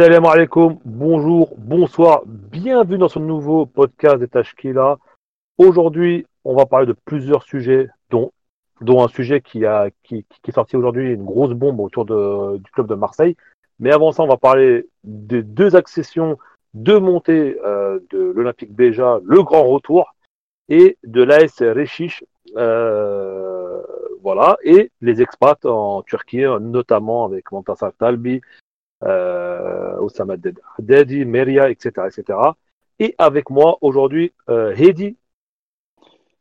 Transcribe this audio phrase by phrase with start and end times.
[0.00, 4.96] Salam alaikum, bonjour, bonsoir, bienvenue dans ce nouveau podcast des Tashkila.
[5.58, 8.32] Aujourd'hui, on va parler de plusieurs sujets, dont,
[8.80, 12.94] un sujet qui, a, qui, est sorti aujourd'hui, une grosse bombe autour du club de
[12.94, 13.36] Marseille.
[13.78, 16.38] Mais avant ça, on va parler des deux accessions,
[16.72, 20.14] deux montées euh, de l'Olympique Béja, le grand retour,
[20.70, 22.24] et de l'AS Rechiche,
[22.56, 23.82] euh,
[24.22, 28.40] voilà, et les expats en Turquie, notamment avec Montasar Talbi,
[29.02, 30.36] euh, Osama
[30.78, 32.38] Dedi, Meria, etc., etc.
[32.98, 35.16] Et avec moi aujourd'hui, euh, Hedi.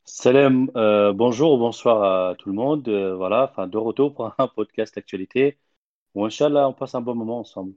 [0.04, 2.88] Salam, euh, bonjour ou bonsoir à tout le monde.
[2.88, 5.58] Euh, voilà, enfin de retour pour un podcast actualité
[6.16, 7.74] où Inch'Allah on passe un bon moment ensemble.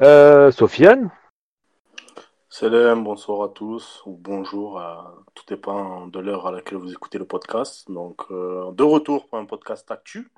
[0.00, 1.10] Euh, Sofiane.
[2.48, 7.18] Salam, bonsoir à tous ou bonjour à tout dépend de l'heure à laquelle vous écoutez
[7.18, 7.90] le podcast.
[7.90, 10.30] Donc euh, de retour pour un podcast actu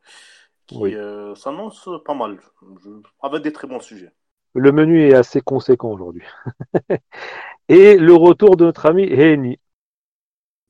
[0.66, 0.94] qui Oui.
[0.94, 2.38] euh, s'annonce pas mal,
[2.82, 2.90] Je-
[3.22, 4.12] avec des très bons sujets.
[4.54, 6.22] Le menu est assez conséquent aujourd'hui.
[7.68, 9.58] et le retour de notre ami Heni.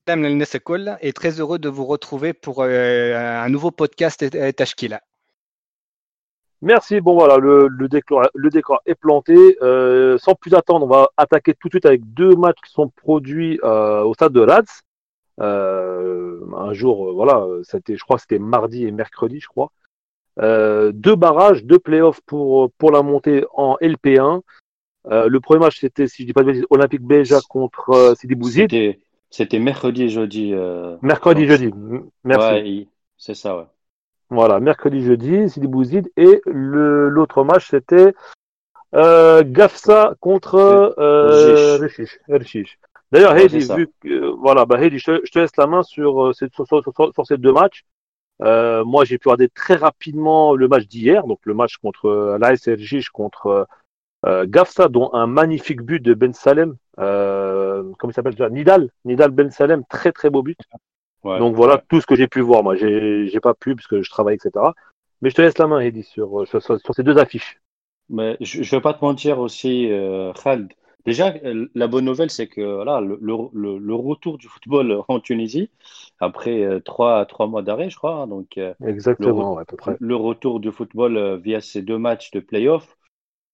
[0.07, 4.25] Madame Lalnes Ekol est très heureux de vous retrouver pour euh, un nouveau podcast
[4.57, 5.01] Tashkila.
[6.63, 7.01] Merci.
[7.01, 9.59] Bon voilà, le, le, décor, le décor est planté.
[9.63, 12.89] Euh, sans plus attendre, on va attaquer tout de suite avec deux matchs qui sont
[12.89, 14.63] produits euh, au stade de Rats.
[15.41, 19.73] Euh, un jour, euh, voilà, c'était, je crois que c'était mardi et mercredi, je crois.
[20.41, 24.41] Euh, deux barrages, deux playoffs pour, pour la montée en LP1.
[25.11, 28.15] Euh, le premier match, c'était, si je dis pas de bêtises, Olympique Béja contre euh,
[28.15, 28.63] Sidi Bouzid.
[28.71, 30.53] C'était c'était mercredi et jeudi.
[30.55, 31.75] euh, Mercredi, donc, jeudi.
[32.23, 32.49] Merci.
[32.49, 33.65] ouais, c'est ça, ouais.
[34.31, 36.11] Voilà, mercredi, jeudi, Sidi Bouzid.
[36.17, 38.15] Et le, l'autre match, c'était
[38.95, 40.55] euh, Gafsa contre
[40.99, 41.77] euh,
[42.29, 42.79] Rechiche.
[43.13, 45.81] D'ailleurs, Heidi, vu que, euh, voilà, bah, Heidi, je, te- je te laisse la main
[45.81, 47.85] euh, sur, sur- sur- sur ces deux matchs.
[48.45, 52.39] Euh, moi, j'ai pu regarder très rapidement le match d'hier, donc le match contre euh,
[52.39, 53.67] l'AS Rechiche contre
[54.27, 56.77] euh, Gafsa, dont un magnifique but de Ben Salem.
[56.99, 58.51] Euh, comment il s'appelle déjà?
[58.51, 60.59] Nidal, Nidal Ben Salem, très très beau but.
[61.25, 61.83] Ouais, Donc voilà ouais.
[61.89, 62.63] tout ce que j'ai pu voir.
[62.63, 64.73] Moi, j'ai pas pu parce que je travaille, etc.
[65.23, 67.61] Mais je te laisse la main, Heidi, sur, sur, sur- sur ces deux affiches.
[68.11, 69.89] Mais je, je vais pas te mentir aussi,
[70.43, 70.73] Khaled.
[71.05, 75.03] Déjà, euh, la bonne nouvelle, c'est que voilà, le, le, le- le retour du football
[75.09, 75.71] en Tunisie,
[76.21, 78.75] après euh, trois, trois mois d'arrêt, je crois, hein, donc euh,
[79.19, 79.99] le, Exactement, ouais, à peu près.
[79.99, 82.97] le retour du football via ces deux matchs de play-off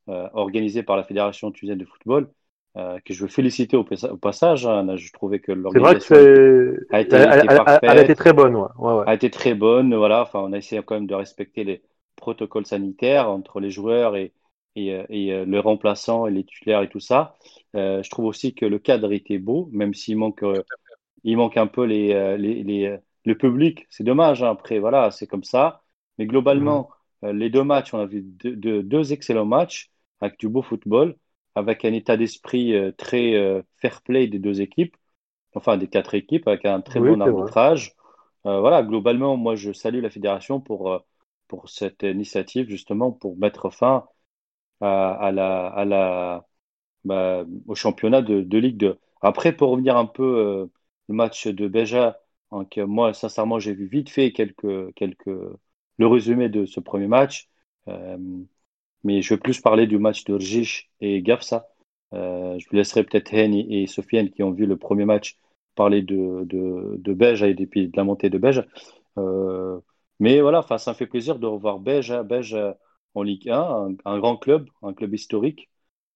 [0.09, 2.33] euh, organisés par la Fédération tunisienne de football,
[2.77, 4.67] euh, que je veux féliciter au, passa- au passage.
[4.67, 4.97] hein.
[4.97, 6.79] je trouvais que l'organisation a été, c'est.
[6.91, 7.39] a été, Elle, a
[7.97, 8.69] a été parfaite, très bonne, ouais.
[8.79, 9.07] ouais, ouais.
[9.07, 9.95] a été très bonne.
[9.95, 11.83] Voilà, enfin, on a essayé quand même de respecter les
[12.17, 14.33] protocoles sanitaires entre les joueurs et,
[14.77, 17.37] et, euh, et, euh, les remplaçants et les titulaires et tout ça.
[17.77, 20.45] Euh, je trouve aussi que le cadre était beau, même s'il manque,
[21.25, 23.87] il manque un peu les, les, les, le public.
[23.91, 24.51] C'est dommage, hein.
[24.51, 25.83] Après, voilà, c'est comme ça.
[26.19, 26.85] Mais Mhm.
[26.85, 26.91] globalement,
[27.25, 30.63] euh, les deux matchs, on a vu deux, deux, deux excellents matchs avec du beau
[30.63, 31.17] football,
[31.55, 34.97] avec un état d'esprit très euh, fair play des deux équipes,
[35.55, 37.95] enfin des quatre équipes, avec un très Oui, bon arbitrage.
[38.47, 41.05] Euh, voilà, globalement, moi, je salue la fédération pour,
[41.49, 44.07] pour cette initiative, justement, pour mettre fin
[44.81, 46.47] à, la, à la,
[47.05, 48.99] bah, au championnat de, de Ligue 2.
[49.23, 50.67] Après, pour revenir un peu euh,
[51.09, 52.21] le match de Béja,
[52.53, 55.27] donc, euh, moi, sincèrement, j'ai vu vite fait quelques, quelques,
[55.99, 57.49] le résumé de ce premier match.
[57.89, 58.19] Euh,
[59.05, 61.69] mais je vais plus parler du match de Rjish et Gafsa.
[62.13, 65.39] Euh, je vous laisserai peut-être Hen et Sofiane qui ont vu le premier match
[65.75, 68.67] parler de, de, de Beja et depuis de la montée de Beja.
[69.19, 69.81] Euh,
[70.19, 72.77] mais voilà, ça me fait plaisir de revoir Beja, Beja
[73.15, 75.71] en Ligue 1, un, un grand club, un club historique,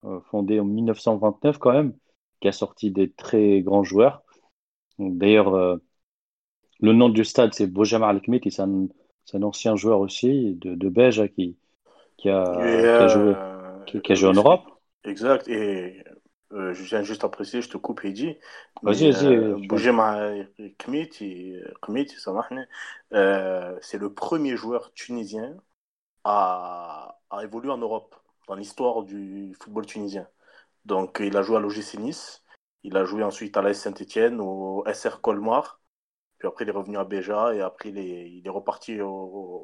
[0.05, 1.95] euh, fondé en 1929 quand même,
[2.41, 4.23] qui a sorti des très grands joueurs.
[4.99, 5.77] D'ailleurs, euh,
[6.81, 8.87] le nom du stade, c'est Bojamar Alkmit, et c'est un,
[9.33, 11.57] un, ancien joueur aussi de, de Belge qui,
[12.29, 13.35] a, joué,
[14.27, 14.63] en Europe.
[15.05, 16.05] Exact, et
[16.53, 18.37] euh, je viens juste à préciser, je te coupe, Eddy.
[18.83, 19.35] Vas-y, vas-y.
[19.35, 19.57] Hein,
[23.81, 25.57] c'est le premier joueur tunisien
[26.25, 28.15] à, à évoluer en Europe
[28.49, 30.29] dans l'histoire du football tunisien.
[30.85, 32.45] Donc, il a joué à l'OGC Nice,
[32.85, 35.81] il a joué ensuite à l'AS Saint-Etienne, au SR Colmar,
[36.39, 39.11] puis après il est revenu à Béja et après il est, il est reparti au,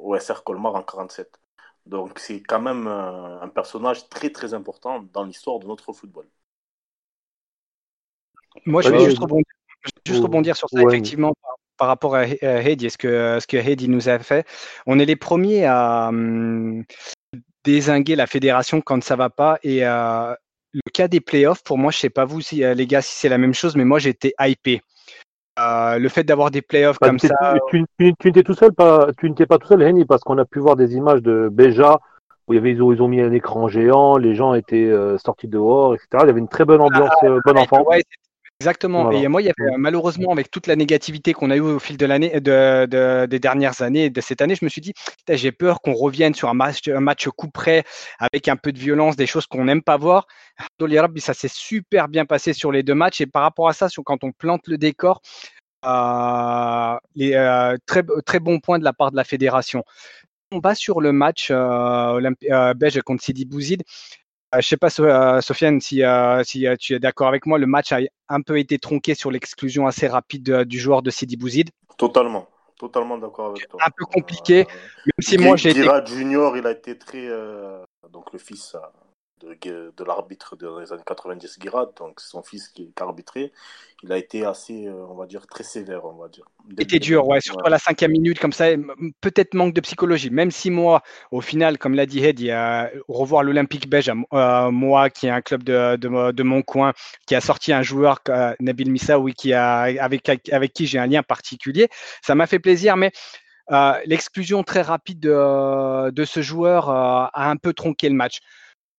[0.03, 1.39] au SR Colmar en 47.
[1.87, 6.29] Donc, c'est quand même un, un personnage très très important dans l'histoire de notre football.
[8.65, 9.45] Moi, je Ouais, vais juste rebondir,
[10.05, 10.23] juste Ouais.
[10.23, 10.83] rebondir sur ça, Ouais.
[10.83, 14.07] effectivement, par, par rapport à, He- à Heidi, et ce que, ce que Heidi nous
[14.07, 14.45] a fait.
[14.85, 16.83] On est les premiers à hum,
[17.63, 19.57] désinguer la fédération quand ça va pas.
[19.63, 20.31] Et euh,
[20.73, 23.15] le cas des playoffs, pour moi, je sais pas vous, si, euh, les gars, si
[23.15, 24.83] c'est la même chose, mais moi, j'étais hypé.
[25.59, 27.33] Euh, le fait d'avoir des playoffs Bah, comme ça,
[27.71, 30.37] tu, tu, tu n'étais tout seul, pas, tu n'étais pas tout seul, Henny, parce qu'on
[30.37, 31.99] a pu voir des images de Béja
[32.47, 34.85] où il y avait, ils ont, ils ont mis un écran géant, les gens étaient
[34.85, 36.09] euh, sortis dehors, etc.
[36.21, 37.83] Il y avait une très bonne ambiance, Ah, euh, bon enfant.
[37.87, 38.03] Ouais,
[38.61, 39.03] exactement.
[39.03, 39.19] Voilà.
[39.19, 41.97] Et moi, il y avait malheureusement, avec toute la négativité qu'on a eue au fil
[41.97, 44.93] de l'année, de, de- des dernières années, de cette année, je me suis dit,
[45.27, 47.83] j'ai peur qu'on revienne sur un match, un match coup près,
[48.19, 50.27] avec un peu de violence, des choses qu'on n'aime pas voir.
[51.17, 53.21] Ça s'est super bien passé sur les deux matchs.
[53.21, 55.21] Et par rapport à ça, sur, quand on plante le décor,
[55.85, 59.83] euh, les, euh, très, très bon point de la part de la fédération.
[60.51, 63.83] On va sur le match euh, belge contre Sidi Bouzid.
[64.53, 67.57] Euh, je ne sais pas, euh, Sofiane, si, euh, si tu es d'accord avec moi,
[67.57, 71.37] le match a un peu été tronqué sur l'exclusion assez rapide du joueur de Sidi
[71.37, 71.69] Bouzid.
[71.97, 72.47] Totalement.
[72.77, 73.79] Totalement d'accord avec toi.
[73.85, 77.29] Un peu compliqué, Même si moi, j'ai été Junior, il a été très.
[78.11, 78.75] donc, le fils
[79.43, 83.51] de, de l'arbitre dans les années 90, Guirad, donc son fils qui, a arbitré.
[84.03, 86.45] Il a été assez, euh, on va dire, très sévère, on va dire.
[86.65, 88.65] Dès- était dur, ouais, surtout à la cinquième minute, comme ça,
[89.21, 90.31] peut-être manque de psychologie.
[90.31, 94.11] Même si moi, au final, comme l'a dit Head, il y a revoir l'Olympique belge,
[94.33, 96.93] euh, moi, qui est un club de, de, de mon coin,
[97.27, 101.07] qui a sorti un joueur, euh, Nabil Missaoui, qui a, avec, avec qui j'ai un
[101.07, 101.87] lien particulier,
[102.23, 103.11] ça m'a fait plaisir, mais
[103.71, 108.39] euh, l'exclusion très rapide de, de ce joueur euh, a un peu tronqué le match.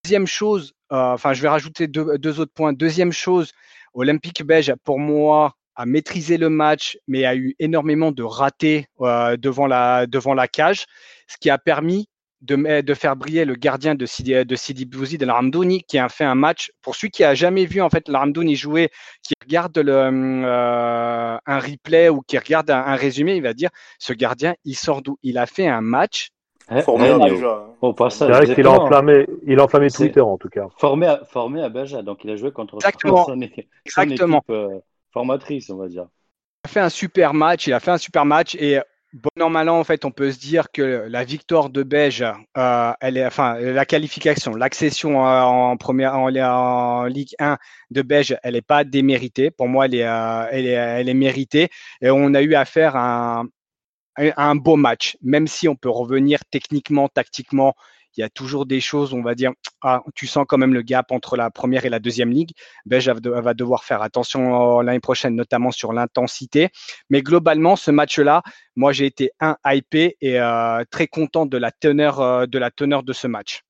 [0.04, 2.72] Deuxième chose, euh, enfin, je vais rajouter deux, autres points.
[2.72, 3.52] Deuxième chose,
[3.94, 9.36] Olympique belge, pour moi, a maîtrisé le match, mais a eu énormément de ratés euh,
[9.36, 10.08] devant, la,
[10.48, 10.86] cage,
[11.28, 12.08] ce qui a permis
[12.40, 16.24] de, faire briller le gardien de Sidi, de Sidi Bouzi, de l'Armdouni, qui a fait
[16.24, 18.90] un match, pour celui qui a jamais vu en fait l'Armdouni jouer,
[19.22, 23.70] qui regarde euh, un replay ou qui regarde un, résumé, il va dire,
[24.00, 25.16] ce gardien, il sort d'où?
[25.22, 26.31] Il a fait un match.
[26.84, 27.66] Formé déjà.
[27.80, 30.66] Au passage, c'est vrai qu'il a enflammé, il a enflammé Twitter en tout cas.
[30.78, 33.24] Formé à, formé à Beja, donc il a joué contre Exactement.
[33.24, 33.40] son,
[33.84, 34.38] Exactement.
[34.38, 34.78] équipe euh,
[35.12, 36.06] formatrice, on va dire.
[36.64, 38.78] Il a fait un super match, il a fait un super match et
[39.12, 42.24] bon an mal an, en fait, on peut se dire que la victoire de Beige,
[42.56, 47.58] euh, elle est, enfin, la qualification, l'accession en première, en, en, Ligue 1
[47.90, 49.50] de Beige, elle n'est pas déméritée.
[49.50, 51.68] Pour moi, elle est, euh, elle est, elle est méritée.
[52.00, 53.46] Et on a eu affaire à un, à
[54.16, 57.74] un beau match, même si on peut revenir techniquement, tactiquement.
[58.16, 60.82] Il y a toujours des choses, on va dire, ah, tu sens quand même le
[60.82, 62.50] gap entre la première et la deuxième ligue.
[62.84, 66.68] Belge va devoir faire attention l'année prochaine, notamment sur l'intensité.
[67.08, 68.42] Mais globalement, ce match-là,
[68.76, 72.70] moi, j'ai été un hypé et euh, très content de la teneur euh, de la
[72.70, 73.62] teneur de ce match.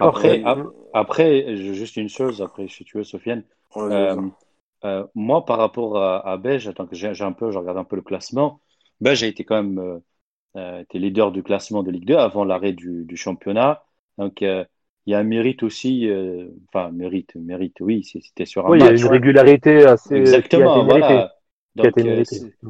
[0.00, 0.58] Après, ap
[0.92, 3.44] après, juste une chose, après, je suis tué, Sofiane.
[3.76, 8.02] Euh, moi, par rapport à, à Belge, j'ai un peu, je regarde un peu le
[8.02, 8.60] classement,
[9.00, 10.00] Belge a été quand même
[10.56, 13.84] euh, était leader du classement de Ligue 2 avant l'arrêt du, du, championnat.
[14.18, 14.64] Donc, euh,
[15.06, 18.78] il y a un mérite aussi, euh, enfin, mérite, mérite, oui, c'était sur un oui,
[18.78, 18.90] match.
[18.90, 20.14] il y a une régularité assez.
[20.14, 21.34] Exactement, voilà.
[21.76, 22.24] Donc, euh,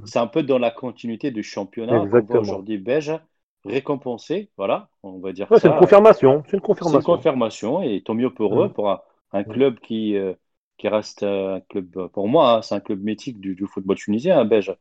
[0.04, 3.18] c'est un peu dans la continuité du championnat aujourd'hui Belge
[3.64, 5.68] récompensé, voilà, on va dire ouais, ça.
[5.68, 7.00] C'est une confirmation, c'est une confirmation.
[7.00, 9.00] C'est une confirmation, et tant mieux pour eux, pour un,
[9.32, 10.32] un club qui, euh,
[10.78, 14.38] qui reste un club, pour moi, hein, c'est un club mythique du, du football tunisien,
[14.38, 14.74] hein, Belge.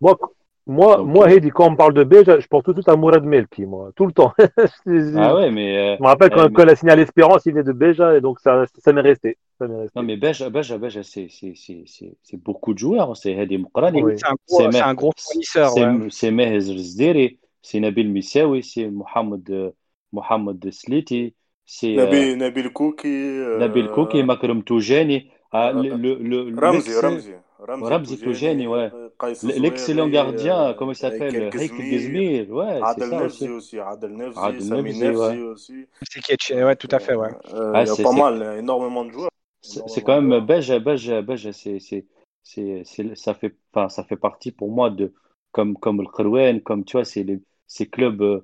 [0.70, 2.90] Moi, Donc, moi euh, Heidi, quand on parle de Belge, je pense tout de suite
[2.90, 4.34] à Mourad Melki, moi, tout le temps.
[5.16, 5.78] Ah ouais, mais.
[5.78, 7.72] euh, je me rappelle quand, euh, quand il a signé à l'Espérance, il venait de
[7.74, 9.38] Béja, et donc ça, ça m'est resté.
[9.60, 13.18] Non, mais Belge, Belge, Belge c'est- c'est c'est- c'est- c'est beaucoup de joueurs.
[13.18, 14.14] C'est Hedi Moukrani, Oui.
[14.48, 15.74] C'est un, gros- fournisseur.
[16.10, 19.72] c'est Mehez Zdiri, c'est Nabil Missaoui, c'est Mohamed, euh,
[20.14, 21.36] Mohamed Sliti,
[21.66, 23.08] c'est euh, Nabil, Nabil Kouki.
[23.08, 25.30] euh, Nabil Kouki, Makram Toujani.
[25.52, 26.16] Ah, le, le,
[26.50, 27.34] le, Ramzi, Ramzi.
[27.60, 28.92] Ramzi, Toujani, ouais.
[28.94, 29.10] euh,
[29.44, 33.50] L'excellent gardien, euh, comment il s'appelle El Heik Gezmir, ouais, c'est Adel ça Nefzi aussi.
[33.50, 35.40] aussi, Adel Adel Sami ouais.
[35.44, 35.86] aussi.
[36.04, 37.30] C'est Ketch- ouais, tout à fait, ouais.
[37.54, 39.30] Euh, Ah, il y a c'est- pas mal, énormément de joueurs.
[39.62, 42.06] C'est quand même Belge, Belge, Belge, c'est, c'est,
[42.44, 45.14] c'est, c'est- ça fait, enfin, ça fait partie pour moi de,
[45.52, 48.44] comme, comme le Krouen, comme tu vois, c'est les, ces clubs,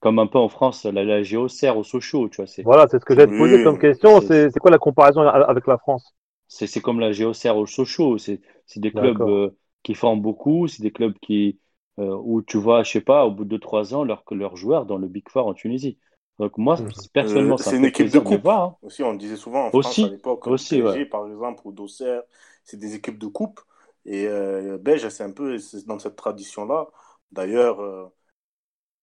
[0.00, 2.98] comme un peu en France, la, la Géocère au Sochaux, tu vois, c'est, Voilà, c'est
[2.98, 4.20] ce que j'ai posé comme question.
[4.20, 6.12] C'est quoi la comparaison avec la France?
[6.56, 9.50] C'est, c'est comme la Géocère au Sochaux, c'est, c'est des clubs euh,
[9.82, 11.60] qui forment beaucoup, c'est des clubs qui,
[11.98, 14.86] euh, où tu vois, je sais pas, au bout de trois ans, leurs leurs joueurs
[14.86, 15.98] dans le Big Four en Tunisie.
[16.38, 16.92] Donc moi, Mhm.
[17.12, 18.36] personnellement, Euh, ça c'est me une équipe de plaisir de coupe.
[18.36, 18.76] voir, hein.
[18.82, 21.06] Aussi, on le disait souvent en France Aussi, à l'époque, aussi, PSG ouais.
[21.06, 22.22] par exemple, ou d'Auxerre,
[22.64, 23.60] c'est des équipes de coupe.
[24.04, 26.88] Et euh, Belge, c'est un peu c'est dans cette tradition-là.
[27.30, 28.06] D'ailleurs, euh,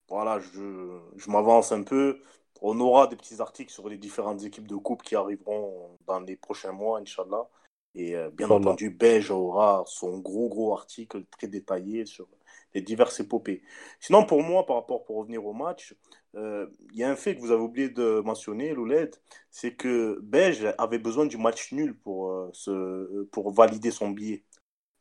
[0.09, 2.21] voilà, je, je m'avance un peu.
[2.61, 6.35] On aura des petits articles sur les différentes équipes de coupe qui arriveront dans les
[6.35, 7.47] prochains mois, Inch'Allah.
[7.95, 12.27] Et euh, bien entendu, Belge aura son gros, gros article très détaillé sur
[12.73, 13.63] les diverses épopées.
[13.99, 15.95] Sinon, pour moi, par rapport, pour revenir au match,
[16.35, 19.15] euh, il y a un fait que vous avez oublié de mentionner, Louled,
[19.49, 24.43] c'est que Belge avait besoin du match nul pour, euh, se, pour valider son billet.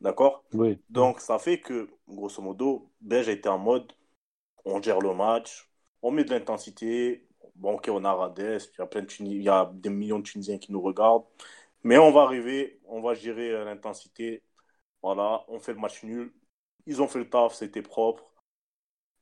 [0.01, 0.45] D'accord?
[0.55, 0.79] Oui.
[0.89, 3.93] Donc, ça fait que, grosso modo, Belge a été en mode
[4.65, 5.71] on gère le match,
[6.03, 7.28] on met de l'intensité.
[7.59, 8.61] Bon, ok, on a Rades,
[9.21, 11.25] il y a, des millions de Tunisiens qui nous regardent.
[11.85, 14.43] Mais on va arriver, on va gérer l'intensité.
[15.03, 16.33] Voilà, on fait le match nul.
[16.87, 18.33] Ils ont fait le taf, c'était propre.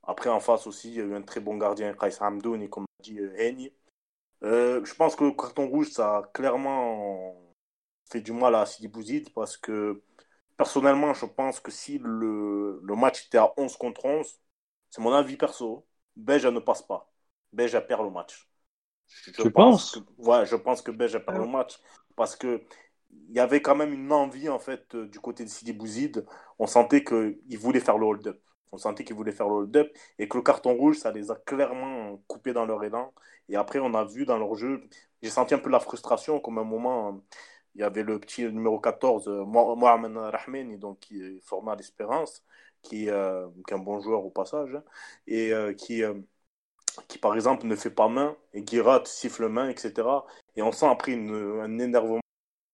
[0.02, 2.85] Après, en face aussi, il y a eu un très bon gardien, Kais Hamdouni, comme
[2.85, 3.73] a dit Henny.
[4.45, 7.37] Euh, je pense que le carton rouge, ça a clairement
[8.11, 10.02] fait du mal à Sidi Bouzid parce que
[10.57, 14.40] personnellement, je pense que si le, le match était à 11 contre 11,
[14.90, 17.11] c'est mon avis perso, Beja ne passe pas.
[17.53, 18.49] Beja perd le match.
[19.07, 21.79] Je, pense, ouais, je pense que Beja perd le match
[22.17, 22.62] parce que
[23.29, 26.26] il y avait quand même une envie en fait euh, du côté de Sidi Bouzid.
[26.59, 28.41] On sentait qu'il voulait faire le hold-up.
[28.73, 31.37] On sentait qu'ils voulaient faire le hold-up et que le carton rouge, ça les a
[31.37, 33.12] clairement coupés dans leur élan.
[33.49, 34.83] Et après, on a vu dans leur jeu,
[35.23, 37.23] j'ai senti un peu la frustration, comme un moment,
[37.75, 41.41] il y avait le petit numéro 14, Mohamed Rahmeni, donc, qui est
[41.79, 42.43] l'Espérance,
[42.83, 44.83] qui, euh, qui, est un bon joueur au passage, hein,
[45.26, 46.15] et euh, qui, euh,
[47.09, 50.25] qui, par exemple, ne fait pas main, et qui rate, siffle main, etc.
[50.57, 52.21] Et on sent après un énervement de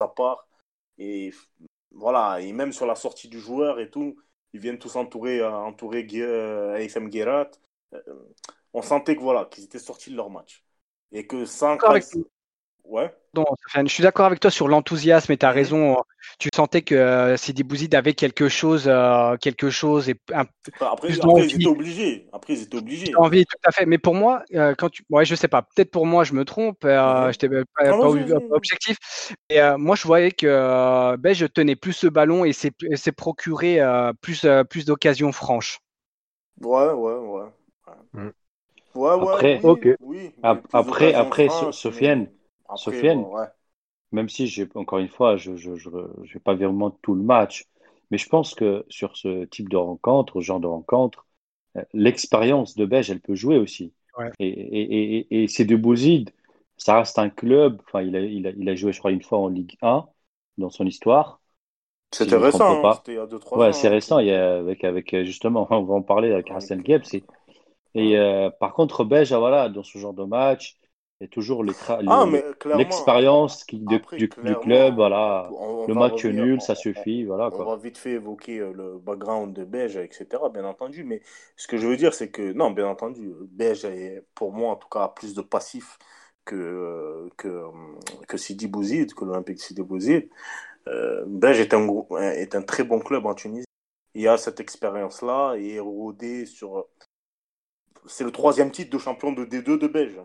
[0.00, 0.47] sa part.
[0.99, 1.33] Et
[1.91, 4.17] voilà, et même sur la sortie du joueur et tout,
[4.52, 6.07] ils viennent tous entourer, entourer
[6.75, 7.50] AFM Guérat.
[8.73, 10.64] On sentait que voilà, qu'ils étaient sortis de leur match.
[11.11, 11.76] Et que sans.
[12.84, 13.10] Ouais.
[13.34, 15.96] Non, je suis d'accord avec toi sur l'enthousiasme et tu as raison.
[16.38, 20.44] Tu sentais que euh, Sidi Bouzid avait quelque chose, euh, quelque chose et un,
[20.80, 22.28] après, plus après ils étaient obligés.
[22.32, 23.12] Après, ils étaient obligés.
[23.16, 23.86] Envie, tout à fait.
[23.86, 25.62] Mais pour moi, euh, quand tu, ouais, je sais pas.
[25.62, 26.84] Peut-être pour moi, je me trompe.
[26.84, 27.32] Euh, mhm.
[27.32, 28.08] J'étais pas, pas,
[28.50, 28.98] objectif.
[29.48, 33.80] Et moi, je voyais que ben, je tenais plus ce ballon et c'est procuré
[34.20, 35.78] plus, plus d'occasions franches.
[36.60, 37.44] Ouais, ouais, ouais.
[38.12, 38.28] Mm.
[38.94, 39.32] Ouais, ouais.
[39.32, 39.88] Après, ok.
[40.72, 42.28] après, après, Sofiane.
[42.76, 43.25] Sofiane,
[44.12, 47.64] même si j'ai encore une fois, je ne vais pas vraiment tout le match,
[48.11, 51.26] mais je pense que sur ce type de rencontre, ce genre de rencontre,
[51.76, 53.95] euh, l'expérience de Beige, elle peut jouer aussi.
[54.38, 56.31] Et, et, et, c'est de Bouzid,
[56.76, 57.81] ça reste un club.
[57.87, 60.07] Enfin, il a, il, a, il a joué, je crois, une fois en Ligue 1
[60.59, 61.41] dans son histoire.
[62.11, 64.85] C'était récent, hein, c'était il y a 2-3 ouais, c'est récent, il y a, avec,
[64.85, 67.02] avec justement, on va en parler avec Hassan Geb.
[67.95, 70.76] Et euh, par contre, Beige, voilà, dans ce genre de match,
[71.23, 72.26] et toujours ah,
[72.76, 75.49] l'expérience du, club, voilà.
[75.87, 77.49] le match nul, ça suffit, voilà.
[77.52, 80.26] On va vite fait évoquer euh, le background de Beige, etc.
[80.52, 81.23] Bien entendu, mais
[81.57, 84.76] ce que je veux dire, c'est que non, bien entendu, Beige est pour moi en
[84.76, 85.97] tout cas plus de passif
[86.45, 87.67] que euh, que
[88.26, 90.29] que Sidi Bouzid, que l'Olympique Sidi Bouzid.
[90.88, 91.87] Euh, Beige est un
[92.21, 93.67] est un très bon club en Tunisie.
[94.14, 96.87] Il a cette expérience-là et est rodé sur.
[98.07, 100.19] C'est le troisième titre de champion de D2 de Beige.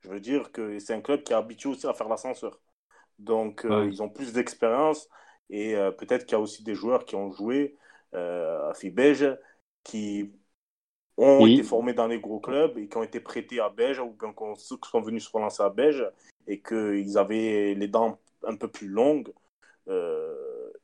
[0.00, 2.60] Je veux dire que c'est un club qui est habitué aussi à faire l'ascenseur.
[3.18, 5.08] Donc, euh, ils ont plus d'expérience
[5.50, 7.76] et euh, peut-être qu'il y a aussi des joueurs qui ont joué
[8.14, 9.26] euh, à Fibège
[9.84, 10.32] qui
[11.16, 14.16] ont été formés dans les gros clubs et qui ont été prêtés à Beige ou
[14.18, 16.02] bien qui sont venus se relancer à Beige
[16.46, 19.32] et qu'ils avaient les dents un peu plus longues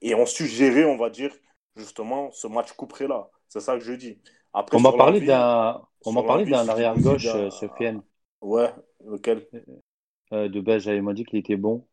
[0.02, 1.32] et ont su gérer, on va dire,
[1.75, 3.30] justement, ce match couperé là.
[3.49, 4.18] C'est ça que je dis.
[4.52, 4.80] Après, on
[6.12, 8.02] m'a parlé d'un arrière-gauche, Sofiane.
[8.42, 8.70] Ouais,
[9.12, 9.46] lequel?
[10.32, 11.86] Euh, De base, j'avais dit qu'il était bon.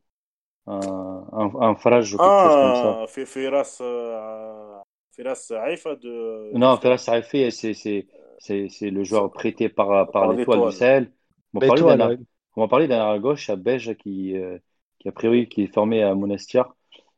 [0.66, 0.80] Un,
[1.34, 3.02] un, un quelque ah, chose comme ça.
[3.02, 4.80] Ah, Firas, euh,
[5.12, 5.52] Firas
[6.02, 6.58] de...
[6.58, 11.12] Non, Firas Saifi, c'est le joueur prêté par, par, l'étoile du Sahel.
[11.54, 11.60] On
[12.62, 14.58] va parler d'un à gauche à Beige qui, euh,
[15.00, 16.74] qui, a priori, qui est formé à Monastir.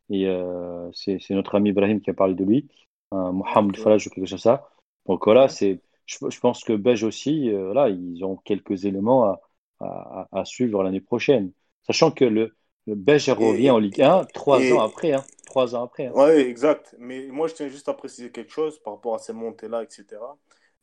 [0.10, 2.68] Et euh, c'est notre ami Ibrahim qui a parlé de lui.
[3.12, 3.82] Mohamed okay.
[3.82, 4.70] Faraj ou quelque chose comme ça.
[5.06, 9.42] Donc voilà, c'est je, pense que Beige aussi, euh, là, ils ont quelques éléments à,
[9.80, 11.52] à, suivre l'année prochaine.
[11.84, 12.56] Sachant que le,
[12.88, 15.14] le Beige revient en Ligue 1 trois ans après.
[15.14, 16.08] Hein, trois ans après.
[16.08, 16.12] Hein.
[16.16, 16.96] Oui, exact.
[16.98, 20.06] Mais moi, je tiens juste à préciser quelque chose par rapport à ces montées-là, etc.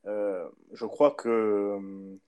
[0.07, 2.19] Euh, je crois que euh,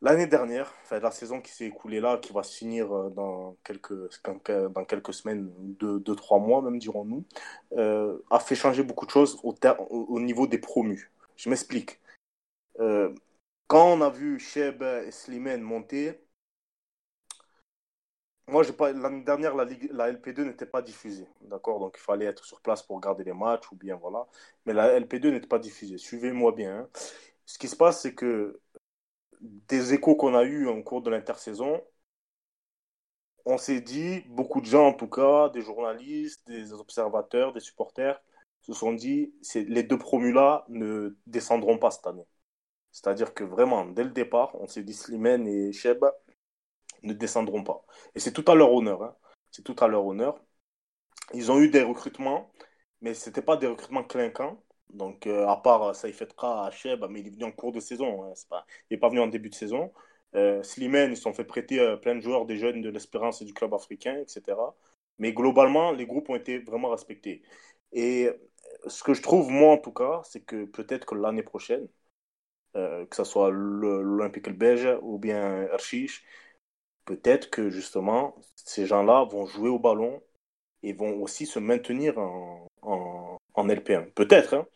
[0.00, 3.92] l'année dernière, enfin, la saison qui s'est écoulée là, qui va se finir dans quelques,
[4.48, 7.24] dans quelques semaines, deux, deux trois mois même, dirons-nous,
[7.76, 9.54] a fait changer beaucoup de choses au,
[9.90, 11.10] au niveau des promus.
[11.36, 11.98] Je m'explique.
[12.80, 13.14] Euh,
[13.66, 16.20] quand on a vu Cheb et Slimane monter,
[18.46, 21.26] moi, l'année dernière, la, la LP2 n'était pas diffusée.
[21.42, 21.80] D'accord?
[21.80, 24.26] Donc, il fallait être sur place pour regarder les matchs ou bien voilà.
[24.66, 25.96] Mais la LP2 n'était pas diffusée.
[25.98, 26.80] Suivez-moi bien.
[26.80, 26.88] Hein.
[27.46, 28.60] Ce qui se passe, c'est que
[29.40, 31.82] des échos qu'on a eus en cours de l'intersaison,
[33.46, 38.20] on s'est dit, beaucoup de gens en tout cas, des journalistes, des observateurs, des supporters,
[38.62, 42.26] se sont dit les deux promus-là ne descendront pas cette année.
[42.94, 46.04] C'est-à-dire que vraiment, dès le départ, on s'est dit Slimane et Cheb
[47.02, 47.84] ne descendront pas.
[48.14, 49.02] Et c'est tout à leur honneur.
[49.02, 49.16] Hein.
[49.50, 50.40] C'est tout à leur honneur.
[51.34, 52.52] Ils ont eu des recrutements,
[53.00, 54.62] mais ce n'était pas des recrutements clinquants.
[54.90, 58.24] Donc, euh, à part Saïfetra, Hacheb, mais il est venu en cours de saison.
[58.24, 58.64] Hein, pas...
[58.90, 59.92] Il n'est pas venu en début de saison.
[60.36, 63.44] Euh, Slimane, ils sont fait prêter euh, plein de joueurs, des jeunes de l'Espérance et
[63.44, 64.56] du club africain, etc.
[65.18, 67.42] Mais globalement, les groupes ont été vraiment respectés.
[67.92, 68.30] Et
[68.86, 71.88] ce que je trouve, moi en tout cas, c'est que peut-être que l'année prochaine,
[72.74, 76.24] que ce soit l'Olympique belge ou bien Erchiche,
[77.04, 80.20] peut-être que justement, ces gens-là vont jouer au ballon
[80.82, 84.12] et vont aussi se maintenir en, en, en LP1.
[84.12, 84.54] Peut-être.
[84.54, 84.66] Hein.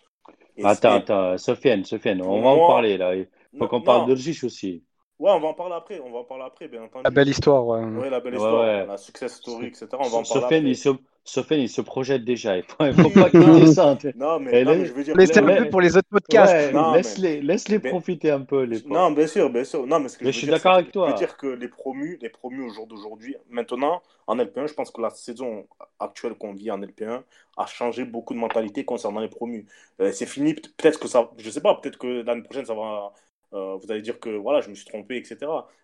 [0.65, 3.15] attends, attends, Sofiane, Sofiane, on va en parler là.
[3.15, 3.29] Il
[3.59, 4.85] faut qu'on parle d'Erchiche aussi.
[5.19, 6.01] Ouais, on va en parler après.
[6.01, 7.03] On va en parler après, bien entendu.
[7.05, 7.83] La belle histoire, ouais.
[7.83, 9.89] Ouais, la belle histoire, la success story, etc.
[9.93, 10.61] On va en parler après.
[10.61, 10.91] Il se,
[11.29, 12.57] Sofiane, il se projette déjà.
[12.57, 13.99] Il faut, faut pas qu'il ça.
[14.17, 15.15] Non, mais, non, mais je veux dire.
[15.15, 16.73] Laissez un peu pour les autres podcasts.
[16.95, 18.63] laisse-les laisse -les profiter un peu.
[18.63, 19.87] Les non, bien sûr, bien sûr.
[19.87, 21.09] Non, mais, ce que je, je suis d'accord avec toi.
[21.09, 24.75] Je veux dire que les promus, les promus au jour d'aujourd'hui, maintenant, en LP1, je
[24.75, 25.67] pense que la saison
[26.01, 27.23] actuelle qu'on vit en LP1
[27.59, 29.67] a changé beaucoup de mentalité concernant les promus.
[30.01, 30.55] Euh, c'est fini.
[30.55, 31.31] Peut-être que ça.
[31.37, 33.13] Je sais pas, peut-être que l'année prochaine, ça va
[33.53, 35.37] euh, vous allez dire que voilà, je me suis trompé, etc.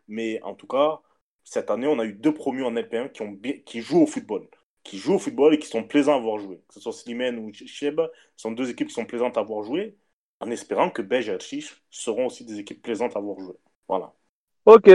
[0.09, 1.01] Mais en tout cas,
[1.45, 4.47] cette année, on a eu deux promus en LP1 qui, ont qui jouent au football.
[4.85, 6.61] Qui jouent au football et qui sont plaisants à voir jouer.
[6.69, 8.01] Que ce soit Slimane ou Cheb,
[8.37, 9.97] ce sont deux équipes qui sont plaisantes à voir jouer,
[10.41, 13.57] en espérant que Belge et Archich seront aussi des équipes plaisantes à voir jouer.
[13.89, 14.13] Voilà.
[14.67, 14.91] Ok,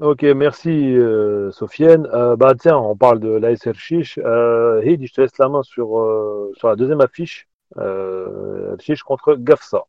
[0.00, 2.08] ok, merci euh, Sofiane.
[2.12, 4.18] Euh, bah tiens, on parle de l'AS Erchich.
[4.18, 5.88] Euh, je te laisse la main sur,
[6.56, 7.48] sur la deuxième affiche.
[7.78, 9.86] Euh, contre Gafsa.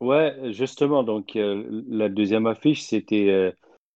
[0.00, 3.52] Ouais, justement, donc euh, la deuxième affiche, c'était, euh,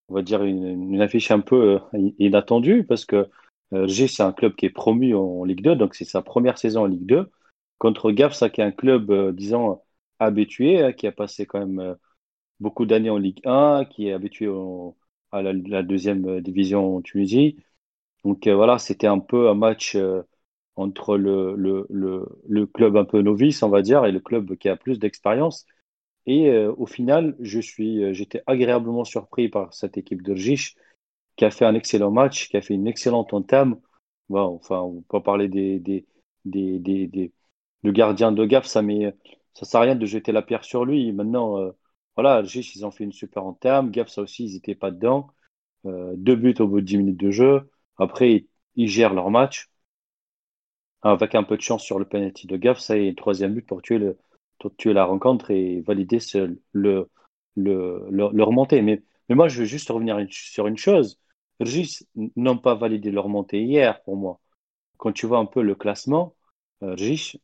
[0.09, 3.27] on va dire, une, affiche un peu euh, inattendue parce que
[3.73, 6.83] G, c'est un club qui est promu en Ligue 2, donc c'est sa première saison
[6.83, 7.31] en Ligue 2,
[7.79, 9.81] contre ça qui est un club, disons,
[10.19, 11.97] habitué, hein, qui a passé quand même
[12.61, 14.49] beaucoup d'années en Ligue 1, qui est habitué
[15.33, 17.57] à la, deuxième division en Tunisie.
[18.25, 19.97] Donc voilà, c'était un peu un match
[20.77, 21.87] entre le, le,
[22.49, 25.67] le, club un peu novice, on va dire, et le club qui a plus d'expérience.
[26.27, 30.35] Et euh, au final, je suis, euh, j'étais agréablement surpris par cette équipe de
[31.37, 33.81] qui a fait un excellent match, qui a fait une excellente entame.
[34.29, 36.07] Bon, enfin, on peut parler des, des,
[36.45, 37.33] des, des,
[37.83, 39.15] de gardien de gaffe, ça, mais
[39.55, 41.13] ça sert à rien de jeter la pierre sur lui.
[41.13, 41.73] Maintenant, euh,
[42.17, 43.91] voilà, ils ont fait une super entame.
[43.91, 45.29] Gaffe, ça aussi, ils n'étaient pas dedans.
[45.85, 47.71] deux buts au bout de 10 minutes de jeu.
[47.99, 49.71] Après, ils, gèrent leur match.
[51.03, 53.67] Avec un peu de chance sur le penalty de Gaffe, ça est le troisième but
[53.67, 54.19] pour tuer le,
[54.79, 56.19] tuer la rencontre et valider
[56.73, 57.11] le,
[57.57, 58.81] le, le, remontée.
[58.83, 61.21] Mais, mais moi, je veux juste revenir sur une chose.
[61.61, 64.41] Rgis n'ont pas validé leur remontée hier pour moi.
[64.99, 66.35] Quand tu vois un peu le classement,
[66.83, 66.97] euh,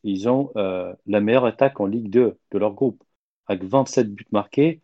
[0.03, 3.03] ils ont euh, la meilleure attaque en Ligue 2 de leur groupe,
[3.47, 4.81] avec 27 buts marqués,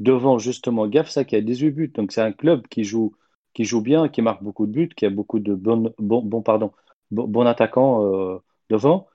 [0.00, 1.92] devant justement Gafsa qui a 18 buts.
[1.94, 3.14] Donc c'est un club qui joue,
[3.54, 6.72] qui joue bien, qui marque beaucoup de buts, qui a beaucoup de bons, bon, pardon,
[7.10, 8.38] bon, attaquants euh,
[8.70, 9.08] devant.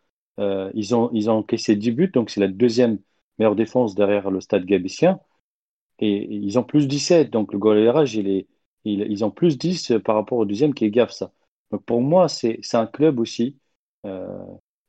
[0.74, 2.98] Ils, ont, ils ont encaissé 10 buts, donc c'est la deuxième
[3.38, 5.20] meilleure défense derrière le stade gabicien.
[6.00, 7.78] Et ils ont plus 17, donc le goal
[8.14, 8.48] il est,
[8.86, 11.32] ils ont plus 10 par rapport au deuxième qui est GAF, ça.
[11.72, 13.58] Donc pour moi, c'est un club aussi
[14.06, 14.28] euh,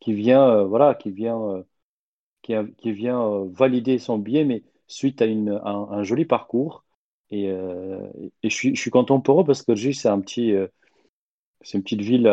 [0.00, 1.64] qui vient, euh, voilà, qui vient,
[2.42, 2.54] qui,
[2.92, 6.84] vient valider son billet, mais suite à une, un, joli parcours.
[7.30, 10.52] Et, je, suis, je, suis, content pour eux parce que c'est un petit,
[11.62, 12.30] c'est une petite ville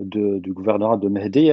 [0.00, 1.52] du gouvernorat de Mehdi.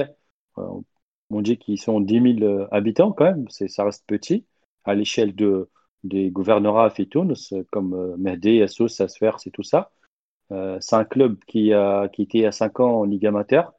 [1.32, 4.46] On dit qu'ils sont 10 000 euh, habitants quand même, ça reste petit
[4.84, 5.70] à l'échelle de,
[6.04, 7.34] des gouvernorats Fitounes
[7.70, 9.92] comme euh, Mehdi, Assos, Sasfer, c'est tout ça.
[10.52, 13.72] Euh, c'est un club qui a qui était à 5 ans en Ligue amateur.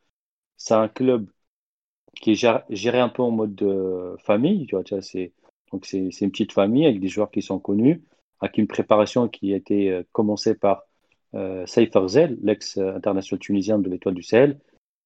[0.57, 1.29] C'est un club
[2.21, 4.67] qui est géré un peu en mode de famille.
[4.67, 5.33] Tu vois, c'est,
[5.71, 8.03] donc c'est, une petite famille avec des joueurs qui sont connus,
[8.39, 10.83] avec une préparation qui a été commencée par
[11.35, 11.65] euh,
[12.41, 14.59] l'ex-international tunisien de l'Étoile du Sahel,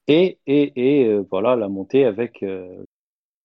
[0.08, 2.84] et, et, et euh, voilà, la montée avec euh,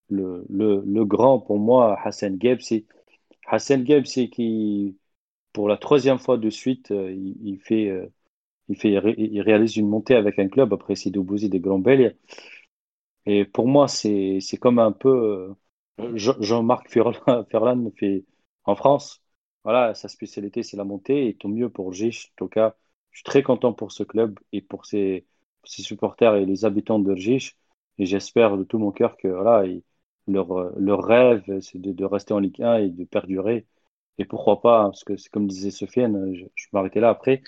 [0.09, 2.85] le, le, grand, pour moi, Hassan Gebsi.
[3.47, 4.97] Hassan Gebsi qui,
[5.53, 7.91] pour la troisième fois de suite, euh, il, fait,
[8.69, 12.17] il, fait, il réalise une montée avec un club après Sidou des Grands Belles.
[13.25, 15.53] Et pour moi, c'est comme un peu
[16.15, 16.89] Jean-Marc
[17.49, 18.25] Ferland fait
[18.65, 19.21] en France.
[19.63, 21.27] Voilà, sa spécialité, c'est la montée.
[21.29, 22.31] Et tant mieux pour Gich.
[22.33, 22.75] En tout cas,
[23.11, 25.25] je suis très content pour ce club et pour ses,
[25.63, 27.15] ses supporters et les habitants de
[27.97, 29.65] Et j'espère de tout mon cœur que voilà,
[30.27, 33.65] leur, leur rêve, c'est de, rester en Ligue 1 et de perdurer.
[34.17, 37.41] Et pourquoi pas, hein, parce que c'est comme disait Sofiane, je, je m'arrêtais là après,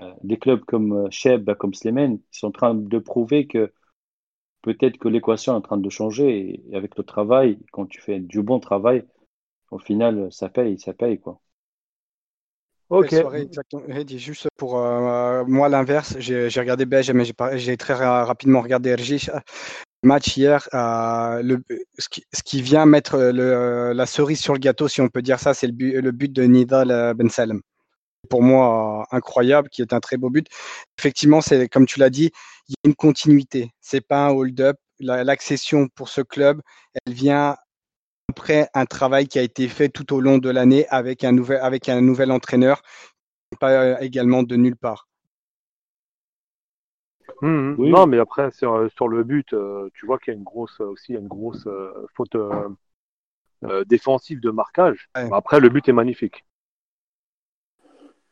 [0.00, 3.72] euh, des clubs comme Cheb, bah, comme Slemen, ils sont en train de prouver que
[4.62, 6.62] peut-être que l'équation est en train de changer.
[6.70, 9.04] Et avec le travail, quand tu fais du bon travail,
[9.70, 11.40] au final, ça paye, ça paye, quoi.
[12.90, 13.12] Ok.
[13.12, 13.82] exactement.
[14.06, 17.24] Juste pour euh, moi, l'inverse, j'ai regardé Belge, mais
[17.56, 19.30] j'ai très rapidement regardé RG.
[20.02, 21.58] Match hier, euh,
[21.98, 22.08] ce,
[22.44, 25.66] qui, vient mettre le, la cerise sur le gâteau, si on peut dire ça, c'est
[25.66, 27.60] le but, le but de Nidal Ben Salem.
[28.30, 30.46] Pour moi, incroyable, qui est un très beau but.
[30.98, 32.30] Effectivement, c'est comme tu l'as dit,
[32.68, 33.70] il y a une continuité.
[33.80, 34.76] C'est pas un hold-up.
[35.00, 36.60] L'accession pour ce club,
[37.06, 37.56] elle vient
[38.28, 41.60] après un travail qui a été fait tout au long de l'année avec un nouvel,
[41.62, 42.82] avec un nouvel entraîneur,
[43.60, 45.07] pas également de nulle part.
[47.40, 47.74] Mmh, mmh.
[47.78, 47.90] oui.
[47.90, 50.44] Non, mais après sur, euh, sur le but, euh, tu vois qu'il y a une
[50.44, 55.08] grosse aussi une grosse euh, faute euh, défensive de marquage.
[55.16, 55.28] Ouais.
[55.32, 56.44] Après, le but est magnifique.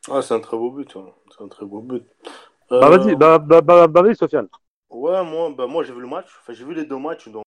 [0.09, 0.95] Ah, c'est un très beau but.
[0.97, 1.07] Hein.
[1.31, 2.05] C'est un très beau but.
[2.69, 4.49] Bah vas-y, bah, bah, bah, bah, vas-y, Sofiane.
[4.91, 6.27] Ouais, moi, bah, moi j'ai vu le match.
[6.41, 7.45] Enfin, j'ai vu les deux matchs, donc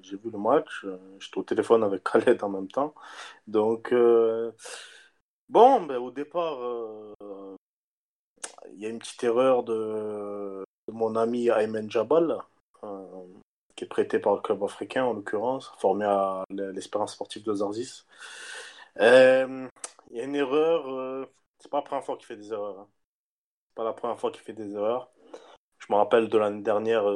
[0.00, 0.86] j'ai vu le match.
[1.18, 2.94] J'étais au téléphone avec Khaled en même temps.
[3.46, 3.94] Donc,
[5.48, 6.58] bon, ben, au départ,
[8.70, 12.38] il y a une petite erreur de, mon ami Ayman Jabal,
[12.84, 13.26] euh,
[13.76, 18.04] qui est prêté par le club africain en l'occurrence, formé à l'Espérance sportive de Zarzis.
[19.00, 19.68] Euh,
[20.10, 21.26] il y a une erreur, euh,
[21.58, 22.80] c'est pas la première fois qu'il fait des erreurs.
[22.80, 22.88] Hein.
[23.74, 25.10] pas la première fois qu'il fait des erreurs.
[25.78, 27.06] Je me rappelle de l'année dernière,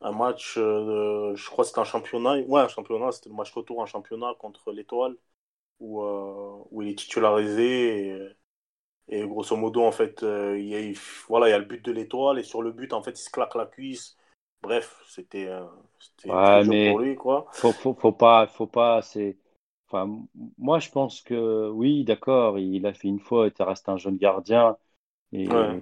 [0.00, 3.80] un match, je crois que c'était un championnat, ouais, un championnat, c'était le match retour
[3.80, 5.16] en championnat contre l'Étoile,
[5.80, 8.34] où, où il est titularisé.
[9.08, 10.92] Et grosso modo, en fait, euh, il, y a,
[11.28, 13.22] voilà, il y a le but de l'étoile et sur le but, en fait, il
[13.22, 14.16] se claque la cuisse.
[14.62, 15.64] Bref, c'était euh,
[16.24, 17.46] ouais, mais pour lui, quoi.
[17.52, 19.36] Faut, faut, faut pas, faut pas, c'est.
[19.88, 20.08] Enfin,
[20.56, 24.16] moi, je pense que oui, d'accord, il a fait une fois, il reste un jeune
[24.16, 24.76] gardien.
[25.32, 25.80] Et ouais.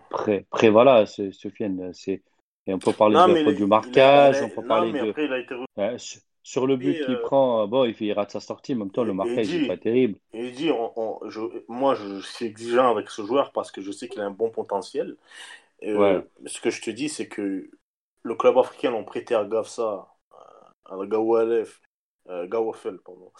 [0.50, 2.22] prêt, voilà, Sofiane, c'est.
[2.66, 5.10] Et on peut parler non, de, du marquage, il on peut parler non, de.
[5.10, 5.54] Après, il a été...
[5.54, 5.96] ouais,
[6.42, 7.22] sur le but qu'il euh...
[7.22, 9.76] prend, bon, il, fait, il rate sa sortie, en même temps, le marquage n'est pas
[9.76, 10.18] terrible.
[10.32, 13.92] Et dit, on, on, je, moi, je suis exigeant avec ce joueur parce que je
[13.92, 15.16] sais qu'il a un bon potentiel.
[15.82, 16.26] Euh, ouais.
[16.46, 17.70] Ce que je te dis, c'est que
[18.22, 20.08] le club africain l'ont prêté à Gafsa,
[20.84, 21.80] à la Gawalef,
[22.28, 23.32] euh, Gawafel, pardon,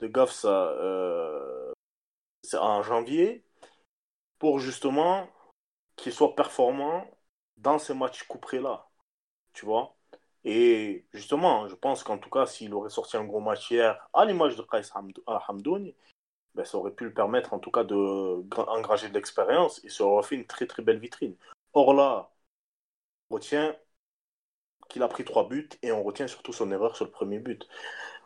[0.00, 1.72] de Gafsa euh,
[2.54, 3.44] en janvier
[4.38, 5.28] pour justement
[5.96, 7.10] qu'il soit performant
[7.56, 8.86] dans ces matchs couperés-là.
[9.54, 9.95] Tu vois?
[10.46, 14.24] Et justement, je pense qu'en tout cas, s'il aurait sorti un gros match hier, à
[14.24, 14.82] l'image de Kais
[15.48, 15.96] Hamdouni,
[16.54, 20.22] ben, ça aurait pu le permettre en tout cas d'engranger de l'expérience et ça aurait
[20.22, 21.36] fait une très très belle vitrine.
[21.72, 22.30] Or là,
[23.30, 23.76] on retient
[24.88, 27.66] qu'il a pris trois buts et on retient surtout son erreur sur le premier but.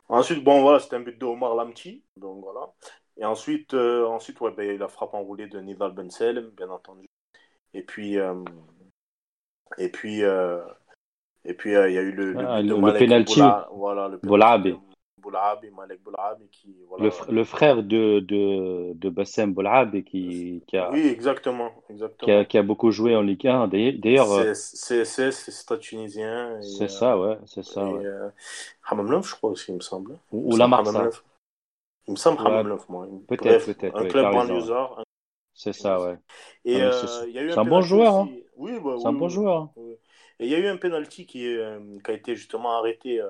[0.08, 2.72] Ensuite, bon voilà, c'était un but de Omar Lamti, donc voilà.
[3.16, 7.08] Et ensuite, euh, ensuite ouais, ben, la frappe enroulée de Nidal Ben Selem, bien entendu.
[7.74, 8.44] Et puis, euh,
[9.78, 10.62] et puis, euh,
[11.44, 13.40] et puis, euh, il y a eu le, le, ah, le, le penalty.
[13.72, 14.74] voilà, le Boulabi.
[15.18, 16.74] Boulabi, Malek Boulabi, qui.
[16.88, 20.90] Voilà, le, le, frère de, de, de Bassem Boulabi, qui, qui, a.
[20.90, 21.70] Oui, exactement.
[21.88, 22.26] exactement.
[22.26, 23.68] Qui, a, qui a beaucoup joué en Ligue 1.
[23.68, 24.54] D'ailleurs.
[24.54, 26.60] C'est c'est tunisien.
[26.62, 27.38] C'est ça, ouais.
[27.46, 27.82] C'est ça.
[27.82, 28.04] Et, ouais.
[28.04, 28.28] euh,
[28.88, 30.18] Hamamlov, je crois aussi, il me semble.
[30.32, 31.08] Ou, ou la Marsa.
[32.06, 32.48] Il me semble ouais.
[32.48, 33.06] Hamamlov, moi.
[33.28, 33.96] Peut-être, peut-être.
[33.96, 35.02] Un ouais, club banlieusard.
[35.54, 36.16] C'est ça, ouais.
[36.64, 36.90] Et euh,
[37.28, 38.14] il y a eu un, un bon joueur.
[38.14, 38.28] Hein.
[38.56, 39.68] Oui, bah, c'est un bon joueur.
[40.40, 43.28] Et il y a eu un penalty qui, euh, a été justement arrêté euh,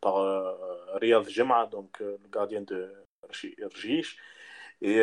[0.00, 0.54] par euh,
[0.94, 1.26] Riyad
[1.70, 2.92] donc le gardien de
[3.74, 4.16] Rjish.
[4.80, 5.00] Et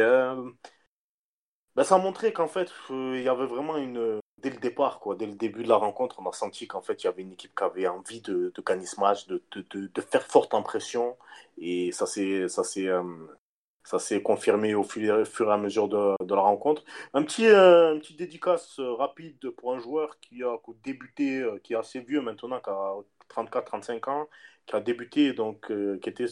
[1.76, 4.20] ben, ça a montré qu'en fait, il y avait vraiment une.
[4.38, 7.04] Dès le départ, quoi, dès le début de la rencontre, on a senti qu'en fait,
[7.04, 9.88] il y avait une équipe qui avait envie de, de gagner ce match, de, de,
[9.88, 11.18] de, faire forte impression.
[11.58, 12.48] Et ça s'est
[13.90, 16.84] ça s'est confirmé au fur, et à mesure de, de la rencontre.
[17.16, 21.58] Un petit, euh, un petit dédicace euh, rapide pour un joueur qui a débuté, euh,
[21.64, 22.94] qui est assez vieux maintenant, qui a
[23.30, 24.30] 34-35 ans,
[24.68, 26.28] qui a débuté, donc, euh, qui était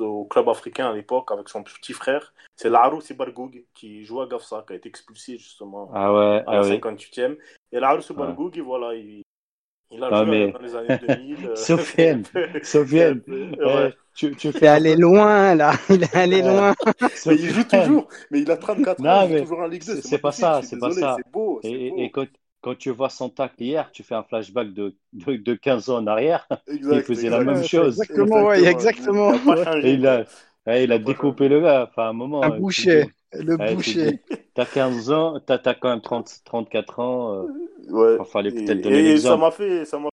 [0.00, 2.34] au club africain à l'époque avec son petit frère.
[2.54, 6.56] C'est Larou Sibargoug qui joue à Gafsa, qui a été expulsé justement ah ouais, à
[6.56, 7.30] la ah 58e.
[7.30, 7.38] Oui.
[7.72, 8.60] Et Larou Sibargoug, ouais.
[8.60, 9.22] voilà, il,
[9.90, 10.52] il a non, joué mais...
[10.52, 11.50] dans les années 2000.
[11.56, 12.22] Sofiane,
[12.62, 13.94] Sofiane, ouais.
[14.14, 16.74] tu, tu fais aller loin là, il est allé loin.
[17.26, 19.84] mais il joue toujours, mais il a 34 non, ans, il joue toujours en Ligue
[19.84, 20.00] 2.
[20.02, 21.16] C'est pas ça, c'est pas ça.
[21.16, 21.96] C'est beau, et, beau.
[21.98, 22.26] et quand,
[22.60, 25.96] quand, tu vois son tacle hier, tu fais un flashback de, de, de 15 ans
[25.98, 26.46] en arrière.
[26.68, 28.00] Exact, il faisait exact, la même chose.
[28.00, 29.32] Exactement, ouais, exactement.
[29.34, 30.24] Il et il a,
[30.66, 32.42] ouais, il a découpé le gars, enfin un moment.
[32.42, 33.06] Un boucher.
[33.32, 34.22] Le ouais, boucher.
[34.54, 37.34] T'as 15 ans, t'as as quand même 30, 34 ans.
[37.34, 37.46] Euh,
[37.88, 38.16] ouais.
[38.18, 39.40] Il fallait peut-être donner l'exemple.
[39.40, 40.10] ça m'a fait, ça m'a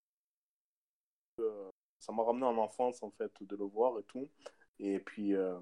[2.08, 4.30] ça m'a ramené en enfance en fait de le voir et tout
[4.80, 5.58] et puis, euh,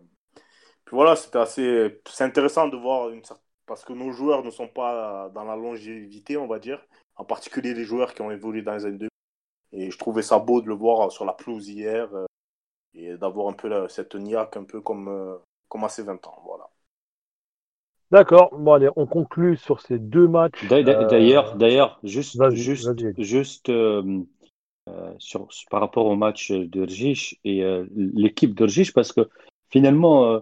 [0.85, 3.23] puis voilà c'était assez c'est intéressant de voir une
[3.65, 7.73] parce que nos joueurs ne sont pas dans la longévité on va dire en particulier
[7.73, 9.09] les joueurs qui ont évolué dans les années 2000
[9.71, 12.25] et je trouvais ça beau de le voir sur la pelouse hier euh,
[12.95, 15.37] et d'avoir un peu la, cette niaque un peu comme euh,
[15.69, 16.69] comme à ses 20 ans voilà
[18.11, 18.49] D'accord.
[18.57, 20.67] Bon, allez, on conclut sur ces deux matchs.
[20.67, 22.89] D'ailleurs, Euh, d'ailleurs, juste, juste,
[23.21, 24.21] juste euh,
[24.89, 29.29] euh, sur, par rapport au match de Rjic et euh, l'équipe de Rjic, parce que
[29.71, 30.39] finalement, euh,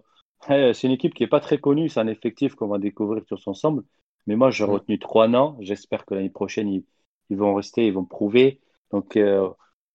[0.49, 3.23] eh, c'est une équipe qui n'est pas très connue, c'est un effectif qu'on va découvrir
[3.25, 3.83] tous ensemble.
[4.27, 5.57] Mais moi, j'ai retenu trois noms.
[5.61, 6.85] J'espère que l'année prochaine, ils,
[7.29, 8.61] ils vont rester, ils vont prouver.
[8.91, 9.49] Donc, euh,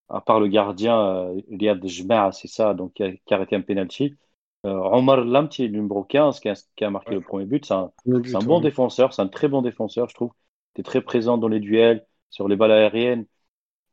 [0.08, 3.56] à part le gardien, euh, Riyad Jmaa, c'est ça, donc qui a, qui a arrêté
[3.56, 4.16] un penalty.
[4.66, 7.16] Euh, Omar Lamti, numéro 15, qui a, qui a marqué Ouais.
[7.16, 7.92] le premier but, c'est un,
[8.44, 10.32] bon défenseur, c'est un très bon défenseur, je trouve.
[10.76, 13.26] Il est très présent dans les duels, sur les balles aériennes.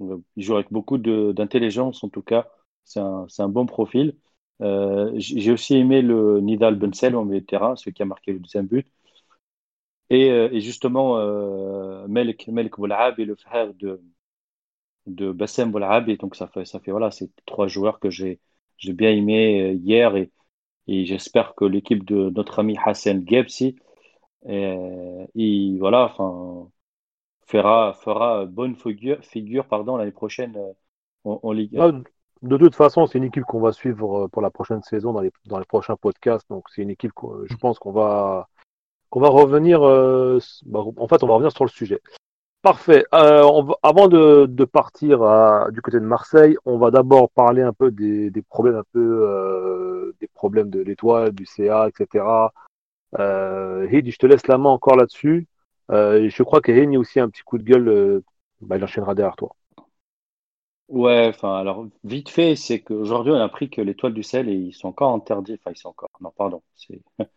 [0.01, 2.47] Euh, Il joue avec beaucoup d'intelligence, en tout cas.
[2.83, 4.17] C'est un, un bon profil.
[4.61, 8.33] Euh, J'ai aussi aimé le Nidal Bensel au milieu de terrain, celui qui a marqué
[8.33, 8.87] le deuxième but.
[10.09, 14.01] Et, euh, et justement, euh, Melk, Melk Boulaabi, le frère de,
[15.07, 16.17] de Bassem Boulaabi.
[16.17, 18.39] Donc, ça fait, ça fait voilà, c'est trois joueurs que j'ai
[18.77, 20.15] j'ai bien aimé euh, hier.
[20.15, 20.31] Et,
[20.87, 23.77] et j'espère que l'équipe de notre ami Hassan Gebsi,
[24.47, 26.69] euh, il, voilà, enfin,
[27.47, 30.73] fera, fera bonne figure, figure pardon, l'année prochaine euh,
[31.23, 31.81] en, en Ligue 1.
[31.81, 31.91] Ah,
[32.41, 35.21] de toute façon, c'est une équipe qu'on va suivre euh, pour la prochaine saison dans
[35.21, 36.47] les, dans les prochains podcasts.
[36.49, 38.47] Donc, c'est une équipe que je pense qu'on va,
[39.09, 39.83] qu'on va revenir.
[39.83, 42.01] euh, bah, en fait, on va revenir sur le sujet.
[42.65, 43.05] Parfait.
[43.13, 47.29] Euh, on va- avant de, de partir à- du côté de Marseille, on va d'abord
[47.29, 51.87] parler un peu des, des problèmes, un peu euh, des problèmes de l'étoile, du CA,
[51.87, 52.25] etc.
[53.19, 55.47] Euh, Hid, je te laisse la main encore là-dessus.
[55.91, 58.23] Euh, je crois qu'Hen a aussi un petit coup de gueule.
[58.61, 59.55] bah, il enchaînera derrière toi.
[60.87, 64.73] Ouais, enfin, alors, vite fait, c'est qu'aujourd'hui, on a appris que l'étoile du sel, ils
[64.73, 65.53] sont encore interdits.
[65.53, 66.09] Enfin, ils sont encore.
[66.19, 66.63] Non, pardon.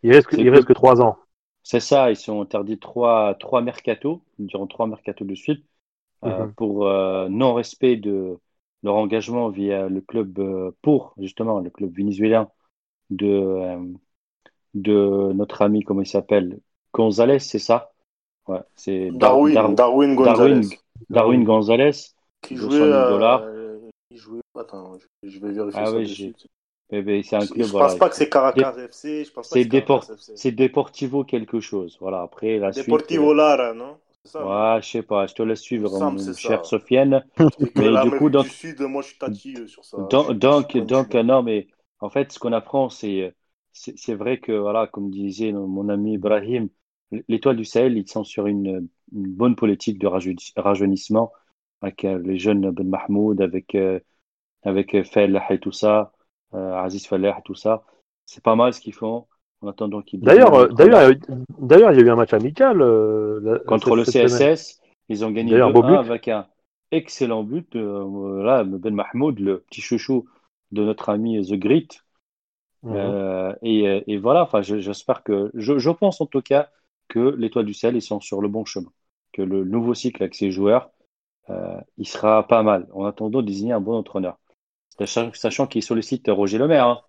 [0.03, 1.19] Il reste, il reste que trois ans.
[1.69, 5.67] C'est ça, ils sont interdits trois, trois mercatos, durant trois mercatos de suite,
[6.25, 6.55] euh, Mhm.
[6.57, 8.39] pour euh, non-respect de
[8.85, 12.51] leur engagement via le club, euh, pour, justement, le club vénézuélien
[13.11, 13.95] de, euh,
[14.75, 16.61] de notre ami, comment il s'appelle?
[16.95, 17.93] Gonzalez, c'est ça?
[18.49, 20.81] Ouais, c'est Dar- Darwin, Dar- Darwin Darwin, Gonzalez.
[21.11, 22.15] Darwin Gonzalez.
[22.43, 23.53] Qui 200 jouait, 000 euh, dollars.
[24.11, 26.37] qui jouait, attends, je, je vais vérifier Ah ça oui,
[26.91, 26.99] suite.
[26.99, 27.97] Eh ben, c'est un Je, club, je voilà.
[27.97, 29.73] pense pas que c'est Caracas FC, je pense pas C'est que c'est
[30.35, 31.97] c'est Deportivo quelque chose.
[32.01, 33.05] Voilà, après la suite.
[33.07, 34.01] Deportivo Lara, non?
[34.25, 35.99] Ça, Ouais, je sais pas, je te laisse suivre,
[36.37, 36.65] cher ça.
[36.65, 37.25] Sofiane.
[37.75, 39.97] Mais du coup, dans- du Sud, moi je suis tatilleux sur ça.
[39.97, 41.15] Donc, donc, donc, pointu.
[41.15, 41.67] non, mais
[42.01, 43.35] en fait, ce qu'on apprend, c'est,
[43.73, 46.69] c'est, c'est vrai que, voilà, comme disait mon ami Ibrahim,
[47.29, 51.33] l'étoile du Sahel, ils sont sur une, une bonne politique de rajeuni- rajeunissement
[51.83, 53.99] avec euh, les jeunes Ben Mahmoud, avec, euh,
[54.63, 56.18] avec euh, Fallah et tout ça, euh,
[56.53, 57.85] Aziz Fallah et tout ça.
[58.27, 59.27] C'est pas mal ce qu'ils font
[59.63, 61.15] en attendant qu'ils D'ailleurs, euh, d'ailleurs, euh,
[61.59, 64.05] d'ailleurs, il y a eu un match amical euh, contre le.
[64.05, 64.81] CSS.
[65.09, 66.11] Ils ont gagné D'ailleurs, beau 2-1 but.
[66.11, 66.47] avec un
[66.91, 67.75] excellent but.
[67.77, 70.27] euh, Ben Mahmoud, le petit chouchou
[70.73, 71.89] de notre ami The Grit.
[72.83, 72.93] Mhm.
[72.95, 76.69] Euh, et, euh, et voilà, enfin, je- j'espère que, je, je pense en tout cas
[77.09, 78.91] que l'Étoile du Sahel, ils sont sur le bon chemin.
[79.33, 80.91] Que le nouveau cycle avec ces joueurs,
[81.51, 82.87] euh, il sera pas mal.
[82.93, 84.39] En attendant de désigner un bon entraîneur.
[84.99, 86.87] Sachant, sachant qu'il sollicite Roger Lemaire.
[86.87, 87.01] Hein.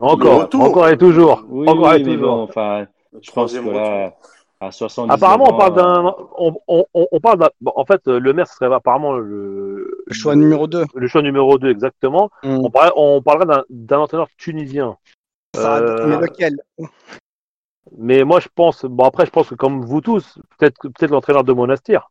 [0.00, 1.44] Encore, encore et toujours.
[1.48, 2.36] Oui, encore oui, et mais toujours.
[2.36, 4.16] bon, enfin, Le je pense que là,
[4.60, 8.06] à 70 Apparemment, on parle d'un, on, on, on- on parle d'un, bon, en fait,
[8.08, 10.84] le maire serait apparemment le, Le choix numéro 2.
[10.94, 12.30] le choix numéro 2, exactement.
[12.42, 14.96] On, parlerait, on parlerait d'un, d'un entraîneur tunisien.
[15.56, 16.56] Euh, Mais lequel?
[17.98, 21.44] mais moi, je pense, bon, après, je pense que comme vous tous, peut-être, peut-être l'entraîneur
[21.44, 22.10] de Monastir.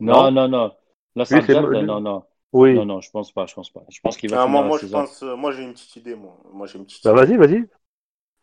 [0.00, 0.72] Non, non, non.
[1.16, 2.22] Là, c'est- Sarjad, non, non.
[2.54, 2.74] Oui.
[2.74, 3.82] Non, non, je pense pas, je pense pas.
[3.90, 6.14] Je pense qu'il va Ah, moi, moi, je pense, euh, moi, j'ai une petite idée,
[6.14, 6.36] moi.
[6.52, 7.36] Moi, j'ai une petite Bah, idée.
[7.36, 7.68] vas-y, vas-y.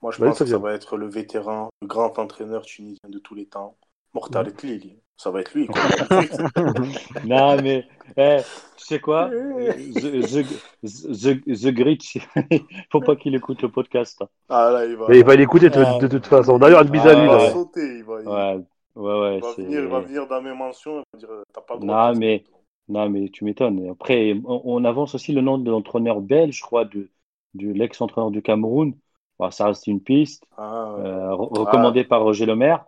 [0.02, 3.36] Moi, je pense que ça va être le vétéran, le grand entraîneur tunisien de tous
[3.36, 3.78] les temps,
[4.14, 5.00] Mortal Tlili.
[5.16, 5.68] Ça va être lui.
[5.68, 5.80] quoi.
[7.26, 7.86] Non, mais,
[8.18, 8.38] eh,
[8.78, 9.30] tu sais quoi?
[9.30, 10.44] The,
[10.84, 12.18] the, the, the Grinch,
[12.92, 14.22] faut pas qu'il écoute le podcast.
[14.24, 14.28] hein.
[14.50, 15.06] ah là, il va.
[15.08, 15.98] Mais il va l'écouter de, Ah.
[16.00, 16.58] de toute façon.
[16.58, 17.24] D'ailleurs, une bise à Ah, lui.
[17.24, 17.98] il va sauter.
[18.00, 18.64] Il va, il- Ouais,
[18.96, 19.36] ouais, ouais.
[19.38, 21.04] il va venir, il va venir dans mes mentions.
[21.14, 22.58] Il va dire T'as pas le droit Non, mais- ça.
[22.88, 23.88] Non, mais tu m'étonnes.
[23.90, 27.10] Après, on, on avance aussi le nom de l'entraîneur belge, je crois, de,
[27.54, 28.94] de l'ex-entraîneur du Cameroun.
[29.40, 32.86] Bon, ça reste une piste, Ah, euh, re- recommandée par Roger Lemaire.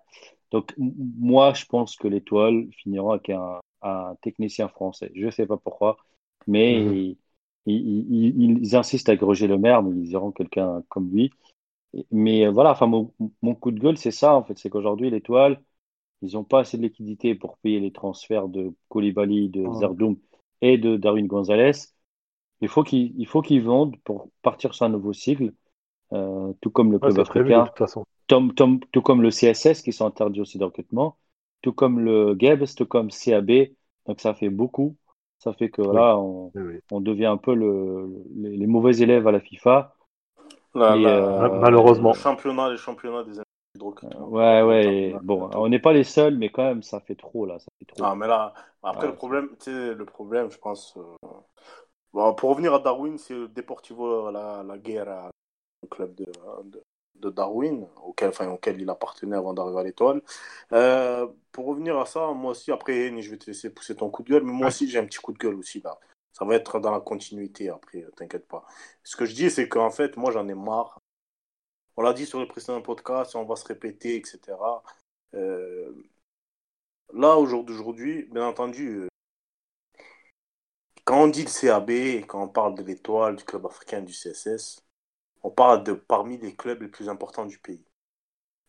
[0.52, 5.12] Donc, moi, je pense que l'étoile finira avec un, un technicien français.
[5.16, 5.98] Je ne sais pas pourquoi,
[6.48, 6.94] mais Mhm.
[6.96, 7.18] ils,
[7.66, 8.08] ils-
[8.44, 11.32] ils- ils insistent avec Roger Lemaire, mais ils auront quelqu'un comme lui.
[12.12, 14.58] Mais voilà, enfin, mon, mon coup de gueule, c'est ça, en fait.
[14.58, 15.62] C'est qu'aujourd'hui, l'étoile,
[16.24, 19.74] ils n'ont pas assez de liquidité pour payer les transferts de Koulibaly, de Mhm.
[19.74, 20.18] Zerdoum
[20.62, 21.74] et de Darwin Gonzalez.
[22.62, 25.54] Il faut qu'ils vendent pour partir sur un nouveau cycle,
[26.14, 28.04] euh, tout comme le Ouais, club de africain, toute façon.
[28.28, 31.18] Tom- Tom- tout comme le CSS qui sont interdits aussi de recrutement,
[31.62, 33.76] tout comme le GEBS, tout comme CAB.
[34.08, 34.98] Donc ça fait beaucoup.
[35.40, 36.80] Ça fait que voilà, on, Oui, oui.
[36.92, 39.96] on devient un peu le, les, les mauvais élèves à la FIFA.
[40.76, 42.16] Là, Et, là, euh, Malheureusement.
[42.16, 43.40] Le championnat, les championnats des
[43.82, 44.28] recrutement.
[44.30, 45.16] Ouais, ouais.
[45.24, 47.60] Bon, on n'est pas les seuls, mais quand même, ça fait trop là.
[47.60, 48.04] Ça fait trop.
[48.04, 50.96] Ah, mais là, après, Ouais, le problème, tu sais, le problème, je pense.
[50.98, 51.28] euh,
[52.14, 55.32] bon, pour revenir à Darwin, c'est le Deportivo la, la guerre, à-
[55.84, 56.26] le club de,
[56.66, 56.84] de,
[57.16, 60.22] de Darwin, auquel, enfin, auquel il appartenait avant d'arriver à l'étoile.
[60.74, 64.10] Euh, pour revenir à ça, moi aussi, après, Henny, je vais te laisser pousser ton
[64.12, 66.00] coup de gueule, mais moi aussi, j'ai un petit coup de gueule aussi là.
[66.34, 68.66] Ça va être dans la continuité après, euh, t'inquiète pas.
[69.04, 71.00] Ce que je dis, c'est qu'en fait, moi, j'en ai marre.
[71.98, 74.40] On l'a dit sur le précédent podcast, on va se répéter, etc.
[75.36, 75.94] Euh,
[77.14, 79.08] là, au jour d'aujourd'hui, bien entendu, euh,
[81.06, 84.84] quand on dit le CAB, quand on parle de l'étoile, du club africain, du CSS,
[85.44, 87.86] on parle de parmi les clubs les plus importants du pays.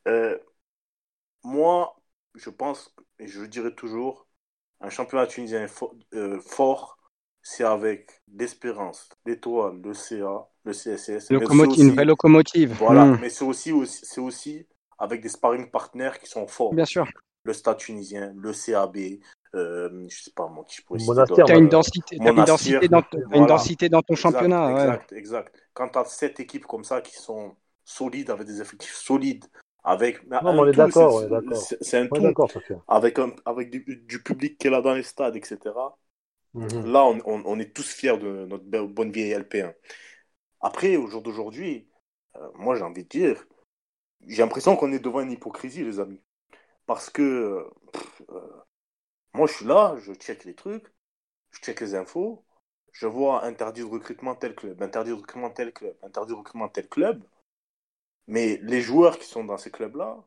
[0.09, 0.39] Euh,
[1.45, 1.97] moi,
[2.35, 4.27] je pense, et je le dirai toujours,
[4.81, 5.67] un championnat tunisien
[6.15, 6.99] euh, fort,
[7.45, 11.31] c'est avec l'Espérance, l'Étoile, le CA, le CSS.
[11.31, 12.75] Une vraie locomotive.
[12.79, 14.67] Voilà, Hmm, mais c'est aussi, aussi- c'est aussi
[14.99, 16.75] avec des sparring partners qui sont forts.
[16.75, 17.07] Bien sûr.
[17.45, 18.97] Le Stade tunisien, le CAB,
[19.55, 21.47] euh, je sais pas moi qui je pourrais citer Monastir, d'autres.
[21.47, 23.47] Tu as une Euh, densité, t'as une densité, dans, t'as une voilà.
[23.47, 24.67] densité dans ton Exact, championnat.
[24.67, 24.73] ouais.
[24.83, 25.55] Exact, exact.
[25.75, 27.55] Quand tu as sept équipes comme ça qui sont
[27.85, 29.45] solides, avec des effectifs solides,
[29.85, 30.27] avec.
[30.31, 32.15] Non, on est tout, d'accord, c'est- un tout,
[33.19, 35.59] un, avec du, du public qui est là dans les stades, etc.
[36.55, 36.93] Mhm.
[36.93, 39.75] Là, on, est tous fiers de notre bonne vieille LP1.
[40.61, 41.89] Après, au jour d'aujourd'hui,
[42.37, 43.45] euh, moi j'ai envie de dire,
[44.27, 46.23] j'ai l'impression qu'on est devant une hypocrisie, les amis.
[46.87, 47.67] Parce que
[48.31, 48.65] euh,
[49.35, 50.87] moi je suis là, je check les trucs,
[51.51, 52.45] je check les infos,
[52.93, 56.69] je vois interdit de recrutement tel club, interdit de recrutement tel club, interdit de recrutement
[56.69, 57.25] tel club.
[58.27, 60.25] Mais les joueurs qui sont dans ces clubs-là,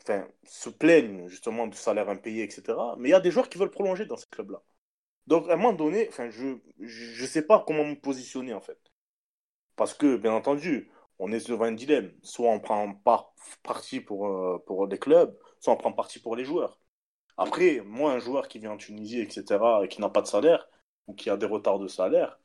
[0.00, 2.78] enfin, se plaignent justement du salaire impayé, etc.
[2.98, 4.62] Mais il y a des joueurs qui veulent prolonger dans ces clubs-là.
[5.30, 8.80] Donc, à un moment donné, enfin, je je sais pas comment me positionner, en fait.
[9.76, 12.12] Parce que, bien entendu, on est devant un dilemme.
[12.22, 16.36] Soit on prend par- parti pour, euh, pour les clubs, soit on prend parti pour
[16.36, 16.78] les joueurs.
[17.38, 20.68] Après, moi, un joueur qui vient en Tunisie, etc., et qui n'a pas de salaire,
[21.08, 22.38] ou qui a des retards de salaire,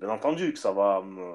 [0.00, 1.34] bien entendu que ça va me,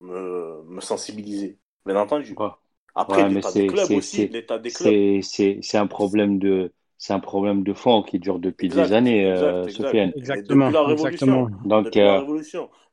[0.00, 1.58] me, me sensibiliser.
[1.86, 2.38] Bien entendu.
[2.38, 2.48] Ouais.
[2.94, 5.00] Après, Ouais, l'état des clubs aussi, l'état des clubs.
[5.22, 9.24] C'est un problème de, c'est un problème de fond qui dure depuis Exact, des années,
[9.24, 9.68] exact, euh.
[9.68, 10.14] Sofiane.
[10.14, 10.70] Exactement.
[10.70, 11.06] Depuis la Révolution.
[11.06, 11.50] exactement.
[11.64, 12.24] Donc, Depuis la euh.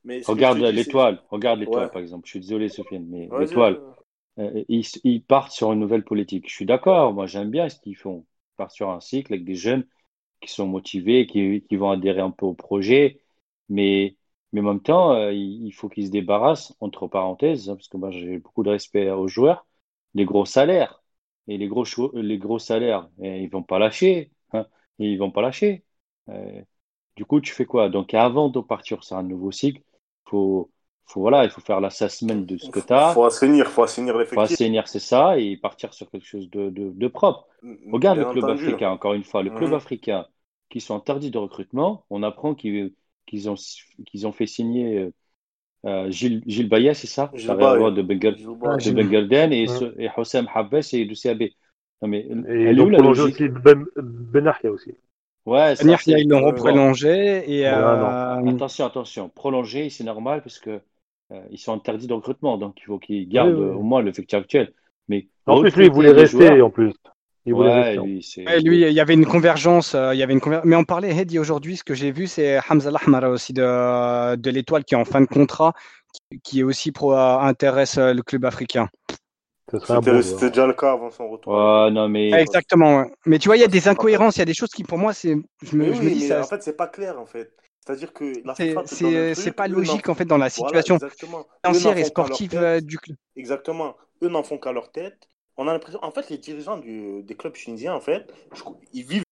[0.04, 1.90] Mais regarde l'étoile, regarde l'étoile, Ouais.
[1.90, 2.26] par exemple.
[2.28, 3.82] Je suis désolé, Sofiane, mais l'étoile,
[4.40, 6.50] euh, ils, ils partent sur une nouvelle politique.
[6.50, 8.26] Je suis d'accord, moi j'aime bien ce qu'ils font.
[8.54, 9.86] Ils partent sur un cycle avec des jeunes
[10.42, 13.22] qui sont motivés, qui, qui vont adhérer un peu au projet,
[13.70, 14.18] mais,
[14.54, 17.88] mais en même temps, euh, il, il faut qu'ils se débarrassent, entre parenthèses, hein, parce
[17.90, 19.68] que moi j'ai beaucoup de respect aux joueurs,
[20.16, 21.04] des gros salaires.
[21.48, 24.32] Et les gros, chou- les gros salaires, eh, ils vont pas lâcher.
[24.54, 24.66] Hein,
[25.00, 25.86] et ils vont pas lâcher.
[26.30, 26.62] Euh,
[27.18, 27.90] du coup, tu fais quoi?
[27.90, 29.84] Donc, avant de partir sur un nouveau cycle,
[30.28, 30.72] faut,
[31.08, 33.22] faut, voilà, il faut faire l'assessment de ce que tu as.
[33.22, 34.42] faut assainir, faut assainir faut l'effectif.
[34.42, 37.48] assainir, c'est ça, et partir sur quelque chose de, de, de propre.
[37.92, 38.50] Regarde Bien le club entendu.
[38.50, 39.74] africain, encore une fois, le club Mhm.
[39.74, 40.28] africain
[40.70, 42.94] qui sont interdits de recrutement, on apprend qu'ils
[43.50, 43.56] ont,
[44.08, 45.10] qu'ils ont fait signer
[45.86, 47.32] euh, Gilles, Gilles Bayet, c'est ça?
[47.36, 48.02] Gilles de
[48.38, 49.92] Gilles Ah, de Bengalden et, Ouais.
[49.98, 51.44] et Hossam Habbes et du CAB.
[52.02, 54.94] Non, mais Et ils est ont où la prolongé aussi Ben, ben Arya aussi.
[55.46, 55.86] Ouais, c'est.
[55.98, 56.42] qu'ils l'ont
[57.48, 59.30] et Bon, euh, Attention, attention.
[59.30, 60.82] Prolonger, c'est normal parce que
[61.32, 63.76] euh, ils sont interdits de recrutement, donc il faut qu'ils gardent Oui, oui.
[63.76, 64.74] au moins l'effectif actuel.
[65.08, 66.94] Mais En plus, lui, il voulait rester, joueurs, en plus.
[67.54, 67.98] Ouais, rester.
[67.98, 69.96] lui, ouais, lui, il y avait une convergence.
[69.96, 72.28] euh, il y avait une conver- Mais on parlait, Hedi, aujourd'hui, ce que j'ai vu,
[72.28, 75.74] c'est Hamza Lahmara aussi de, de l'Étoile qui est en fin de contrat,
[76.32, 78.90] qui, qui est aussi pro, euh, intéresse euh, le club africain.
[79.72, 81.54] C'était déjà le cas avant son retour.
[81.54, 82.32] Ouais, non, mais.
[82.32, 83.00] Ouais, exactement.
[83.00, 83.12] ouais.
[83.26, 84.98] Mais tu vois, il y a des incohérences, il y a des choses qui, pour
[84.98, 85.36] moi, c'est.
[85.64, 87.26] Je me, Mais je oui, me dis, mais ça, en fait, c'est pas clair, en
[87.26, 87.52] fait.
[87.86, 88.34] C'est-à-dire que
[89.36, 90.98] c'est pas logique en fait dans la situation
[91.64, 93.18] financière et sportive du club.
[93.36, 93.96] Exactement.
[94.24, 95.30] Eux n'en font qu'à leur tête.
[95.58, 98.64] On a l'impression, en fait, les dirigeants du- des clubs tunisiens, en fait, je-
[98.94, 99.24] ils vivent,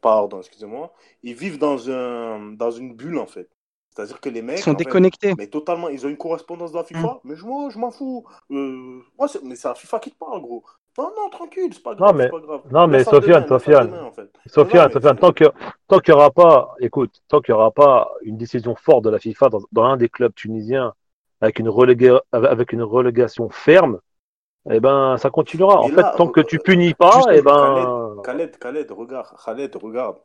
[0.00, 3.48] pardon, excusez-moi, ils vivent dans un, dans une bulle, en fait.
[3.90, 5.34] C'est-à-dire que les mecs, Ils sont fait, déconnectés.
[5.38, 8.24] mais totalement, ils ont une correspondance de la FIFA, mais je, moi, je m'en fous.
[8.50, 10.64] Euh, moi, mais c'est la FIFA qui te parle, gros.
[10.98, 12.62] Non, non, tranquille, c'est pas grave, Non, mais- c'est pas grave.
[12.72, 13.86] non, mais Sofiane, Sofiane.
[13.88, 14.30] demain, en fait.
[14.46, 15.44] Sofiane, Sofiane, tant que
[15.86, 19.10] tant qu'il n'y aura pas, écoute, tant qu'il n'y aura pas une décision forte de
[19.10, 20.92] la FIFA dans, dans un des clubs tunisiens
[21.40, 21.68] avec une
[22.32, 24.00] avec une relégation ferme,
[24.70, 25.80] eh ben ça continuera.
[25.82, 30.18] En fait, tant que tu punis pas, eh ben Khaled, Khaled, regarde, Khaled, regarde.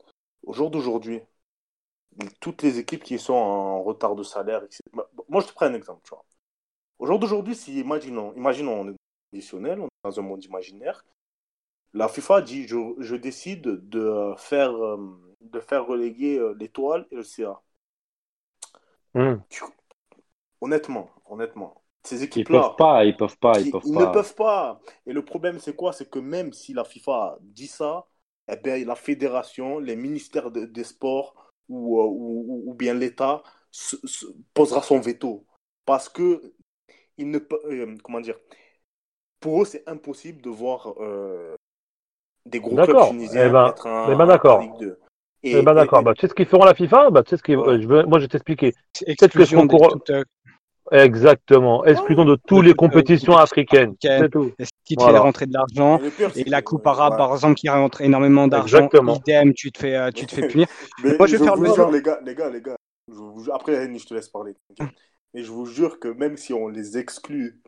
[0.43, 1.21] Au jour d'aujourd'hui,
[2.39, 5.07] toutes les équipes qui sont en retard de salaire, etc.
[5.29, 6.25] Moi, je te prends un exemple, tu vois.
[6.99, 8.95] Au jour d'aujourd'hui, si, imaginons, imaginons, on est
[9.31, 11.05] traditionnel, on est dans un monde imaginaire,
[11.93, 14.97] la FIFA dit, je, je décide de faire, euh,
[15.41, 17.61] de faire reléguer euh, l'étoile et le CA.
[19.49, 19.63] Tu-
[20.61, 24.05] Honnêtement, honnêtement, Ces Ils équipes-là, peuvent pas, ils peuvent pas, ils ils, peuvent ils ne
[24.05, 24.07] pas.
[24.07, 24.81] peuvent pas.
[25.07, 25.93] Et le problème, c'est quoi?
[25.93, 28.07] C'est que même si la FIFA dit ça,
[28.51, 32.93] eh bien, la fédération, les ministères de- des sports ou, euh, ou, ou- ou bien
[32.93, 35.45] l'État se- se- posera son veto.
[35.85, 36.53] Parce que
[37.17, 38.37] ils ne euh, comment dire,
[39.39, 41.55] pour eux, c'est impossible de voir euh,
[42.45, 44.57] des gros clubs tunisiens Eh ben- être en, eh ben d'accord.
[44.57, 44.99] en Ligue 2.
[45.43, 46.03] Et, Eh ben d'accord.
[46.03, 47.11] et- Bah, tu sais ce qu'ils feront à la FIFA?
[47.11, 47.57] Bah, tu sais ce qu'ils...
[47.57, 47.67] Ouais.
[47.67, 48.73] euh, je veux- Moi, je vais t'expliquer.
[49.07, 49.77] Exclusion que
[50.91, 51.85] Exactement.
[51.85, 53.91] Exclusion de toutes les euh, compétitions africaines.
[53.91, 54.23] africaines.
[54.23, 54.51] C'est tout.
[54.59, 55.17] ce qui te Voilà.
[55.19, 55.99] fait rentrer de l'argent.
[56.35, 57.17] et la Coupe arabe, ouais.
[57.17, 59.15] par exemple, qui rentre énormément d'argent, Exactement.
[59.15, 60.67] idem, tu te fais, euh, tu te fais punir.
[61.03, 62.75] Mais Moi, je vais je faire vous le- jure, les gars, les gars, les gars.
[63.07, 64.53] je vous- Après, je te laisse parler.
[65.33, 67.61] Mais je vous jure que même si on les exclut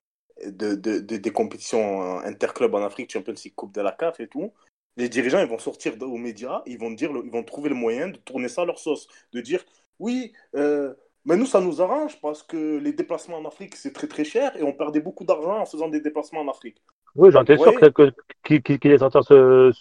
[0.44, 4.20] de, de- de- des compétitions euh, interclubs en Afrique, Champions League, Coupe de la CAF
[4.20, 4.52] et tout,
[4.98, 7.76] les dirigeants, ils vont sortir aux médias, ils vont dire, le- ils vont trouver le
[7.76, 9.64] moyen de tourner ça à leur sauce, de dire,
[10.00, 10.94] oui, euh,
[11.26, 14.56] mais nous, ça nous arrange parce que les déplacements en Afrique, c'est très très cher
[14.58, 16.82] et on perdait beaucoup d'argent en faisant des déplacements en Afrique.
[17.16, 17.92] Oui, j'en étais sûr Ouais.
[17.92, 18.12] que-
[18.44, 19.72] qu'il qu'il allait sortir ce,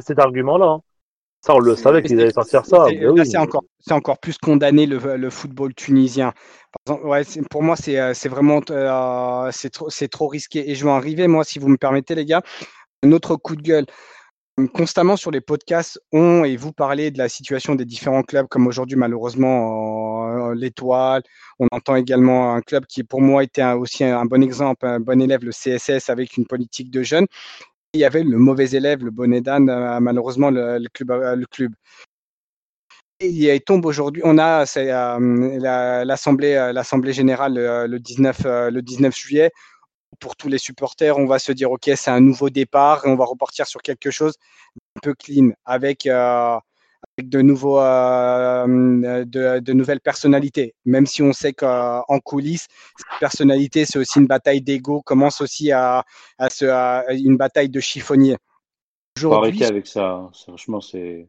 [0.00, 0.66] cet- argument-là.
[0.66, 0.82] hein.
[1.44, 2.86] Ça, on le savait qu'ils allaient sortir ça.
[2.88, 3.26] C'est- oui.
[3.26, 6.32] c'est encore, c'est encore plus condamné le, le football tunisien.
[6.86, 10.70] Par exemple, ouais, pour moi, c'est euh, c'est vraiment euh, c'est trop, c'est trop risqué.
[10.70, 12.42] Et je vais en arriver, moi, si vous me permettez, les gars,
[13.02, 13.86] un autre coup de gueule.
[14.74, 18.66] Constamment sur les podcasts, on et vous parlez de la situation des différents clubs, comme
[18.66, 21.22] aujourd'hui, malheureusement, l'Étoile.
[21.58, 25.22] On entend également un club qui, pour moi, était aussi un bon exemple, un bon
[25.22, 27.26] élève, le CSS, avec une politique de jeunes.
[27.94, 31.46] Il y avait le mauvais élève, le bonnet d'âne, euh, malheureusement, le, club, euh, le
[31.46, 31.72] club.
[33.20, 37.54] Et il tombe aujourd'hui, on a c'est, euh, la- l'assemblée, l'assemblée générale
[37.88, 39.50] le 19, euh, le 19 juillet.
[40.20, 43.16] Pour tous les supporters, on va se dire ok, c'est un nouveau départ et on
[43.16, 44.34] va repartir sur quelque chose
[44.96, 46.58] un peu clean avec euh,
[47.18, 50.74] avec de nouveaux, euh, de, de nouvelles personnalités.
[50.84, 55.72] Même si on sait qu'en coulisses, cette personnalité, c'est aussi une bataille d'ego, commence aussi
[55.72, 56.04] à,
[56.38, 58.36] à, se, à une bataille de chiffonnier.
[59.18, 60.06] Faut arrêter avec ça.
[60.10, 60.30] hein.
[60.46, 61.26] Franchement, c'est.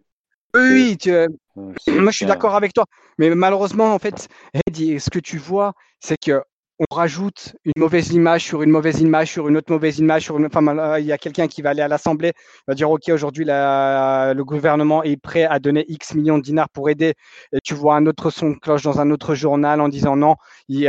[0.56, 2.86] oui, tu, euh, moi, je suis d'accord avec toi.
[3.18, 4.28] Mais malheureusement, en fait,
[4.68, 6.44] Eddie, ce que tu vois, c'est que
[6.80, 10.38] on rajoute une mauvaise image sur une mauvaise image sur une autre mauvaise image sur
[10.38, 10.48] une.
[10.48, 12.34] Enfin, il y a quelqu'un qui va aller à l'Assemblée,
[12.68, 16.90] va dire OK, aujourd'hui, le gouvernement est prêt à donner X millions de dinars pour
[16.90, 17.14] aider.
[17.54, 20.36] Et tu vois un autre son cloche dans un autre journal en disant non,
[20.68, 20.88] il,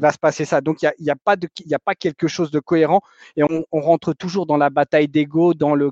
[0.00, 0.60] va se passer ça.
[0.60, 3.00] Donc, il n'y a, pas a quelque chose de cohérent
[3.36, 5.90] et on, rentre toujours dans la bataille d'ego, dans le.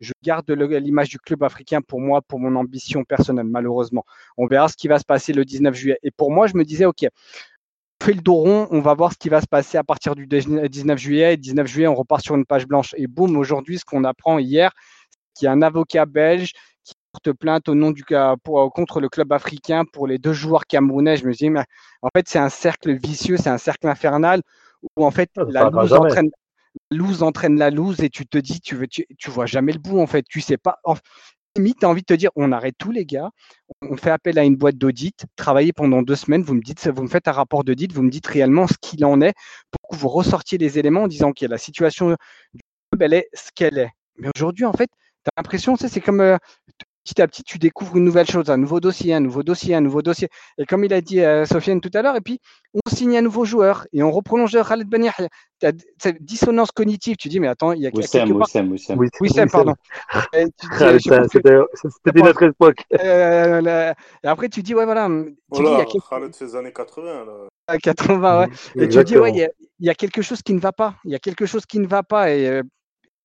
[0.00, 4.04] Je garde l'image du club africain pour moi, pour mon ambition personnelle, malheureusement.
[4.36, 5.98] On verra ce qui va se passer le 19 juillet.
[6.02, 7.06] Et pour moi, je me disais, OK,
[8.02, 10.26] fait le dos rond, on va voir ce qui va se passer à partir du
[10.26, 11.34] 19 juillet.
[11.34, 12.94] Et 19 juillet, on repart sur une page blanche.
[12.96, 14.70] Et boum, aujourd'hui, ce qu'on apprend hier,
[15.10, 16.52] c'est qu'il y a un avocat belge
[16.84, 18.04] qui porte plainte au nom du
[18.44, 21.16] pour, contre le club africain pour les deux joueurs camerounais.
[21.16, 21.64] Je me dis, mais
[22.02, 24.42] en fait, c'est un cercle vicieux, c'est un cercle infernal
[24.96, 26.30] où en fait, la loose entraîne
[26.90, 29.72] la loose entraîne la loose et tu te dis, tu, veux, tu, tu vois jamais
[29.72, 30.22] le bout en fait.
[30.28, 30.78] Tu sais pas.
[30.84, 30.94] En,
[31.56, 33.30] limite, tu as envie de te dire, on arrête tous les gars,
[33.82, 37.02] on fait appel à une boîte d'audit, travaillez pendant deux semaines, vous me dites, vous
[37.02, 39.34] me faites un rapport d'audit, vous me dites réellement ce qu'il en est
[39.70, 42.10] pour que vous ressortiez les éléments en disant, OK, la situation
[42.54, 43.90] du club, elle est ce qu'elle est.
[44.18, 46.36] Mais aujourd'hui, en fait, tu as l'impression, c'est comme euh,
[47.06, 49.80] petit à petit, tu découvres une nouvelle chose, un nouveau dossier, un nouveau dossier, un
[49.80, 50.28] nouveau dossier.
[50.58, 52.40] Et comme il a dit euh, Sofiane tout à l'heure, et puis
[52.74, 55.28] on signe un nouveau joueur et on reprolonge Khaled Ben Yahya.
[55.60, 58.30] Tu as cette dissonance cognitive, tu dis, mais attends, il y a Wissem.
[58.32, 58.98] Wissem, Wissem.
[59.20, 59.74] Wissem, pardon.
[60.12, 62.78] Ah, que- C'était autre époque.
[63.00, 63.90] euh, la-
[64.24, 65.06] Et après, tu dis, ouais, voilà.
[65.06, 66.08] Tu dis, il y Voilà, a quelque...
[66.10, 67.32] Khaled, ces années 80, là.
[67.68, 68.48] à 80, ouais.
[68.76, 69.48] Et tu dis, ouais, il y, a,
[69.80, 70.96] il y a quelque chose qui ne va pas.
[71.04, 72.32] Il y a quelque chose qui ne va pas.
[72.32, 72.62] Et euh,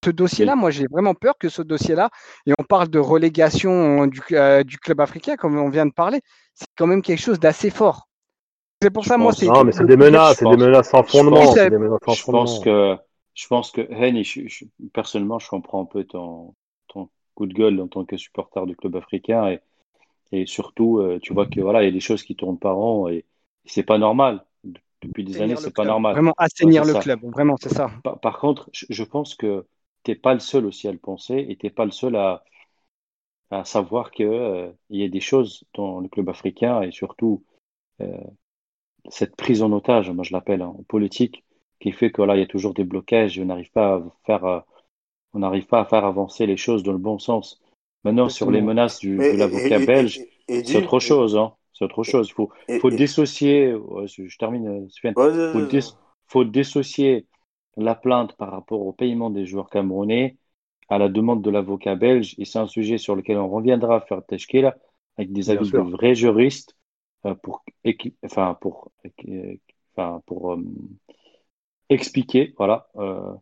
[0.03, 2.09] ce dossier-là, moi, j'ai vraiment peur que ce dossier-là,
[2.45, 6.21] et on parle de relégation du, euh, du club africain, comme on vient de parler,
[6.53, 8.07] c'est quand même quelque chose d'assez fort.
[8.81, 9.45] C'est pour Je ça, moi, c'est.
[9.45, 11.35] Non, mais c'est des menaces, c'est des menaces sans fondement.
[11.41, 12.97] pense- C'est des menaces sans Je pense que,
[13.35, 16.55] je pense que, Henny, je- je- personnellement, je comprends un peu ton,
[16.87, 19.59] ton coup de gueule en tant que supporter du club africain et,
[20.31, 22.75] et surtout, euh, tu vois que voilà, il y a des choses qui tournent par
[22.75, 23.25] rond et
[23.65, 24.43] c'est pas normal.
[25.03, 26.13] Depuis des années, c'est pas normal.
[26.13, 26.99] Vraiment assainir le ça.
[26.99, 27.19] club.
[27.23, 27.89] Vraiment, c'est ça.
[28.03, 29.65] Par, par contre, je, je pense que
[30.03, 32.43] t'es pas le seul aussi à le penser et t'es pas le seul à,
[33.51, 37.43] à savoir que euh, il y a des choses dans le club africain et surtout
[38.01, 38.17] euh,
[39.09, 41.43] cette prise en otage, moi je l'appelle hein, en politique,
[41.79, 44.03] qui fait que là il y a toujours des blocages et on n'arrive pas à
[44.25, 44.59] faire, euh,
[45.33, 47.61] on n'arrive pas à faire avancer les choses dans le bon sens.
[48.03, 51.53] Maintenant, sur les menaces du, Mais- de l'avocat belge, c'est autre chose, hein.
[51.73, 52.29] C'est autre chose.
[52.29, 53.73] Il faut, et- faut et- dissocier.
[54.07, 54.87] je termine, euh,
[55.51, 55.95] faut, ouais, dis-
[56.27, 57.25] faut dissocier
[57.77, 60.37] la plainte par rapport au paiement des joueurs camerounais
[60.89, 62.35] à la demande de l'avocat belge.
[62.37, 64.77] Et c'est un sujet sur lequel on reviendra à faire Teshkela
[65.17, 65.85] avec des Bien avis sûr.
[65.85, 66.77] de vrais juristes
[67.25, 67.63] euh, pour,
[68.23, 68.91] enfin, pour,
[69.27, 69.55] euh,
[69.95, 70.63] enfin, pour euh,
[71.89, 73.33] expliquer, voilà, euh,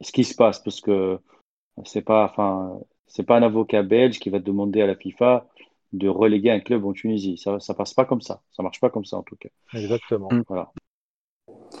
[0.00, 1.18] ce qui se passe, parce que
[1.84, 5.48] c'est pas, enfin, c'est pas un avocat belge qui va demander à la FIFA
[5.92, 7.36] de reléguer un club en Tunisie.
[7.38, 8.42] Ça, ça passe pas comme ça.
[8.52, 9.48] Ça marche pas comme ça en tout cas.
[9.74, 10.30] Exactement.
[10.30, 10.42] Mm.
[10.48, 10.72] Voilà.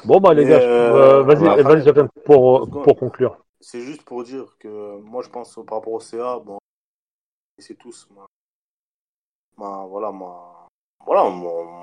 [0.04, 3.44] Bon, bah, les gars, euh, euh, vas-y, voilà, vas-y, Jacques, pour, pour conclure.
[3.60, 6.58] C'est juste pour dire que moi, je pense par rapport au CA, bon,
[7.58, 8.26] c'est tous ma,
[9.58, 10.66] ma- voilà, ma,
[11.04, 11.82] voilà, mon,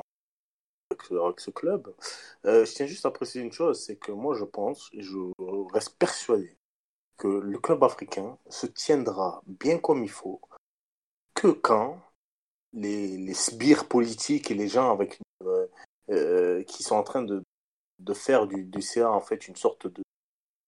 [0.89, 1.93] avec, ce- avec ce club.
[2.45, 5.17] Euh, je tiens juste à préciser une chose, c'est que moi, je pense, et je
[5.73, 6.57] reste persuadé
[7.17, 10.39] que le club africain se tiendra bien comme il faut
[11.35, 11.99] que quand
[12.73, 15.67] les, les sbires politiques et les gens avec euh,
[16.09, 17.43] euh, qui sont en train de,
[17.99, 20.01] de faire du, du CA en fait une sorte de,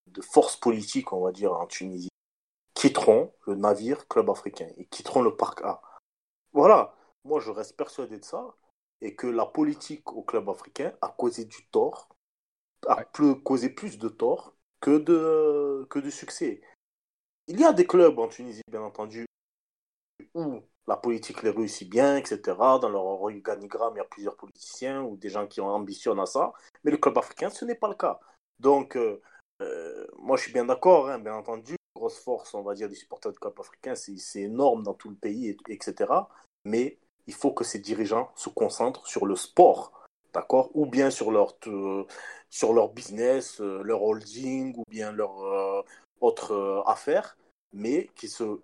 [0.08, 2.10] de force politique, on va dire, en Tunisie,
[2.74, 5.82] quitteront le navire club africain et quitteront le parc A.
[6.54, 8.56] Voilà, moi je reste persuadé de ça
[9.02, 12.10] et que la politique au club africain a causé du tort,
[12.88, 16.62] a plus- causé plus de tort que de, que de succès.
[17.48, 19.26] Il y a des clubs en Tunisie, bien entendu,
[20.34, 22.42] où la politique les réussit bien, etc.
[22.80, 26.52] Dans leur organigramme, il y a plusieurs politiciens ou des gens qui ambitionnent à ça.
[26.84, 28.20] Mais le club africain, ce n'est pas le cas.
[28.60, 29.22] Donc, euh,
[29.62, 31.76] euh, moi, je suis bien d'accord, hein, bien entendu.
[31.96, 35.16] Grosse force, on va dire, des supporters du club africain, c'est énorme dans tout le
[35.16, 36.30] pays, et- etc.
[36.66, 40.70] Mais il faut que ces dirigeants se concentrent sur le sport, d'accord?
[40.74, 42.06] Ou bien sur leur, euh,
[42.50, 45.86] sur leur business, leur holding, ou bien leur
[46.22, 47.38] autre affaire,
[47.74, 48.60] mais qui se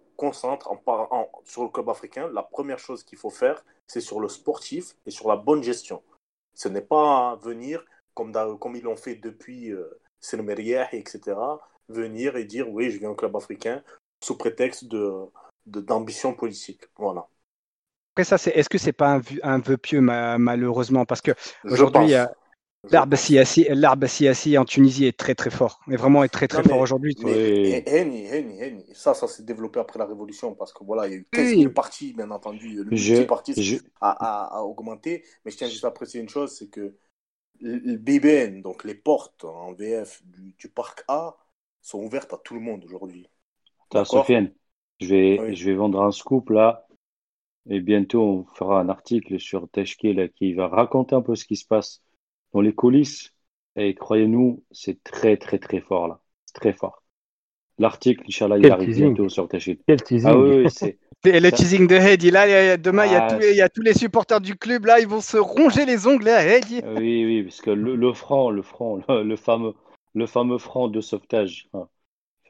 [0.68, 2.30] en, en- sur le club africain.
[2.34, 6.02] La première chose qu'il faut faire, c'est sur le sportif et sur la bonne gestion.
[6.54, 8.32] Ce n'est pas venir, comme,
[8.76, 10.00] ils l'ont fait depuis euh,
[10.94, 11.60] etc.,
[11.90, 13.84] venir et dire oui, je viens au club africain
[14.24, 15.26] sous prétexte de-
[15.66, 16.84] d'ambition politique.
[16.98, 17.28] Voilà.
[18.14, 21.06] Après ça, est-ce que c'est pas un, vœu- un vœu pieux ma- malheureusement?
[21.06, 21.32] Parce que
[21.66, 22.34] Aujourd'hui, il y a
[22.92, 26.80] l'arbre siassi en Tunisie est très très fort, mais vraiment est très très Non, fort
[26.80, 27.16] aujourd'hui.
[27.24, 27.84] Mais Oui.
[27.86, 31.18] Henny, Henny, ça, ça s'est développé après la Révolution parce que voilà, il y a
[31.18, 31.60] eu 15 Oui.
[31.62, 32.84] 000 partis, bien entendu.
[32.84, 33.16] Le Je-
[33.58, 35.24] je- a, a, a augmenté.
[35.44, 36.96] Mais je tiens juste à préciser une chose, c'est que
[37.62, 41.38] le BBN, donc les portes en VF du, du parc A,
[41.82, 43.28] sont ouvertes à tout le monde aujourd'hui.
[44.04, 44.52] Sofiane,
[45.00, 45.56] je vais, Oui.
[45.56, 46.88] je vais vendre un scoop là.
[47.70, 51.56] Et bientôt, on fera un article sur Tashkil qui va raconter un peu ce qui
[51.56, 52.04] se passe
[52.56, 53.34] dans les coulisses.
[53.76, 56.22] Et croyez-nous, c'est très, très, très fort là.
[56.46, 57.04] C'est très fort.
[57.78, 59.06] L'article, Inch'Allah, il arrive teasing.
[59.14, 59.80] bientôt sur Tashkil.
[59.86, 60.30] Quel teasing.
[60.30, 60.98] Ah oui, oui, c'est.
[61.26, 63.34] Et le Ça- teasing de Heidi, là, il y a- demain, il y, a Ah,
[63.34, 65.86] tous les- il y a tous les supporters du club, là, ils vont se ronger
[65.86, 66.82] les ongles à Heidi.
[66.86, 69.74] Oui, oui, parce que le, le franc, le franc, le, le fameux,
[70.14, 71.68] le fameux franc de sauvetage.
[71.74, 71.90] hein.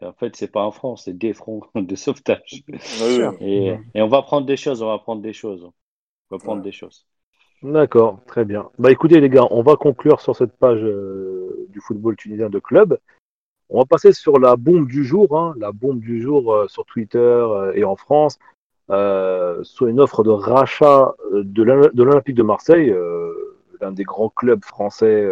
[0.02, 2.64] En fait, c'est pas un franc, c'est des francs de sauvetage.
[2.68, 3.36] Oui, sûr.
[3.42, 3.48] oui.
[3.48, 5.64] Et, et on va prendre des choses, on va prendre des choses.
[6.30, 6.66] On va prendre Ouais.
[6.66, 7.08] des choses.
[7.66, 8.70] D'accord, très bien.
[8.78, 12.60] Bah écoutez les gars, on va conclure sur cette page euh, du football tunisien de
[12.60, 13.00] club.
[13.70, 16.86] On va passer sur la bombe du jour, hein, la bombe du jour euh, sur
[16.86, 18.38] Twitter euh, et en France,
[18.88, 22.96] sur une offre de rachat de l'O- de l'Olympique de Marseille,
[23.82, 25.28] l'un des grands clubs français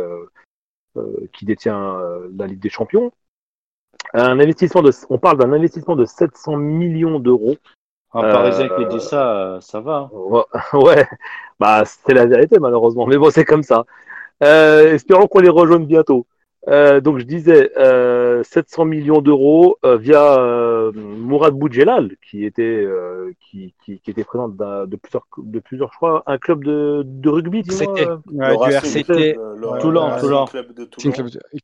[1.34, 2.02] qui détient
[2.36, 3.12] la Ligue des Champions.
[4.16, 7.58] Un investissement de, on parle d'un investissement de 700 millions d'euros.
[8.14, 9.96] Un Euh, Parisien qui dit ça, euh, ça va.
[9.98, 10.10] hein.
[10.14, 10.44] Ouais,
[10.74, 11.08] ouais.
[11.60, 13.86] bah c'est la vérité malheureusement, mais bon c'est comme ça.
[14.44, 16.26] Euh, espérons qu'on les rejoigne bientôt.
[16.70, 22.62] Euh, donc je disais euh, 700 millions d'euros euh, via euh, Mourad Boudjelal qui était
[22.64, 26.64] euh, qui, qui, qui était présent d'un- de plusieurs de plusieurs je crois un club
[26.64, 28.16] de, de rugby C'était euh.
[28.32, 29.36] ouais, du RCT,
[29.82, 30.46] Toulon, Toulon.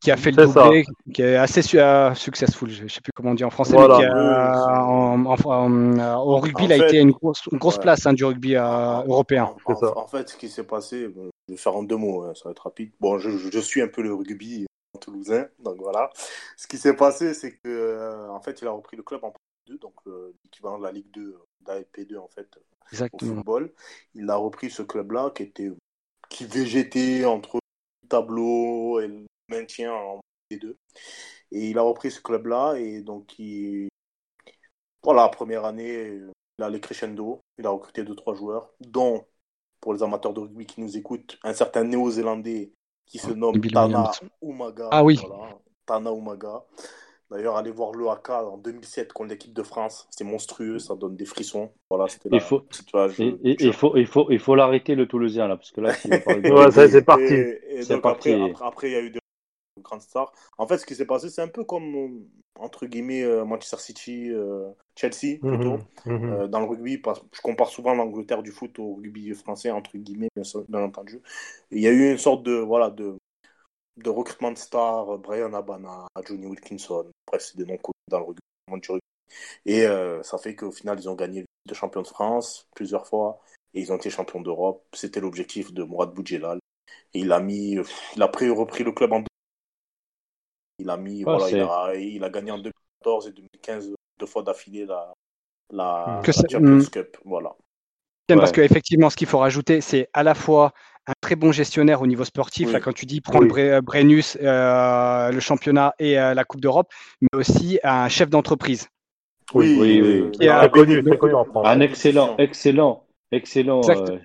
[0.02, 0.64] Qui a fait le C'est ça.
[0.64, 0.84] doublé,
[1.14, 3.72] qui est assez su- euh, successful, je ne sais plus comment on dit en français,
[3.74, 3.96] Voilà.
[3.98, 7.12] mais qui a, en, en- en- euh, au rugby, En il a fait, été une
[7.12, 7.82] grosse, une grosse ouais.
[7.82, 9.48] place hein, du rugby euh, En- européen.
[9.64, 9.94] En, ça.
[10.10, 12.50] fait, ce qui s'est passé, bon, je vais faire en deux mots, hein, ça va
[12.50, 12.90] être rapide.
[13.00, 14.66] Bon, je- je suis un peu le rugby
[15.00, 16.10] toulousain, donc voilà.
[16.56, 19.30] Ce qui s'est passé, c'est que euh, en fait, il a repris le club en
[19.30, 21.36] Pro 2, donc euh, l'équivalent de la Ligue 2,
[21.66, 22.60] d'AFP2 en fait, au
[22.92, 23.34] Exactement.
[23.36, 23.72] football.
[24.14, 25.70] Il a repris ce club-là qui était
[26.28, 27.58] qui végétait entre
[28.02, 30.20] le tableau et le maintien en
[30.50, 30.76] D2.
[31.52, 33.88] Et il a repris ce club-là et donc il
[35.02, 36.20] voilà, première année,
[36.58, 39.26] il a les crescendo, il a recruté deux trois joueurs, dont
[39.80, 42.72] pour les amateurs de rugby qui nous écoutent, un certain néo-zélandais
[43.10, 44.10] qui se nomme Bill Tana.
[44.42, 44.88] Umaga.
[44.90, 45.18] Ah oui.
[45.26, 46.62] Voilà, Tana Umaga.
[47.30, 50.08] D'ailleurs, allez voir le AK en 2007 contre l'équipe de France.
[50.10, 51.70] C'est monstrueux, ça donne des frissons.
[51.88, 52.64] Voilà, c'était Il faut-.
[53.20, 56.50] Et, et- faut, il faut, il faut l'arrêter le Toulousien là, parce que là, de-
[56.52, 57.34] Ouais, ça, c'est parti.
[57.34, 58.30] Et, et C'est donc parti.
[58.32, 59.20] Après, après, après, il y a eu des
[59.80, 60.32] grandes stars.
[60.58, 62.26] En fait, ce qui s'est passé, c'est un peu comme,
[62.58, 64.68] entre guillemets, euh, Manchester City, euh,
[65.00, 65.78] Chelsea, plutôt.
[66.04, 66.32] Mhm, mhm.
[66.32, 69.96] Euh, dans le rugby, parce, je compare souvent l'Angleterre du foot au rugby français, entre
[69.96, 71.20] guillemets, bien, entendu.
[71.70, 73.16] Il y a eu une sorte de, voilà, de,
[73.96, 77.10] de recrutement de stars, Brian Abana, Johnny Wilkinson.
[77.26, 78.40] Bref, c'est des noms connus dans le rugby.
[79.66, 83.40] Et euh, ça fait qu'au final, ils ont gagné le champion de France plusieurs fois
[83.74, 84.84] et ils ont été champions d'Europe.
[84.92, 86.58] C'était l'objectif de Mourad Boudjelal.
[87.14, 87.76] Et il a mis,
[88.16, 89.24] il a pris, repris le club en
[90.78, 94.42] il a mis, voilà, il a, il a, gagné en 2014 et 2015 deux fois
[94.42, 95.12] d'affilée la,
[95.72, 96.86] la, Champions hmm.
[96.86, 97.16] Cup.
[97.24, 97.50] Voilà.
[98.28, 100.72] Parce qu'effectivement, ce qu'il faut rajouter, c'est à la fois
[101.06, 105.40] un très bon gestionnaire au niveau sportif, là, quand tu dis prendre Brennus, euh, le
[105.40, 108.88] championnat et euh, la Coupe d'Europe, mais aussi un chef d'entreprise.
[109.52, 110.30] Oui, oui, oui.
[110.32, 111.66] Qui a, connu, connu en France.
[111.66, 114.18] Un excellent, excellent, excellent euh,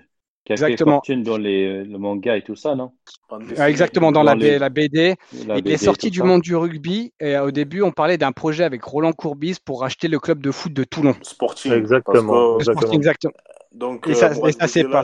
[0.46, 0.92] qui a exactement.
[0.92, 2.92] fait fortune dans les, le manga et tout ça, non?
[3.58, 5.16] Ah, Exactement, dans, la, la, BD.
[5.32, 8.82] il est sorti du monde du rugby et au début, on parlait d'un projet avec
[8.84, 11.16] Roland Courbis pour racheter le club de foot de Toulon.
[11.22, 11.72] Sporting.
[11.72, 12.60] Exactement.
[12.60, 13.32] Sporting, exactement.
[13.72, 15.02] Donc, et ça, euh, ça c'est pas.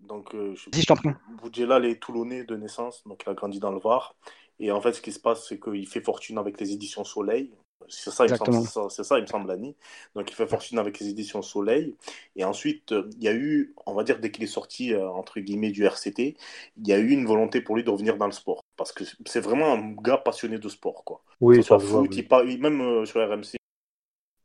[0.00, 1.10] Donc, euh, je, je t'en prie.
[1.40, 4.14] Boudjela est toulonnais de naissance, donc il a grandi dans le Var.
[4.58, 7.52] Et en fait, ce qui se passe, c'est qu'il fait fortune avec les éditions Soleil.
[7.88, 9.74] C'est ça, il me semble, c'est ça, il me semble, Annie.
[10.14, 11.94] Donc, il fait fortune avec les éditions Soleil.
[12.36, 15.08] Et ensuite, euh, il y a eu, on va dire, dès qu'il est sorti, euh,
[15.08, 16.36] entre guillemets, du RCT,
[16.76, 18.64] il y a eu une volonté pour lui de revenir dans le sport.
[18.76, 21.22] Parce que c'est vraiment un gars passionné de sport, quoi.
[21.40, 23.56] Oui, ça foot, il même sur RMC,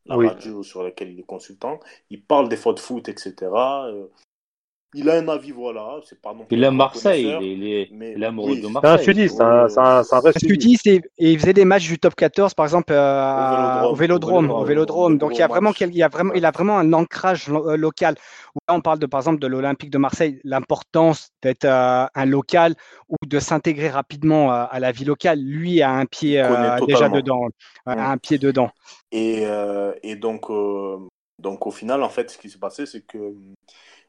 [0.07, 1.79] la radio sur laquelle il est consultant.
[2.09, 3.35] Il parle des fois de foot, etc.
[3.41, 4.07] Euh,
[4.93, 5.99] il a un avis, voilà.
[6.05, 8.81] C'est pas non il aime Marseille, il est, mais, il est amoureux de Marseille.
[8.81, 10.87] C'est un sudiste, c'est un, un, vrai sudiste.
[10.87, 14.49] et il faisait des matchs du top 14, par exemple, euh, au Vélodrome.
[14.49, 15.17] Au Vélodrome.
[15.17, 17.75] Donc il, y a vraiment, il, y a vraiment, il a vraiment un ancrage euh,
[17.75, 18.15] local.
[18.67, 22.75] Là, on parle de, par exemple de l'Olympique de Marseille, l'importance d'être un local
[23.09, 25.39] ou de s'intégrer rapidement à la vie locale.
[25.39, 26.41] Lui a un pied
[26.87, 27.47] déjà dedans,
[27.85, 28.71] a un pied dedans.
[29.11, 29.43] Et,
[30.03, 30.49] et donc,
[31.39, 33.33] donc au final, en fait, ce qui s'est passé, c'est que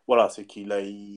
[0.08, 1.16] voilà, c'est qu'il a, il,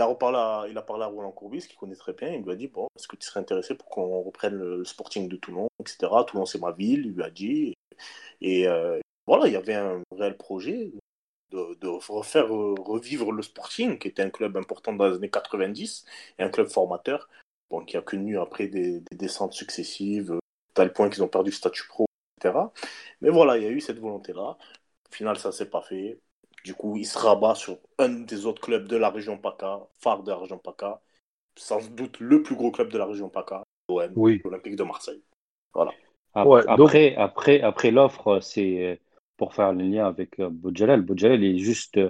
[0.00, 2.28] a reparlé il a parlé à Roland Courbis, qui connaît très bien.
[2.30, 5.28] Il lui a dit Bon, est-ce que tu serais intéressé pour qu'on reprenne le, sporting
[5.28, 6.10] de Toulon, etc.
[6.26, 7.74] Toulon, c'est ma ville, il lui a dit.
[8.40, 10.92] Et, euh, voilà, il y avait un réel projet
[11.52, 16.04] de, de, refaire revivre le sporting, qui était un club important dans les années 90
[16.38, 17.28] et un club formateur,
[17.70, 20.38] bon, qui a connu après des, des descentes successives, à
[20.74, 22.06] tel point qu'ils ont perdu le statut pro,
[22.38, 22.58] etc.
[23.20, 24.58] Mais voilà, il y a eu cette volonté-là.
[25.10, 26.20] Au final, ça s'est pas fait.
[26.64, 30.22] Du coup, il se rabat sur un des autres clubs de la région PACA, phare
[30.22, 31.00] de la région PACA,
[31.56, 34.12] sans doute le plus gros club de la région PACA, l'OM,
[34.44, 35.22] l'Olympique de Marseille.
[35.74, 35.92] Voilà.
[36.32, 38.98] Après, après, après l'offre, c'est
[39.36, 41.02] pour faire le lien avec euh, Boudjalal.
[41.02, 42.00] Boudjalal est juste,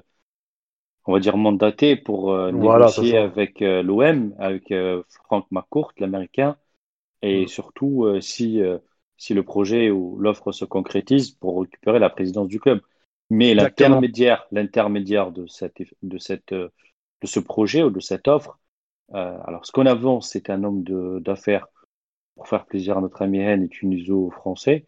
[1.06, 4.72] on va dire, mandaté pour euh, négocier avec euh, l'OM, avec
[5.24, 6.56] Frank McCourt, l'américain,
[7.22, 7.48] et mm.
[7.48, 8.62] surtout si,
[9.16, 12.80] si le projet ou l'offre se concrétise pour récupérer la présidence du club.
[13.30, 16.70] Mais l'intermédiaire, l'intermédiaire de, cette, de, cette, de
[17.24, 18.58] ce projet ou de cette offre,
[19.14, 20.84] euh, alors ce qu'on avance, c'est un homme
[21.20, 21.66] d'affaires
[22.36, 24.86] pour faire plaisir à notre ami Hen et tuniso-français.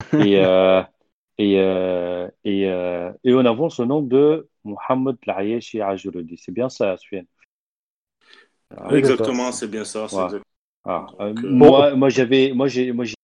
[0.12, 0.82] Et, euh,
[1.38, 6.36] et, euh, et, euh, et, on avance au nom de Mohamed Layeshi Ajurudi.
[6.38, 7.24] C'est bien ça, Sufyan
[8.90, 10.06] Exactement, c'est bien ça.
[10.84, 13.14] Ah, euh, moi, moi j'avais, moi j'ai, moi j'ai,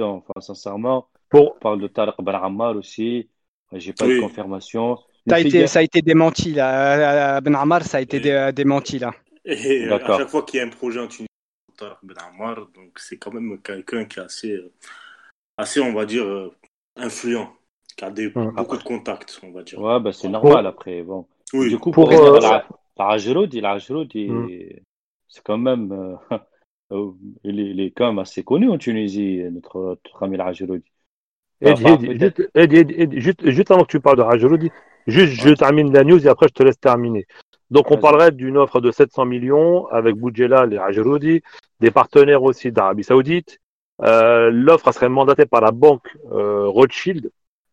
[0.00, 3.28] enfin sincèrement, on parle de Tariq Ben Ammar aussi.
[3.72, 4.98] J'ai pas de confirmation.
[5.28, 7.40] Ça a, été, ça a été démenti là.
[7.40, 8.20] Ben Ammar, ça a été
[8.52, 9.12] démenti là.
[9.46, 11.28] Et à chaque fois qu'il y a un projet en Tunisie,
[12.02, 14.72] Ben Ammar, donc c'est quand même quelqu'un qui est assez, euh,
[15.56, 16.52] assez, on va dire, euh,
[16.96, 17.52] influent,
[17.96, 19.80] qui a des, beaucoup de contacts, on va dire.
[19.80, 21.02] Ouais, bah c'est normal après.
[21.02, 21.26] Bon.
[21.52, 22.66] Du coup, pour, pour euh, la,
[22.98, 24.80] mm.
[25.28, 26.18] c'est quand même,
[27.44, 30.84] il, est, il, est, quand même assez connu en Tunisie, notre, notre ami Rajeroudi.
[31.62, 34.70] Juste, avant que tu parles de Rajroudi,
[35.06, 37.26] juste je termine la news et après je te laisse terminer.
[37.70, 41.42] Donc on parlerait d'une offre de 700 millions avec Boudjela et Rajroudi,
[41.80, 43.58] des partenaires aussi d'Arabie Saoudite.
[44.02, 47.30] Euh, L'offre serait mandatée par la banque euh, Rothschild.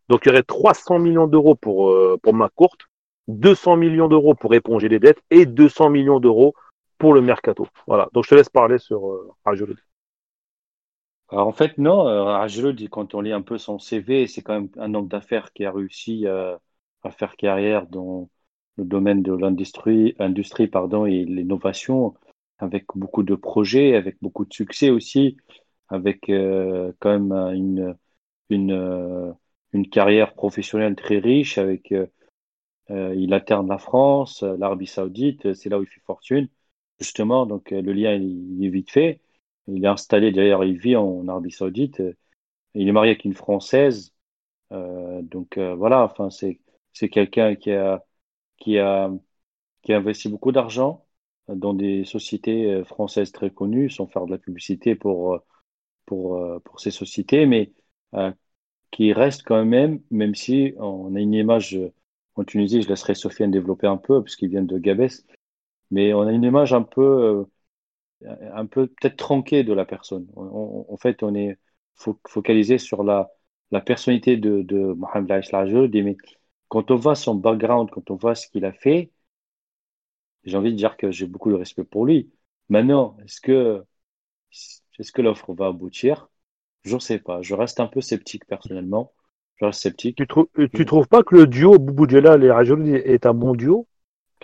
[0.10, 2.78] Donc il y aurait 300 millions d'euros pour, euh, pour McCourt,
[3.28, 6.54] 200 millions d'euros pour éponger les dettes et 200 millions d'euros
[6.98, 7.68] pour le mercato.
[7.88, 8.10] Voilà.
[8.14, 9.32] Donc je te laisse parler sur euh,
[11.36, 12.08] En fait, non.
[12.08, 12.48] Euh,
[12.92, 15.72] quand on lit un peu son CV, c'est quand même un homme d'affaires qui a
[15.72, 16.56] réussi euh,
[17.04, 18.30] à faire carrière dans
[18.78, 22.14] le domaine de l'industrie, industrie, pardon, et l'innovation,
[22.60, 25.38] avec beaucoup de projets, avec beaucoup de succès aussi,
[25.90, 27.98] avec euh, quand même une,
[28.50, 29.32] une, euh,
[29.74, 31.58] une carrière professionnelle très riche.
[31.58, 31.94] Avec,
[32.90, 36.48] il alterne la France, l'Arabie Saoudite, c'est là où il fait fortune,
[37.00, 37.46] justement.
[37.46, 39.20] Donc le lien il est vite fait.
[39.68, 42.02] Il est installé, d'ailleurs, il vit en Arabie Saoudite.
[42.76, 44.14] Il est marié avec une Française.
[44.72, 46.62] Euh, donc euh, voilà, enfin, c'est,
[46.94, 48.04] c'est quelqu'un qui a,
[48.58, 49.12] qui, a,
[49.84, 51.06] qui a investi beaucoup d'argent
[51.50, 55.40] dans des sociétés françaises très connues, sans faire de la publicité pour,
[56.06, 57.74] pour, pour ces sociétés, mais
[58.92, 61.80] qui restent quand même, même si on a une image
[62.36, 65.26] en Tunisie, je laisserai Sofiane développer un peu, puisqu'il vient de Gabès,
[65.92, 67.46] mais on a une image un peu,
[68.54, 70.28] un peu peut-être tronquée de la personne.
[70.36, 71.58] en fait, on est
[72.28, 73.30] focalisé sur la,
[73.72, 75.30] la personnalité de, de Mohamed
[75.94, 76.18] mais
[76.70, 79.12] quand on voit son background, quand on voit ce qu'il a fait,
[80.44, 82.32] j'ai envie de dire que j'ai beaucoup de respect pour lui.
[82.70, 83.84] Maintenant, est-ce que,
[85.00, 86.30] est-ce que l'offre va aboutir?
[86.84, 87.42] Je ne sais pas.
[87.42, 89.14] Je reste un peu sceptique personnellement.
[89.56, 90.18] Je reste sceptique.
[90.18, 93.88] Tu, trouves, tu trouves pas que le duo Boubou et Rajouli est un bon duo?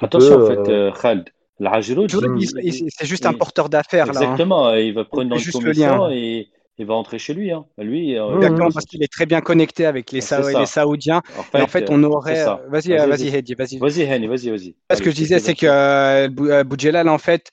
[0.02, 1.30] Attention, en fait, euh, Khaled.
[1.60, 4.06] C'est juste un porteur d'affaires.
[4.06, 4.14] Hein.
[4.14, 4.74] Exactement.
[4.74, 6.50] Il va prendre une commission et
[6.80, 7.52] il va rentrer chez lui.
[7.52, 7.66] Hein.
[7.78, 11.22] Lui, euh, Exactement, parce qu'il est très bien connecté avec les, les Saoudiens.
[11.38, 12.46] En fait, en fait on aurait.
[12.70, 13.78] Vas-y, vas-y, Hedi, vas-y.
[13.78, 14.76] Vas-y, vas-y, vas-y.
[14.96, 17.52] Ce que je disais, c'est que euh, euh, Boudjelal, en fait,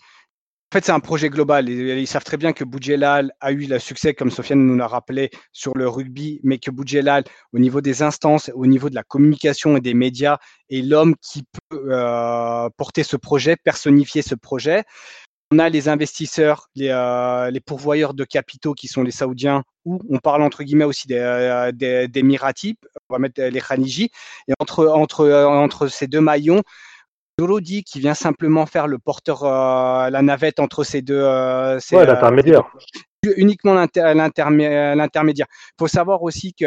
[0.72, 1.68] en fait, c'est un projet global.
[1.68, 5.30] Ils, savent très bien que Boudjelal a eu le succès, comme Sofiane nous l'a rappelé,
[5.52, 9.76] sur le rugby, mais que Boudjelal, au niveau des instances, au niveau de la communication
[9.76, 10.38] et des médias,
[10.68, 11.92] est l'homme qui peut
[12.76, 14.84] porter ce projet, personnifier ce projet.
[15.52, 20.00] On a les investisseurs, les, euh, les, pourvoyeurs de capitaux qui sont les Saoudiens, ou
[20.10, 22.76] on parle entre guillemets aussi des, euh, des, des Mirati,
[23.08, 24.10] on va mettre les Khaniji.
[24.48, 26.62] Et entre, entre, euh, entre ces deux maillons,
[27.38, 31.20] Dorodi qui vient simplement faire le porteur, la navette entre ces deux.
[31.80, 32.64] Ces, ouais, l'intermédiaire.
[33.36, 35.46] uniquement l'intermédiaire.
[35.50, 36.66] Il faut savoir aussi que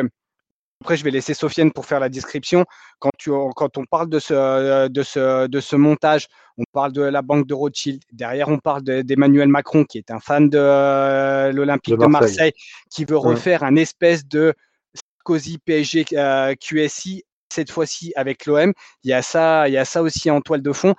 [0.82, 2.66] après, je vais laisser Sofiane pour faire la description.
[3.00, 7.02] Quand, tu, quand on parle de ce, de, ce, de ce montage, on parle de
[7.02, 8.02] la banque de Rothschild.
[8.14, 12.54] Derrière, on parle d'Emmanuel Macron, qui est un fan de euh, l'Olympique de, Marseille.
[12.90, 14.54] qui veut refaire un espèce de
[14.94, 18.74] Sarkozy PSG euh, QSI cette fois-ci avec l'OM.
[19.04, 20.96] Il y a ça, il y a ça aussi en toile de fond.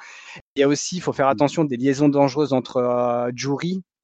[0.57, 3.31] Il y a aussi, il faut faire attention des liaisons dangereuses entre euh,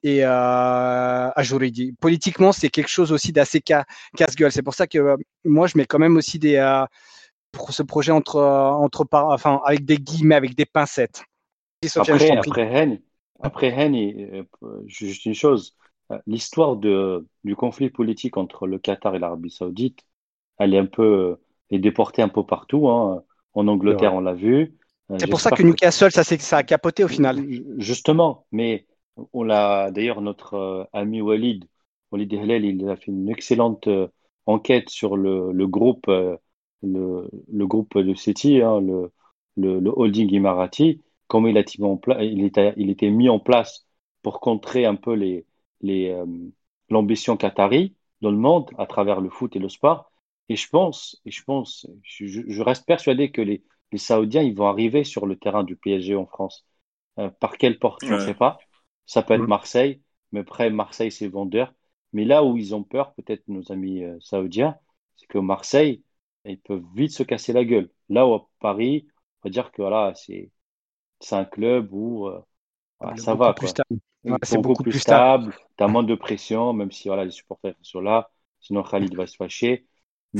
[0.03, 1.29] et euh,
[1.99, 4.51] Politiquement, c'est quelque chose aussi d'assez casse-gueule.
[4.51, 6.85] C'est pour ça que euh, moi, je mets quand même aussi des euh,
[7.51, 11.23] pour ce projet entre entre enfin avec des guillemets, avec des pincettes.
[11.95, 13.01] Après, après
[13.39, 13.91] après
[14.85, 15.75] juste une chose,
[16.25, 19.99] l'histoire du conflit politique entre le Qatar et l'Arabie Saoudite,
[20.57, 21.37] elle est un peu
[21.71, 22.87] est déportée un peu partout.
[22.89, 23.23] Hein.
[23.53, 24.77] En Angleterre, on l'a vu.
[25.17, 27.43] C'est pour ça que Newcastle, ça, ça a capoté au final.
[27.77, 28.85] Justement, mais
[29.33, 31.65] on l'a d'ailleurs notre euh, ami Walid,
[32.11, 34.07] Walid Ehlel, il a fait une excellente euh,
[34.45, 36.37] enquête sur le, groupe, euh,
[36.83, 39.11] le, groupe de City, hein, le,
[39.55, 41.63] le, holding Imarati, comment il, a
[42.21, 43.87] il, était, il était mis en place
[44.21, 45.45] pour contrer un peu les,
[45.81, 46.15] les,
[46.89, 50.11] l'ambition qatari dans le monde à travers le foot et le sport.
[50.49, 54.67] Et je pense, et je pense, je, reste persuadé que les, les, Saoudiens, ils vont
[54.67, 56.65] arriver sur le terrain du PSG en France.
[57.39, 58.59] par quelle porte, je ne sais pas.
[59.05, 59.47] Ça peut être mm.
[59.47, 61.73] Marseille, mais après, Marseille, c'est vendeur.
[62.13, 64.75] Mais là où ils ont peur, peut-être nos amis euh, saoudiens,
[65.15, 66.03] c'est que Marseille,
[66.45, 67.89] ils peuvent vite se casser la gueule.
[68.09, 69.07] Là où à Paris,
[69.41, 70.51] on va dire que voilà, c'est
[71.31, 72.41] un club où euh,
[73.17, 73.53] ça va.
[73.53, 73.99] Plus stable.
[74.43, 75.55] c'est beaucoup, plus stable.
[75.77, 78.29] Tu as moins de pression, même si voilà, les supporters sont là.
[78.59, 79.85] Sinon, Khalid va se fâcher.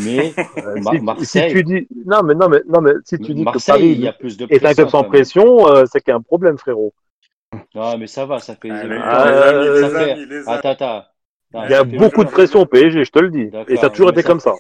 [0.05, 1.49] Mais euh, Marseille.
[1.49, 4.01] Si tu dis, non, mais, non, mais, non, mais si tu dis que Paris il
[4.01, 6.21] y a plus de pression, est un club sans pression, c'est qu'il y a un
[6.21, 6.93] problème, frérot.
[7.73, 8.69] Non, mais ça va, ça fait.
[10.47, 11.03] Attends, attends.
[11.53, 13.49] Il y a beaucoup de pression au PSG, je te le dis.
[13.69, 14.53] Et ça a toujours été comme ça.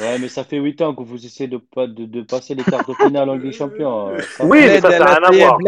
[0.00, 2.84] Ouais, mais ça fait 8 ans que vous essayez de, de, de passer les quarts
[2.86, 4.10] de finale en Ligue des Champions.
[4.40, 5.58] oui, mais ça, n'a rien à voir.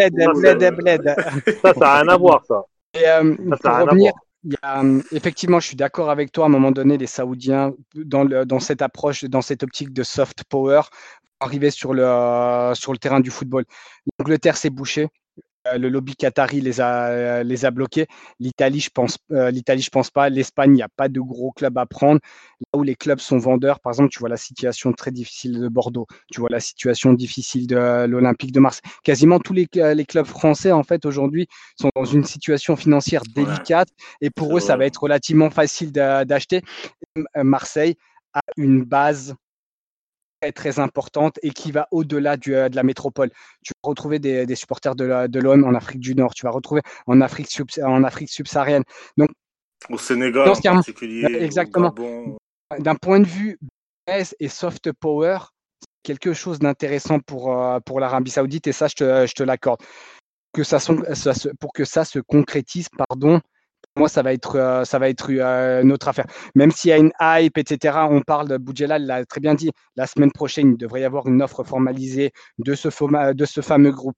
[1.62, 2.64] Ça, ça n'a rien à voir, ça.
[2.94, 4.25] Et, euh, pour revenir, il
[4.64, 6.44] euh, effectivement, je suis d'accord avec toi.
[6.44, 10.82] À un moment donné, les Saoudiens, dans, cette approche, dans cette optique de soft power,
[11.40, 13.64] arriver le, sur le terrain du football.
[14.18, 15.08] L'Angleterre s'est bouchée.
[15.72, 18.06] Euh, le lobby qatari les a, euh, les a bloqués.
[18.40, 20.28] L'Italie, je pense, euh, l'Italie, je pense pas.
[20.28, 22.20] L'Espagne, il n'y a pas de gros clubs à prendre.
[22.60, 25.68] Là où les clubs sont vendeurs, par exemple, tu vois la situation très difficile de
[25.68, 28.82] Bordeaux, tu vois la situation difficile de l'Olympique de Marseille.
[29.02, 31.48] Quasiment tous les, les, clubs français, en fait, aujourd'hui,
[31.78, 33.88] sont dans une situation financière délicate
[34.20, 36.62] et pour eux, ça va être relativement facile d'acheter.
[37.36, 37.96] Marseille
[38.32, 39.34] a une base
[40.54, 43.30] très importante et qui va au-delà euh, de la métropole.
[43.64, 47.20] Tu vas retrouver des, supporters de l'OM en Afrique du Nord, tu vas retrouver en
[47.20, 47.48] Afrique,
[47.82, 48.84] en Afrique subsaharienne.
[49.16, 49.30] Donc,
[49.90, 51.24] au Sénégal, en particulier.
[51.40, 51.94] Exactement.
[52.78, 53.58] D'un point de vue
[54.08, 55.38] et soft power,
[56.02, 59.80] quelque chose d'intéressant pour, euh, pour l'Arabie Saoudite et ça, je te, je te l'accorde.
[60.52, 60.78] Que ça,
[61.60, 63.40] pour que ça se concrétise, pardon,
[63.96, 66.26] moi, ça va être, euh, ça va être euh, notre affaire.
[66.54, 69.70] Même s'il y a une hype, etc., on parle de l'a très bien dit.
[69.96, 72.88] La semaine prochaine, il devrait y avoir une offre formalisée de ce,
[73.32, 74.16] de ce fameux groupe.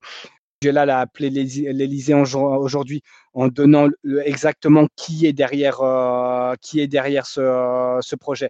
[0.61, 3.01] Boudjelal a appelé l'Élysée aujourd'hui
[3.33, 3.87] en donnant
[4.25, 8.49] exactement qui est derrière, euh, qui est derrière ce, projet.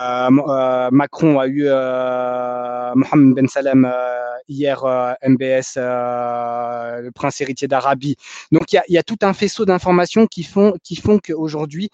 [0.00, 3.90] Euh, Macron a eu Mohamed Ben Salem
[4.48, 4.84] hier,
[5.26, 8.16] MBS, le prince héritier d'Arabie.
[8.52, 11.90] Donc il y, a, tout un faisceau d'informations qui font, qui font qu'aujourd'hui.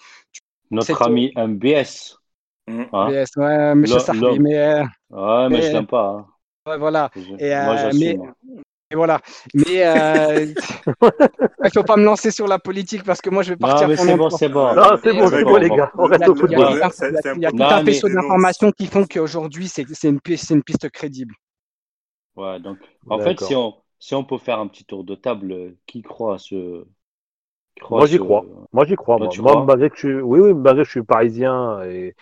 [0.70, 2.18] Notre ami MBS.
[2.68, 4.82] MBS, hein ouais, monsieur Sarkozy, mais.
[5.10, 6.08] Ouais, mais, je l'aime pas.
[6.08, 6.26] Hein.
[6.66, 7.10] Ouais, voilà.
[7.38, 8.18] Et, Moi, mais,
[8.90, 9.20] et voilà.
[9.52, 10.46] Mais euh,
[11.64, 13.88] il faut pas me lancer sur la politique parce que moi je vais partir.
[13.88, 14.74] Non, c'est bon, c'est bon.
[14.74, 15.90] Non, c'est bon, c'est bon, les gars.
[15.98, 16.80] On reste au football.
[17.36, 20.20] Il y a tout un faisceau d'informations qui font qu'aujourd'hui c'est une,
[20.50, 21.34] une piste crédible.
[22.36, 22.78] Ouais, donc
[23.08, 26.34] en fait, si on, si on peut faire un petit tour de table, qui croit
[26.34, 26.84] à ce.
[27.90, 28.44] moi j'y crois.
[28.72, 29.18] Moi j'y crois.
[29.18, 30.20] Moi, moi basé que je suis...
[30.20, 32.14] Oui, oui, basé que je suis parisien et.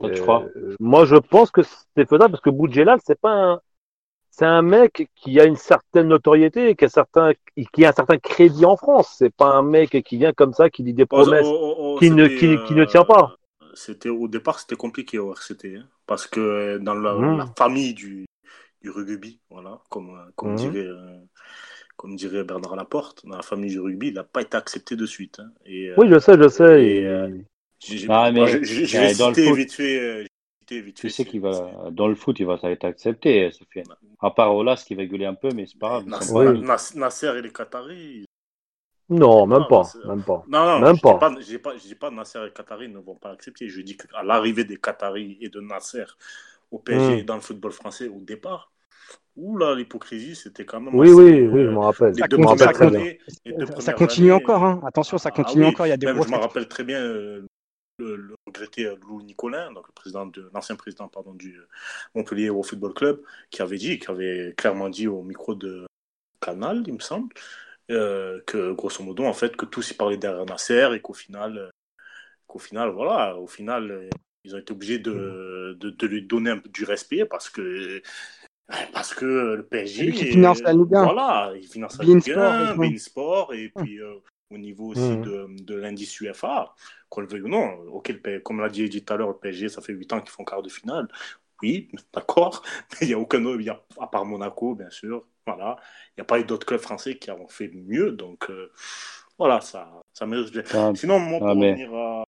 [0.00, 0.44] Toi, tu crois?
[0.56, 3.60] euh, Moi je pense que c'est faisable parce que Boudjelal, c'est pas un
[4.36, 7.32] c'est un mec qui a une certaine notoriété, qui a, certain,
[7.72, 9.14] qui a un certain crédit en France.
[9.18, 11.98] C'est pas un mec qui vient comme ça, qui dit des promesses oh, oh, oh,
[12.00, 13.36] qui, ne, qui, qui, ne tient pas.
[13.62, 17.52] Euh, c'était au départ, c'était compliqué au RCT, hein, parce que dans la, mmh.
[17.56, 18.26] famille du,
[18.82, 20.56] du, rugby, voilà, comme, comme mmh.
[20.56, 20.86] dirait.
[20.86, 21.18] Euh,
[21.96, 25.06] comme dirait Bernard Laporte, dans la famille du rugby, il n'a pas été accepté de
[25.06, 25.38] suite.
[25.38, 25.52] Hein.
[25.64, 27.44] Et, euh, oui, je sais, je sais.
[27.78, 30.26] j'ai, ah, mais, je, vais citer vite fait
[30.66, 33.86] tu sais qu'il va dans le foot, il va être accepté, Sofiane.
[34.20, 36.06] À part Olas qui va gueuler un peu, mais c'est pas grave.
[36.94, 38.24] Nasser, et les Qataris.
[39.10, 40.42] Non, même pas, même pas.
[40.48, 41.30] Non, non, même je pas.
[41.38, 43.68] Dis pas, je dis pas, pas Nasser et les Qataris ne vont pas accepter.
[43.68, 46.04] Je dis qu'à l'arrivée des Qataris et de Nasser
[46.70, 47.26] au PSG hmm.
[47.26, 48.72] dans le football français au départ,
[49.36, 50.94] Oula, l'hypocrisie, c'était quand même.
[50.94, 52.14] Oui, oui, oui, je me rappelle.
[52.14, 53.18] Ça, continue,
[53.80, 54.80] ça, continue encore, hein.
[54.86, 55.86] attention, ça ah continue encore.
[55.86, 57.44] Il y a des même, Je me rappelle très bien euh,
[57.98, 61.60] le, regretté Lou Nicolin, donc le président de l'ancien président pardon du
[62.14, 65.86] Montpellier au Football Club, qui avait dit, qui avait clairement dit au micro de
[66.40, 67.32] Canal, il me semble,
[67.90, 71.70] euh, que grosso modo en fait que tous y parlaient derrière Nasser et qu'au final,
[72.46, 74.08] qu'au final voilà, au final
[74.44, 78.02] ils ont été obligés de, de, lui donner un peu du respect parce que
[78.92, 81.04] parce que le PSG, qui finance la Ligue 1.
[81.04, 84.14] Voilà, il finance la Ligue 1, Sport, et puis euh,
[84.50, 85.22] au niveau aussi mmh.
[85.22, 86.74] de, de l'indice UFA,
[87.08, 87.70] qu'on le veuille ou non.
[87.92, 90.30] Ok, comme l'a dit, dit tout à l'heure, le PSG, ça fait 8 ans qu'ils
[90.30, 91.08] font quart de finale.
[91.62, 93.62] Oui, d'accord, mais il n'y a aucun autre,
[94.00, 95.24] à part Monaco, bien sûr.
[95.46, 95.76] Voilà,
[96.10, 98.72] il n'y a pas eu d'autres clubs français qui ont fait mieux, donc euh,
[99.38, 100.62] voilà, ça, ça mérite bien.
[100.72, 102.24] Ah, Sinon, moi, pour ah, revenir à.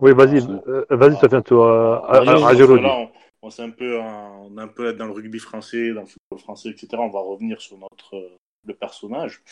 [0.00, 2.06] Oui, vas-y, euh, vas-y, ça vient toi.
[2.08, 6.02] À, à, on, est un peu, on est un peu dans le rugby français, dans
[6.02, 6.88] le football français, etc.
[6.98, 8.38] On va revenir sur notre
[8.74, 9.42] personnage.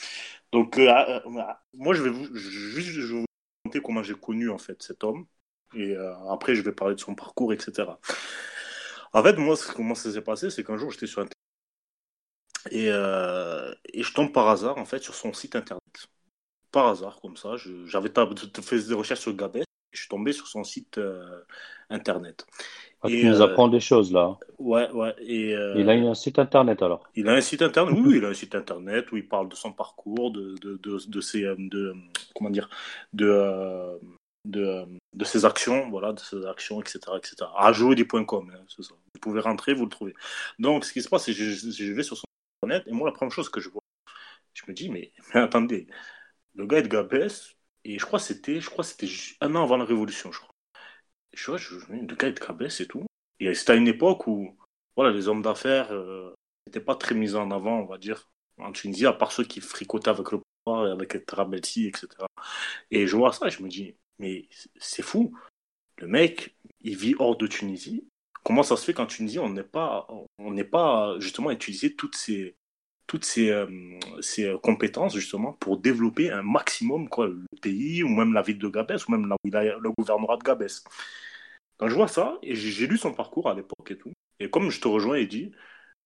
[0.53, 1.43] Donc, euh, ah, euh,
[1.75, 3.27] moi, je vais vous, juste
[3.83, 5.27] comment j'ai connu en fait cet homme.
[5.75, 7.99] Et euh, après, je vais parler de son parcours, etc.
[9.13, 11.33] En fait, moi, comment ça s'est passé, c'est qu'un jour, j'étais sur Internet.
[12.71, 15.83] Et, et, je tombe par hasard, en fait, sur son site Internet.
[16.73, 17.57] Par hasard, comme ça.
[17.87, 18.11] J'avais
[18.63, 19.65] fait des recherches sur Gabès.
[19.93, 21.01] Je suis tombé sur son site
[21.91, 22.47] Internet.
[23.07, 24.39] Ah, tu nous apprends des choses là.
[24.59, 25.15] Ouais, ouais.
[25.21, 28.25] Et, euh, Il a un site internet alors Il a un site internet, oui, il
[28.25, 31.45] a un site internet où il parle de son parcours, de, de, de, de ses.
[31.45, 31.95] Euh, de,
[32.35, 32.69] comment dire
[33.13, 33.97] de, euh,
[34.45, 34.85] de,
[35.15, 36.99] de, ses actions, voilà, de ses actions, etc.
[37.17, 37.35] etc.
[37.59, 38.95] Hein, c'est ça.
[39.15, 40.15] Vous pouvez rentrer, vous le trouvez.
[40.59, 42.25] Donc, ce qui se passe, c'est que je, je, vais sur son
[42.63, 43.83] internet et moi, la première chose que je vois,
[44.55, 45.87] je me dis, mais, mais attendez,
[46.55, 48.59] le gars est de Gabès, et je crois que c'était
[49.41, 50.56] un an avant la Révolution, je crois
[51.33, 53.05] je vois, je, de cas de cabesse et tout.
[53.41, 54.57] Et c'était à une époque où
[54.97, 55.93] voilà, les hommes d'affaires
[56.67, 59.61] n'étaient pas très mis en avant, on va dire, en Tunisie, à part ceux qui
[59.61, 62.09] fricotaient avec le pouvoir, avec Trabelsi, etc.
[62.91, 64.49] Et je vois ça, je me dis, mais
[64.79, 65.37] c'est fou.
[65.99, 68.09] Le mec, il vit hors de Tunisie.
[68.43, 70.07] Comment ça se fait qu'en Tunisie, on n'est pas,
[70.39, 72.57] on n'est pas justement utilisé toutes ces,
[73.07, 73.53] toutes ces,
[74.21, 78.69] ces, compétences justement pour développer un maximum quoi, le pays ou même la ville de
[78.69, 80.83] Gabès ou même là où il a le gouvernorat de Gabès.
[81.79, 84.71] Quand je vois ça, et j'ai lu son parcours à l'époque et tout, et comme
[84.71, 85.53] je te rejoins dit,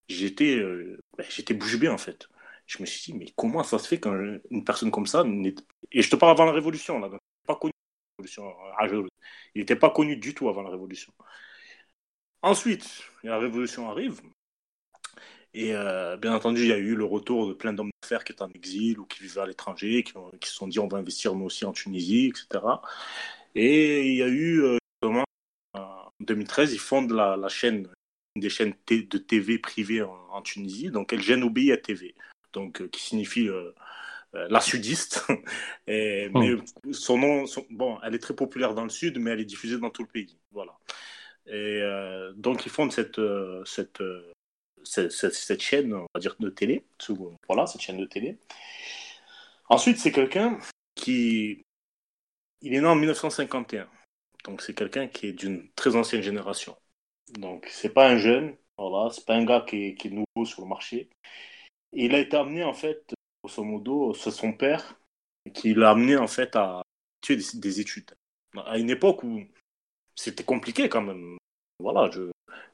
[0.08, 2.28] j'étais euh, ben, j'étais bouche bée en fait.
[2.66, 5.24] Je me suis dit, mais comment ça se fait qu'une personne comme ça
[5.92, 7.72] Et je te parle avant la Révolution, là, donc pas connu
[8.20, 9.08] euh,
[9.54, 11.12] Il n'était pas connu du tout avant la Révolution.
[12.42, 14.20] Ensuite, la Révolution arrive,
[15.54, 18.32] et euh, bien entendu, il y a eu le retour de plein d'hommes d'affaires qui
[18.32, 20.12] étaient en exil ou qui vivaient à l'étranger, qui,
[20.48, 22.64] se sont dit on va investir nous aussi en Tunisie, etc.
[23.54, 24.62] Et il y a eu,
[25.02, 25.24] justement,
[26.20, 27.88] 2013, ils fondent la, la chaîne,
[28.36, 31.42] une des chaînes de TV privées en, Tunisie, donc elle gêne
[31.72, 32.14] à TV,
[32.52, 33.72] donc euh, qui signifie euh,
[34.34, 35.26] euh, la sudiste.
[35.86, 36.30] Et.
[36.32, 36.54] Mais
[36.92, 39.90] son nom, bon, elle est très populaire dans le sud, mais elle est diffusée dans
[39.90, 40.78] tout le pays, voilà.
[41.46, 41.82] Et
[42.36, 42.92] donc ils fondent
[44.84, 46.84] cette chaîne, on va dire, de télé.
[47.48, 48.38] Voilà, cette chaîne de télé.
[49.68, 50.58] Ensuite, c'est quelqu'un
[50.94, 51.62] qui.
[52.62, 53.88] Il est né en 1951.
[54.44, 56.76] Donc, c'est quelqu'un qui est d'une très ancienne génération.
[57.38, 60.68] Donc, c'est pas un jeune, voilà, c'est pas un gars qui est, nouveau sur le
[60.68, 61.10] marché.
[61.92, 65.00] Il a été amené, en fait, grosso modo, c'est son père
[65.54, 66.82] qui l'a amené, en fait, à
[67.20, 68.12] tuer des, études.
[68.56, 69.42] À une époque où
[70.14, 71.38] c'était compliqué quand même.
[71.78, 72.30] Voilà, je,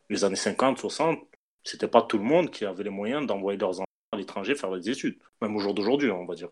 [0.08, 1.26] les années 50, 60,
[1.66, 4.70] c'était pas tout le monde qui avait les moyens d'envoyer leurs enfants à l'étranger faire
[4.70, 6.48] des études, même au jour d'aujourd'hui, on va dire.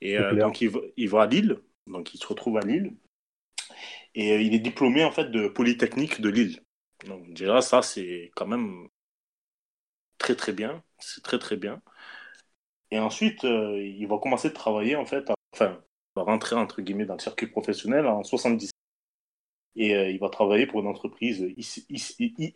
[0.00, 2.96] Et euh, donc il va, il va, à Lille, donc il se retrouve à Lille,
[4.14, 6.62] et euh, il est diplômé en fait de Polytechnique de Lille.
[7.06, 8.88] Donc déjà ça c'est quand même
[10.18, 11.82] très très bien, c'est très très bien.
[12.90, 15.78] Et ensuite euh, il va commencer de travailler en fait, enfin
[16.16, 18.70] il va rentrer entre guillemets dans le circuit professionnel en 70
[19.78, 22.52] et il va travailler pour une entreprise ISEE,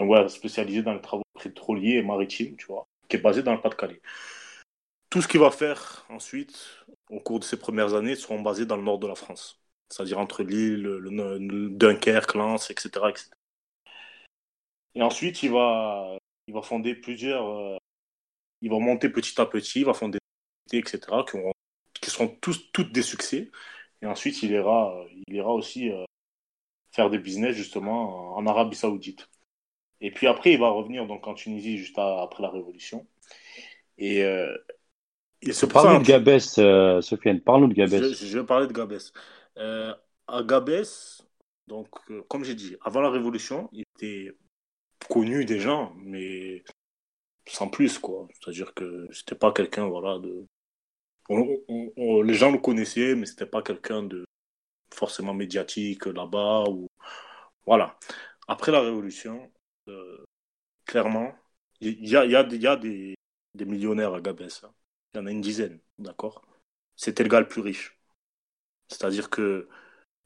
[0.00, 3.60] donc spécialisé dans les travaux pétroliers et maritimes, tu vois, qui est basé dans le
[3.60, 4.00] Pas-de-Calais.
[5.10, 8.76] Tout ce qu'il va faire ensuite, au cours de ses premières années, seront basés dans
[8.76, 12.90] le nord de la France, c'est-à-dire entre Lille, le, Dunkerque, Lens, etc..
[14.94, 17.48] Et ensuite, il va, il va fonder plusieurs.
[17.48, 17.76] Euh,
[18.60, 20.18] il va monter petit à petit, il va fonder
[20.70, 21.24] des etc.,
[22.00, 23.50] qui, seront toutes des succès.
[24.02, 26.04] Et ensuite, il ira, il ira aussi euh,
[26.92, 29.28] faire des business justement en Arabie Saoudite.
[30.00, 33.06] Et puis après, il va revenir donc en Tunisie juste après la Révolution.
[33.98, 34.54] Et euh,
[35.42, 37.40] il se parle de Gabès, euh, Sofiane.
[37.40, 38.12] Parle-nous de Gabès.
[38.12, 39.12] Je, vais parler de Gabès.
[39.56, 39.94] Euh,
[40.26, 41.22] à Gabès,
[41.66, 44.36] donc, euh, comme j'ai dit, avant la Révolution, il était
[45.08, 46.62] connu des gens, mais
[47.46, 48.28] sans plus, quoi.
[48.34, 50.46] C'est-à-dire que c'était pas quelqu'un, voilà, de.
[51.30, 54.24] les gens le connaissaient, mais c'était pas quelqu'un de
[54.94, 56.64] forcément médiatique là-bas.
[56.68, 56.86] Ou...
[57.64, 57.98] Voilà.
[58.46, 59.50] Après la Révolution,
[59.90, 60.24] euh,
[60.86, 61.34] clairement,
[61.80, 63.14] il y a, y a, y a des,
[63.54, 64.64] des, millionnaires à Gabès.
[64.64, 64.72] Hein.
[65.14, 66.42] Il y en a une dizaine, d'accord?
[66.96, 67.98] C'était le gars le plus riche.
[68.88, 69.68] C'est-à-dire que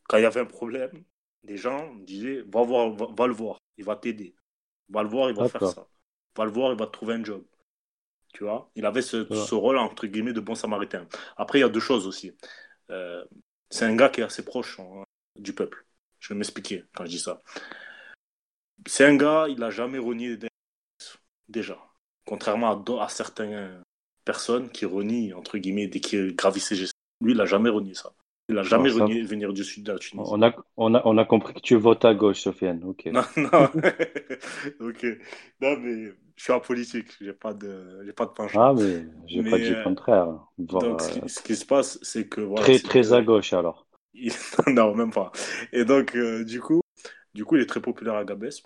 [0.09, 1.05] quand il y avait un problème,
[1.43, 4.35] les gens disaient va, voir, va, le voir, il va t'aider.
[4.89, 5.87] Va le voir, il va faire ça.
[6.37, 7.45] Va le voir, il va te trouver un job.
[8.33, 8.71] Tu vois?
[8.75, 11.07] Il avait ce, ce, rôle, entre guillemets, de bon samaritain.
[11.37, 12.33] Après, il y a deux choses aussi.
[12.91, 13.25] Euh,
[13.71, 15.05] c'est un gars qui est assez proche hein,
[15.37, 15.87] du peuple.
[16.19, 17.41] Je vais m'expliquer quand je dis ça.
[18.87, 20.49] C'est un gars, il n'a jamais renié des
[21.49, 21.79] déjà.
[22.27, 23.83] Contrairement à, à certaines
[24.25, 26.73] personnes qui renient, entre guillemets, dès qu'ils gravissent.
[27.21, 28.13] Lui, il n'a jamais renié ça.
[28.49, 30.31] Il n'a jamais renié venir du sud de la Tunisie.
[30.31, 32.85] On a, on, a, on a compris que tu votes à gauche, Sofiane.
[32.85, 33.07] Ok.
[33.07, 33.65] Non, non.
[34.81, 35.07] ok.
[35.63, 37.07] Non, mais je suis en politique.
[37.21, 38.61] Je n'ai pas de, pas de penchant.
[38.61, 40.27] Ah, mais je n'ai pas dit le euh, contraire.
[40.59, 42.43] donc, euh, ce, qui, se passe, c'est que.
[42.43, 43.87] Voilà, très, très à gauche, alors.
[44.67, 45.33] non, même pas.
[45.73, 46.83] Et donc, euh, du coup,
[47.35, 48.63] du coup, il est très populaire à Gabès.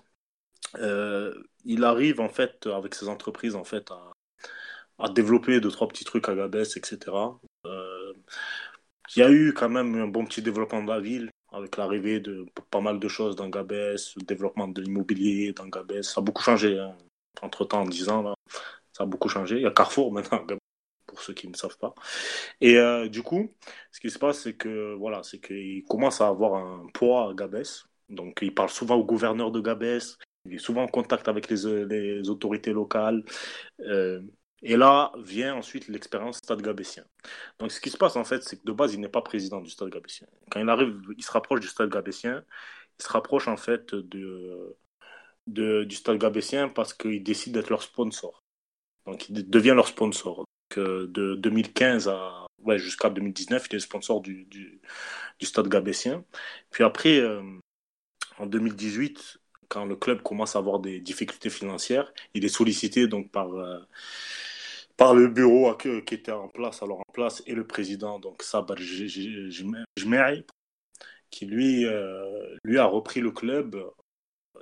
[0.77, 4.13] Euh, il arrive en fait avec ses entreprises en fait à,
[4.99, 6.99] à développer deux trois petits trucs à Gabès, etc.
[7.67, 8.13] Euh,
[9.17, 12.21] il y a eu quand même un bon petit développement de la ville avec l'arrivée
[12.21, 16.03] de pas mal de choses dans Gabès, le développement de l'immobilier dans Gabès.
[16.03, 16.95] Ça a beaucoup changé hein.
[17.43, 18.35] entre temps en 10 ans.
[18.93, 19.57] Ça a beaucoup changé.
[19.57, 20.45] Il y a Carrefour maintenant
[21.07, 21.95] pour ceux qui ne savent pas.
[22.61, 23.51] Et euh, du coup,
[23.93, 27.35] ce qui se passe, c'est que voilà, c'est qu'il commence à avoir un poids à
[27.35, 27.85] Gabès.
[28.09, 30.17] Donc, il parle souvent au gouverneur de Gabès.
[30.45, 33.25] Il est souvent en contact avec les, les autorités locales.
[33.81, 34.21] Euh,
[34.63, 37.05] et là vient ensuite l'expérience Stade Gabessien.
[37.59, 39.61] Donc, ce qui se passe en fait, c'est que de base, il n'est pas président
[39.61, 40.27] du Stade Gabessien.
[40.51, 42.45] Quand il arrive, il se rapproche du Stade Gabessien.
[42.99, 44.27] Il se rapproche en fait du
[45.91, 48.43] Stade Gabessien parce qu'il décide d'être leur sponsor.
[49.07, 50.45] Donc, il devient leur sponsor.
[50.77, 52.47] Euh, de 2015 à
[52.77, 54.47] jusqu'à 2019, il est sponsor du,
[55.41, 56.25] Stade Gabessien.
[56.71, 57.43] Puis après, euh,
[58.39, 63.31] en 2018, quand le club commence à avoir des difficultés financières, il est sollicité donc
[63.31, 63.79] par, euh,
[64.97, 68.77] par le bureau qui était en place, alors en place, et le président, donc Sabar
[68.79, 70.45] Jmei,
[71.31, 73.77] qui lui, euh, lui a repris le club.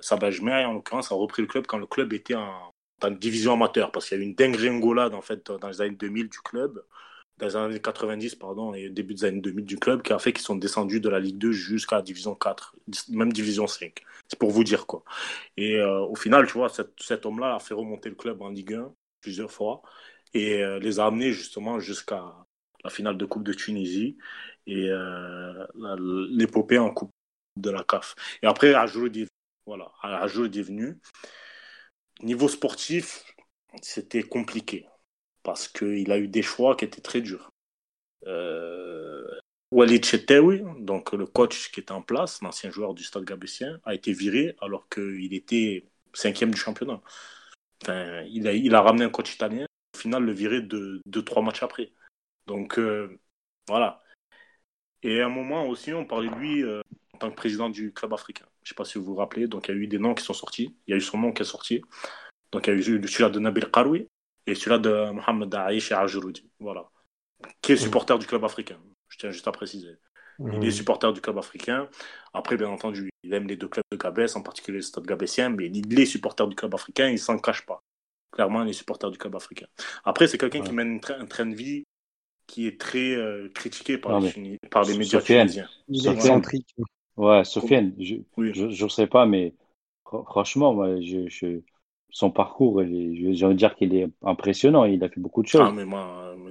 [0.00, 2.72] Sabar Jmei, en l'occurrence, a repris le club quand le club était en,
[3.02, 4.56] en division amateur, parce qu'il y a eu une dingue
[5.14, 6.82] en fait, dans les années 2000 du club
[7.38, 10.32] dans les années 90 pardon, et début des années 2000 du club qui a fait
[10.32, 12.76] qu'ils sont descendus de la Ligue 2 jusqu'à la Division 4,
[13.10, 14.02] même Division 5.
[14.28, 15.04] C'est pour vous dire quoi.
[15.56, 18.74] Et euh, au final, tu vois, cet, homme-là a fait remonter le club en Ligue
[18.74, 19.82] 1 plusieurs fois
[20.34, 22.24] et euh, les a amenés justement jusqu'à
[22.84, 24.16] la finale de Coupe de Tunisie
[24.66, 25.66] et euh,
[26.30, 27.12] l'épopée en Coupe
[27.56, 28.14] de la CAF.
[28.42, 29.28] Et après, Ajour est,
[29.66, 30.98] voilà, est venu.
[32.22, 33.24] Niveau sportif,
[33.82, 34.86] c'était compliqué
[35.46, 37.52] parce qu'il a eu des choix qui étaient très durs.
[38.26, 39.24] Euh,
[39.70, 43.94] Walid Chetewi, donc le coach qui était en place, l'ancien joueur du Stade Gabessien, a
[43.94, 47.00] été viré alors qu'il était cinquième du championnat.
[48.28, 51.92] Il, a, ramené un coach italien, au final, le viré de, de trois matchs après.
[52.48, 53.16] Donc, euh,
[53.68, 54.02] voilà.
[55.04, 56.82] Et à un moment aussi, on parlait de lui euh,
[57.12, 58.46] en tant que président du club africain.
[58.64, 59.46] Je ne sais pas si vous vous rappelez.
[59.46, 60.76] Donc, il y a eu des noms qui sont sortis.
[60.88, 61.82] Il y a eu son nom qui est sorti.
[62.50, 64.08] Donc, il y a eu celui-là de Nabil Karoui
[64.46, 66.48] et celui-là de Mohamed Daïch et Ajouroudi.
[66.60, 66.88] Voilà.
[67.60, 68.78] Qui est supporter du club africain.
[69.08, 69.96] Je tiens juste à préciser.
[70.38, 71.88] Il est supporter du club africain.
[72.34, 75.48] Après, bien entendu, il aime les deux clubs de Gabès, en particulier le Stade Gabessien,
[75.48, 77.80] mais il est supporter du club africain, il s'en cache pas.
[78.32, 79.66] Clairement, il est supporter du club africain.
[80.04, 81.84] Après, c'est quelqu'un qui mène un train de vie
[82.46, 85.68] qui est très euh, critiqué par, les, par les médias tunisiens.
[85.88, 86.74] Il est excentrique.
[87.16, 89.54] Ouais, Sofiane, je ne sais pas, mais
[90.04, 91.60] franchement, moi, je,
[92.10, 94.84] son parcours, j'ai envie de dire qu'il est impressionnant.
[94.84, 95.62] Il a fait beaucoup de choses.
[95.64, 95.84] Ah, mais,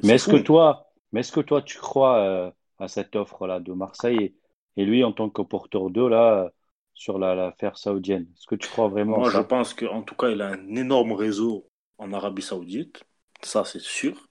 [0.03, 3.73] mais, est-ce que toi, mais est-ce que toi, tu crois euh, à cette offre-là de
[3.73, 4.35] Marseille
[4.77, 6.51] et, lui, en tant que porteur d'eau, là,
[6.93, 8.27] sur l'affaire saoudienne?
[8.37, 11.13] Est-ce que tu crois vraiment Moi, je pense qu'en tout cas, il a un énorme
[11.13, 13.03] réseau en Arabie Saoudite.
[13.41, 14.27] Ça, c'est sûr.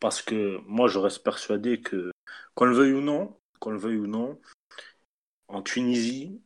[0.00, 2.10] Parce que moi, je reste persuadé que,
[2.54, 4.38] qu'on le veuille ou non, qu'on le veuille ou non,
[5.48, 6.40] en Tunisie,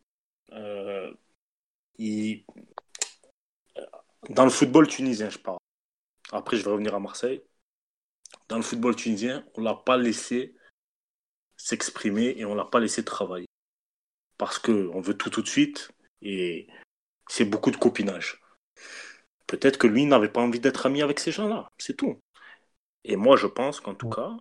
[0.52, 1.12] euh,
[4.30, 5.58] dans le football tunisien, je parle.
[6.32, 7.42] Après, je vais revenir à Marseille.
[8.48, 10.54] Dans le football tunisien, on ne l'a pas laissé
[11.56, 13.46] s'exprimer et on ne l'a pas laissé travailler.
[14.36, 15.90] Parce qu'on veut tout tout de suite
[16.22, 16.68] et
[17.28, 18.40] c'est beaucoup de copinage.
[19.46, 22.20] Peut-être que lui n'avait pas envie d'être ami avec ces gens-là, c'est tout.
[23.04, 24.36] Et moi, je pense qu'en tout cas,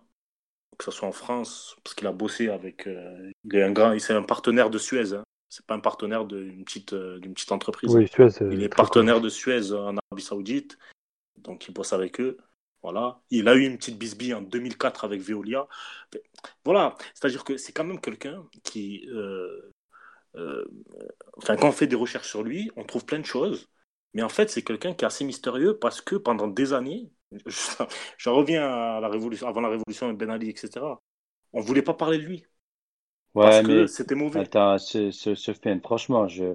[0.78, 2.86] que ce soit en France, parce qu'il a bossé avec.
[2.86, 5.14] Euh, il est un grand, c'est un partenaire de Suez.
[5.14, 5.24] Hein.
[5.48, 7.94] C'est pas un partenaire d'une petite, euh, d'une petite entreprise.
[7.94, 10.78] Oui, Suez, il est partenaire de Suez en Arabie Saoudite,
[11.38, 12.38] donc il bosse avec eux.
[12.82, 13.20] Voilà.
[13.30, 15.66] Il a eu une petite bisbille en 2004 avec Veolia.
[16.64, 16.96] Voilà.
[17.14, 19.08] C'est-à-dire que c'est quand même quelqu'un qui.
[19.08, 19.72] Euh,
[21.36, 23.68] enfin, quand on fait des recherches sur lui, on trouve plein de choses.
[24.14, 27.10] Mais en fait, c'est quelqu'un qui est assez mystérieux parce que pendant des années,
[27.46, 30.80] je, reviens à la révolution, avant la révolution Ben Ali, etc.
[31.52, 32.44] On voulait pas parler de lui.
[33.34, 34.40] Ouais, parce que c'était mauvais.
[34.40, 35.52] Attends, ce, ce,
[35.82, 36.54] franchement, je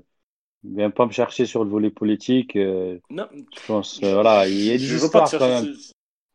[0.64, 2.56] viens pas me chercher sur le volet politique.
[2.56, 3.28] Euh, non.
[3.56, 5.76] Je pense, euh, voilà, il y a des histoires quand même.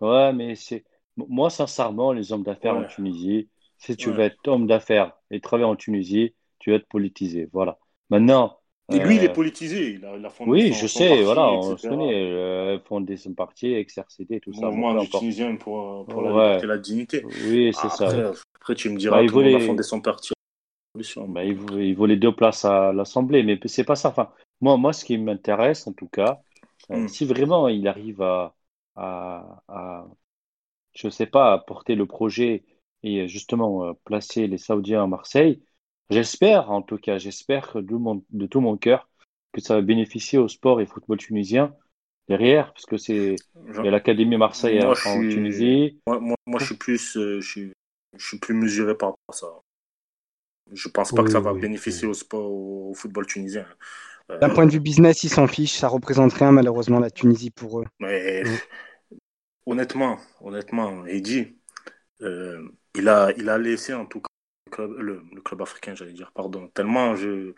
[0.00, 0.84] Ouais, mais c'est.
[1.16, 5.68] Moi, sincèrement, les hommes d'affaires en Tunisie, si tu veux être homme d'affaires et travailler
[5.68, 7.48] en Tunisie, tu vas être politisé.
[7.52, 7.78] Voilà.
[8.08, 8.57] Maintenant,
[8.90, 9.94] et lui, il est euh, politisé.
[9.94, 12.32] Il a, il a fondé oui, je sais, voilà, on se connaît.
[12.32, 14.66] Euh, fondé son parti, XRCD, tout ça.
[14.66, 17.24] Mouvement du Tunisien pour, pour la liberté et la dignité.
[17.46, 18.32] Oui, c'est ça.
[18.56, 20.32] Après, tu me diras bah, qu'il a fondé son parti.
[21.28, 24.08] Bah, il, il les deux places à l'Assemblée, mais c'est pas ça.
[24.08, 24.30] Enfin,
[24.62, 26.40] moi, moi, ce qui m'intéresse, en tout cas,
[26.90, 27.08] euh, hmm.
[27.08, 28.54] si vraiment il arrive à,
[28.96, 30.06] à, à,
[30.94, 32.64] je sais pas, à porter le projet
[33.02, 35.62] et justement placer les Saoudiens à Marseille,
[36.10, 37.96] J'espère, en tout cas, j'espère de,
[38.30, 39.08] de tout mon cœur
[39.52, 41.74] que ça va bénéficier au sport et au football tunisien
[42.28, 43.36] derrière, parce que c'est
[43.82, 45.98] l'Académie Marseille en Tunisie.
[46.06, 47.70] Moi, moi, je suis plus, euh, je,
[48.18, 49.46] suis, plus mesuré par rapport à ça.
[50.72, 53.66] Je pense pas que ça va bénéficier au sport, au football tunisien.
[54.30, 55.78] Euh, D'un point de vue business, ils s'en fichent.
[55.78, 57.86] Ça représente rien, malheureusement, la Tunisie pour eux.
[58.00, 58.42] Mais
[59.64, 61.56] honnêtement, honnêtement, Eddy,
[62.20, 64.20] euh, il a, il a laissé en tout
[64.68, 66.68] cas le, club africain, j'allais dire, pardon.
[66.68, 67.54] Tellement je,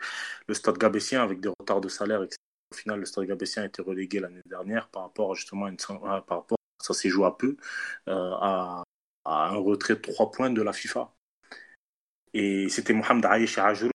[0.47, 2.37] le stade gabessien, avec des retards de salaire, etc.
[2.71, 5.77] Au final, le stade gabessien a été relégué l'année dernière par rapport justement à une,
[5.77, 7.57] par rapport, ça s'est joué à peu,
[8.07, 8.83] euh, à,
[9.25, 11.13] un retrait de 3 points de la FIFA.
[12.33, 13.89] Et c'était Mohamed Aïch et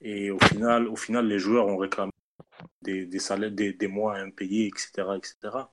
[0.00, 2.10] Et au final, au final, les joueurs ont réclamé
[2.82, 5.66] des, des salaires, des, des mois impayés, etc., etc.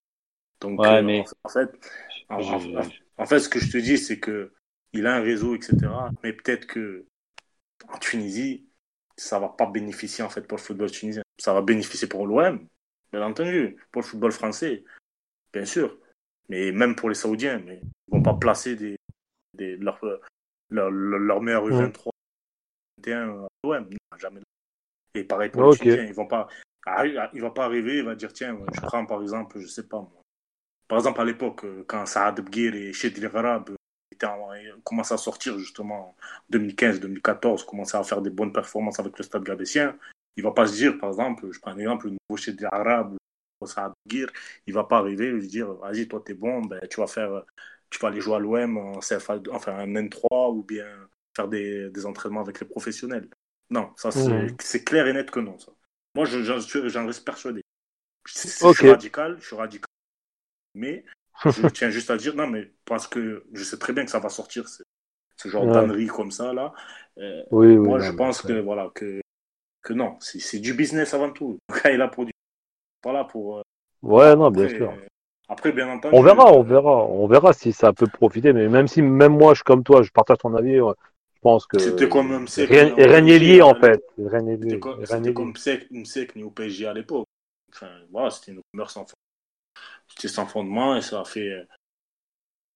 [0.60, 1.23] Donc, euh, mais...
[1.43, 1.69] en, fait,
[2.30, 4.53] en, fait, ce que je te dis, c'est que
[4.94, 5.78] il a un réseau, etc.
[6.24, 7.06] Mais peut-être que
[7.90, 8.65] en Tunisie,
[9.18, 11.24] ça va pas bénéficier en fait pour le football tunisien.
[11.40, 12.68] Ça va bénéficier pour l'OM,
[13.11, 14.84] bien entendu, pour le football français,
[15.52, 15.98] bien sûr.
[16.49, 18.95] Mais même pour les Saoudiens, mais ils vont pas placer des,
[19.53, 19.99] des leur,
[20.70, 22.10] leur, leur, meilleur U23
[22.99, 23.90] 21 à l'OM,
[24.20, 24.41] jamais.
[25.15, 26.48] Et pareil pour les Tunisiens, ils vont pas,
[27.34, 29.99] il va pas arriver, il va dire tiens, je prends par exemple, je sais pas
[29.99, 30.22] moi.
[30.88, 33.70] Par exemple à l'époque, quand Saad Bgir et Shedli Gharab
[34.84, 36.16] commençait à sortir justement
[36.52, 39.98] en 2015-2014, commençait à faire des bonnes performances avec le stade gabessien,
[40.36, 42.66] il va pas se dire, par exemple, je prends un exemple, le nouveau chez des
[42.66, 43.16] Arabes
[44.08, 44.30] Gir,
[44.68, 47.44] il va pas arriver et lui dire, vas-y, toi, t'es bon, ben, tu vas faire,
[47.90, 50.86] tu vas aller jouer à l'OM en CFA, enfin, un N3 ou bien
[51.36, 53.30] faire des, des entraînements avec les professionnels.
[53.70, 54.84] Non, ça, c'est mmh.
[54.84, 55.72] clair et net que non, ça.
[56.16, 57.62] Moi, j'en reste persuadé.
[58.26, 59.88] Je, je suis radical, je suis radical.
[60.76, 61.06] Mais
[61.45, 64.19] je tiens juste à dire, non, mais parce que je sais très bien que ça
[64.19, 66.73] va sortir, ce genre d'annerie comme ça, là.
[67.18, 69.22] Euh, moi, je pense que, voilà, que,
[69.81, 71.57] que non, c'est du business avant tout.
[71.68, 72.34] Quand il a produit
[73.03, 73.61] voilà, pour.
[74.01, 74.89] Ouais, non, bien après, sûr.
[74.91, 75.07] euh,
[75.49, 76.15] Après, bien entendu.
[76.15, 78.53] On verra, on verra, on verra si ça peut profiter.
[78.53, 80.80] Mais même si, même moi, je comme toi, je partage ton avis.
[80.80, 80.93] ouais,
[81.35, 84.01] Je pense que C'était comme Msek, rien, n'est lié en fait.
[84.18, 84.80] Rien n'est lié.
[85.05, 85.51] C'était comme.
[85.51, 87.27] Msek, Msek ni au PSG à l'époque.
[87.73, 89.23] Enfin, voilà, c'était une sans fondement.
[90.08, 91.48] C'était sans fondement et ça a fait.
[91.50, 91.64] euh,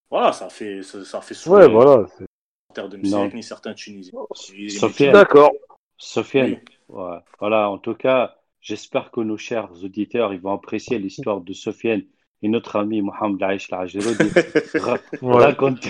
[0.10, 2.06] Voilà, ça a fait, ça, ça a fait sourire Ouais, voilà.
[2.08, 2.98] supporters de.
[2.98, 4.20] Msek ni certains Tunisiens.
[4.56, 5.14] Et- Sofiane.
[5.14, 5.52] D'accord.
[5.98, 6.60] Sofiane,
[6.90, 6.96] Oui.
[6.96, 7.18] ouais.
[7.40, 12.04] voilà, en tout cas, j'espère que nos chers auditeurs, ils vont apprécier l'histoire de Sofiane
[12.44, 13.70] et notre ami Mohamed Aïch
[15.22, 15.44] Ouais.
[15.44, 15.86] raconte,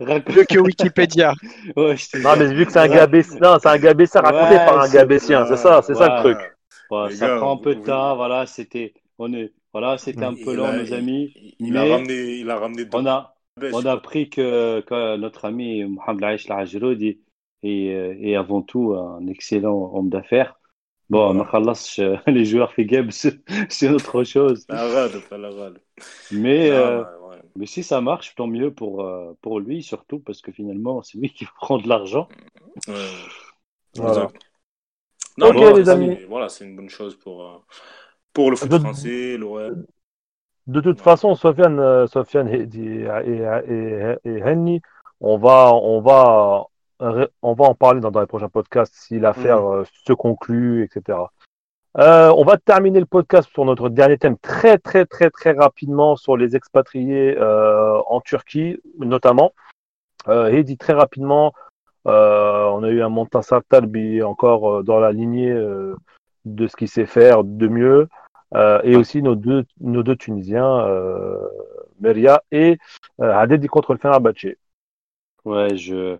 [0.00, 1.32] raconte- Mieux que Wikipédia.
[1.76, 2.96] Ouais, Non, mais vu que c'est un Ouais.
[2.96, 6.08] gars non, c'est un gars bessin raconté Ouais, par un gars c'est ça, c'est ça
[6.08, 6.34] le Ouais.
[6.34, 6.56] truc.
[6.90, 10.32] Ouais, ça gars, prend un peu de temps, voilà, c'était, on est, voilà, c'était un
[10.34, 11.32] peu a- nos amis.
[11.60, 15.84] Il, a ramené, il a ramené On a, on a appris que, que notre ami
[15.84, 17.20] Mohamed Aïch Lajirodi
[17.62, 17.68] est,
[18.22, 20.58] est avant tout un excellent homme d'affaires.
[21.10, 21.50] Bon, Voilà.
[22.26, 24.66] Les joueurs fait game, c'est autre chose.
[26.30, 27.04] Mais, euh,
[27.54, 31.18] mais si ça marche, tant mieux pour, euh, pour lui, surtout parce que finalement, c'est
[31.18, 32.28] lui qui prend de l'argent.
[32.88, 32.94] Ouais.
[33.94, 34.32] Voilà.
[35.38, 36.18] Non, Ok, mais voilà, les amis.
[36.28, 37.58] Voilà, c'est une bonne chose pour, euh,
[38.36, 39.84] pour le foot De- français, l'OM.
[40.66, 43.06] De toute façon, Sofiane, euh, Sofiane et, et,
[43.72, 44.82] et, et Henny,
[45.20, 46.66] on va, on va,
[47.00, 51.18] on va en parler dans, dans les prochains podcasts si l'affaire euh, se conclut, etc.
[51.98, 56.14] Euh, on va terminer le podcast sur notre dernier thème très, très, très, très rapidement
[56.16, 59.54] sur les expatriés euh, en Turquie, notamment.
[60.28, 61.54] Euh, et dit très rapidement,
[62.04, 65.52] on a eu un Montassar Talbi encore dans la lignée
[66.44, 68.08] de ce qu'il sait faire de mieux.
[68.54, 71.38] Euh, et aussi nos deux, nos deux Tunisiens, euh,
[72.00, 72.78] Meria et
[73.20, 74.56] euh, Hadedi contre le Fenerbahçe.
[75.44, 76.16] Ouais, je,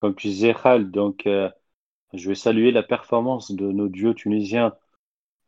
[0.00, 1.48] comme tu disais, Khal, donc euh,
[2.14, 4.74] je vais saluer la performance de nos duos tunisiens,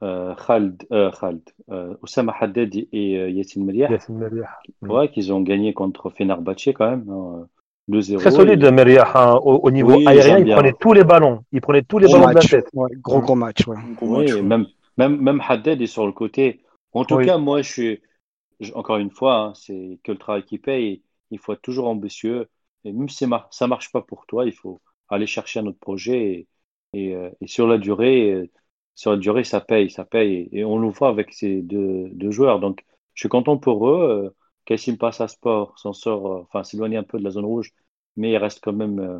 [0.02, 4.48] euh, Khald, euh, Khald, euh, Oussama Haddad et euh, Yassine Meriah, Yassine Meria.
[4.82, 4.90] Mm.
[4.90, 7.46] ouais, qu'ils ont gagné contre Fenerbahçe quand même, hein,
[7.88, 8.18] 2-0.
[8.18, 9.04] Très solide, Et- Meria.
[9.14, 11.44] hein, au, au niveau Oui, aérien, il prenait tous les ballons.
[11.52, 12.68] Il prenait tous les Gros ballons de la tête.
[12.72, 13.66] Ouais, gros, gros match.
[13.66, 13.76] Ouais.
[13.76, 14.42] Un gros Oui, match, ouais.
[14.42, 14.66] même,
[15.08, 16.62] même, même Haddad est sur le côté.
[16.92, 17.26] En tout Oui.
[17.26, 18.02] cas, moi, je suis,
[18.60, 21.02] je- encore une fois, hein, c'est que le travail qui paye.
[21.30, 22.48] Il faut être toujours ambitieux.
[22.84, 25.66] Et même si ça mar- ça marche pas pour toi, il faut aller chercher un
[25.66, 26.48] autre projet.
[26.94, 28.50] Et, et, euh, et sur la durée, euh,
[28.94, 30.48] sur la durée, ça paye, ça paye.
[30.52, 32.60] Et on le voit avec ces deux, deux joueurs.
[32.60, 34.26] Donc, je suis content pour eux.
[34.26, 34.30] Euh,
[34.66, 37.72] Kassim passe à sport, s'en sort, euh, enfin, s'éloigne un peu de la zone rouge,
[38.16, 39.18] mais il reste quand même euh,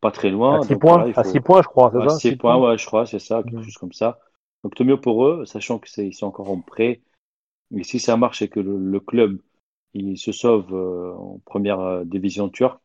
[0.00, 0.58] pas très loin.
[0.58, 2.58] À 6 Donc, points, voilà, faut- points, je crois, c'est à ça six Six points,
[2.58, 3.64] ouais, je crois, c'est ça, quelque Mhm.
[3.64, 4.18] chose comme ça.
[4.64, 7.02] Donc, tant mieux pour eux, sachant que c'est, ils sont encore en prêt.
[7.76, 9.40] Et si ça marche et que le, le club,
[9.94, 12.82] il se sauve euh, en première euh, division turque,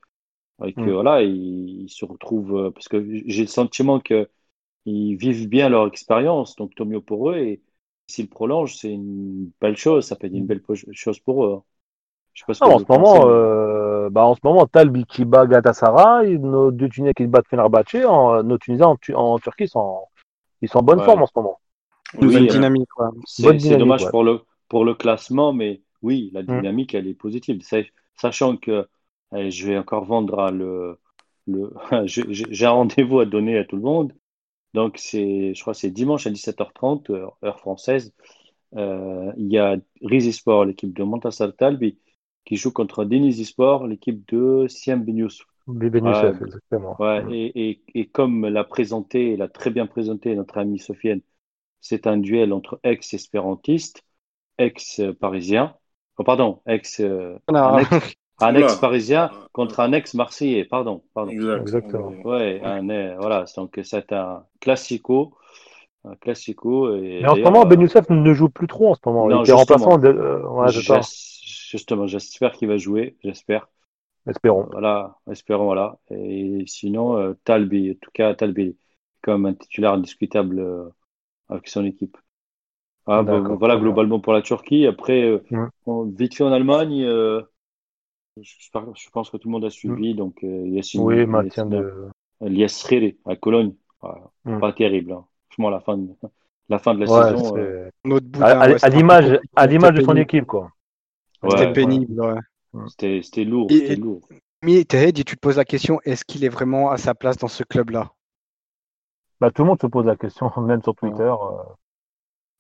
[0.66, 0.92] et que Mhm.
[0.92, 4.30] voilà, ils, ils se retrouvent, euh, parce que j'ai le sentiment que
[4.86, 7.38] ils vivent bien leur expérience, donc tant mieux pour eux.
[7.38, 7.64] Et
[8.08, 11.54] s'ils prolongent, c'est une belle chose, ça peut être une belle po- chose pour eux.
[11.58, 11.64] hein.
[12.34, 14.66] Je sais pas ce que Non, en ce moment, mais- euh, bah, en ce moment,
[14.68, 19.14] Talbi qui bat Galatasaray, nos deux Tunisiens qui battent Fenerbahçe, en, nos Tunisiens en, Tu-
[19.14, 20.00] en Turquie sont,
[20.62, 21.04] ils sont en bonne Ouais.
[21.04, 21.60] forme en ce moment.
[22.22, 22.90] Oui, euh, dynamique.
[23.00, 23.10] ouais.
[23.26, 24.12] C'est dommage ouais.
[24.12, 26.54] pour le, pour le classement, mais oui, la Mm.
[26.54, 27.62] dynamique, elle est positive.
[27.62, 27.82] Sa-
[28.16, 28.88] Sachant que
[29.36, 31.00] eh, je vais encore vendre à le,
[31.48, 31.74] le
[32.06, 34.14] j'ai un rendez-vous à donner à tout le monde.
[34.74, 38.14] Donc, c'est, je crois que c'est dimanche à 17h30, heure, heure française.
[38.76, 42.00] Euh, il y a Rizispor, l'équipe de Montassar Talbi,
[42.46, 45.48] qui joue contre Denizlispor, l'équipe de Siem Ben Youssouf.
[45.68, 46.32] Biben Ouais.
[46.42, 46.96] Exactement.
[47.00, 51.22] Ouais, et, et, et comme l'a présenté, l'a très bien présenté notre ami Sofiane,
[51.84, 54.04] c'est un duel entre ex-espérantistes,
[54.58, 55.76] ex-parisiens,
[56.18, 57.90] oh, pardon, ex, euh, un ex,
[58.42, 58.66] un Oula.
[58.66, 61.32] ex-parisien contre un ex-marseillais, pardon, pardon.
[61.32, 61.62] Exact.
[61.62, 62.18] Exactement.
[62.24, 65.36] Ouais, un, euh, voilà, donc c'est un classico,
[66.06, 66.96] un classico.
[66.96, 69.28] Et Mais en ce moment, euh, Ben Youssef ne joue plus trop en ce moment.
[69.28, 69.60] Non, il justement.
[69.60, 70.10] remplaçant de.
[70.10, 73.70] euh, ouais, justement, j'espère qu'il va jouer, j'espère.
[74.28, 74.68] Espérons.
[74.72, 76.00] Voilà, espérons, voilà.
[76.10, 78.78] Et sinon, euh, Talbi, en tout cas, Talbi,
[79.22, 80.90] comme un titulaire indiscutable euh,
[81.54, 82.18] avec son équipe.
[83.06, 84.88] Ah, bah, voilà, globalement pour la Turquie.
[84.88, 85.66] Après, euh, Mm.
[85.86, 87.42] on- vite fait en Allemagne, euh,
[88.42, 90.16] je pense que tout le monde a suivi.
[90.16, 91.06] Donc, euh, Yassine, Mm.
[91.06, 92.10] Oui, maintien de.
[92.42, 93.74] Elias Riri à Cologne.
[94.02, 94.60] Voilà, Mm.
[94.60, 95.12] Pas terrible.
[95.14, 95.26] Hein.
[95.50, 96.10] Franchement, la fin de,
[96.70, 97.58] la, fin de la Ouais, saison.
[97.58, 100.46] euh, à, boudin, à- ouais, à c'était un peu l'image, à l'image de son équipe,
[100.46, 100.72] quoi.
[101.44, 102.20] ouais, C'était pénible.
[102.22, 102.40] ouais.
[102.88, 103.68] c'était c'était lourd.
[103.72, 104.28] Et- C'était lourd.
[104.64, 107.50] Mais Tehedi, tu te poses la question, est-ce qu'il est vraiment à sa place dans
[107.50, 108.12] ce club-là?
[109.44, 111.24] Bah, tout le monde se pose la question, même sur Twitter.
[111.24, 111.64] euh,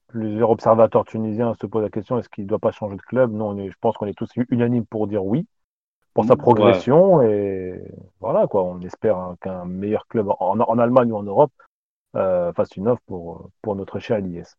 [0.07, 3.31] plusieurs observateurs tunisiens se posent la question est-ce qu'il ne doit pas changer de club?
[3.33, 5.47] Non, on est- je pense qu'on est tous unanimes pour dire oui,
[6.13, 6.41] pour sa Ouais.
[6.43, 7.21] progression.
[7.23, 7.81] Et
[8.21, 8.63] voilà, quoi.
[8.63, 11.53] On espère hein, qu'un meilleur club en, en Allemagne ou en Europe
[12.17, 14.55] euh, fasse une offre pour, pour notre cher Elias.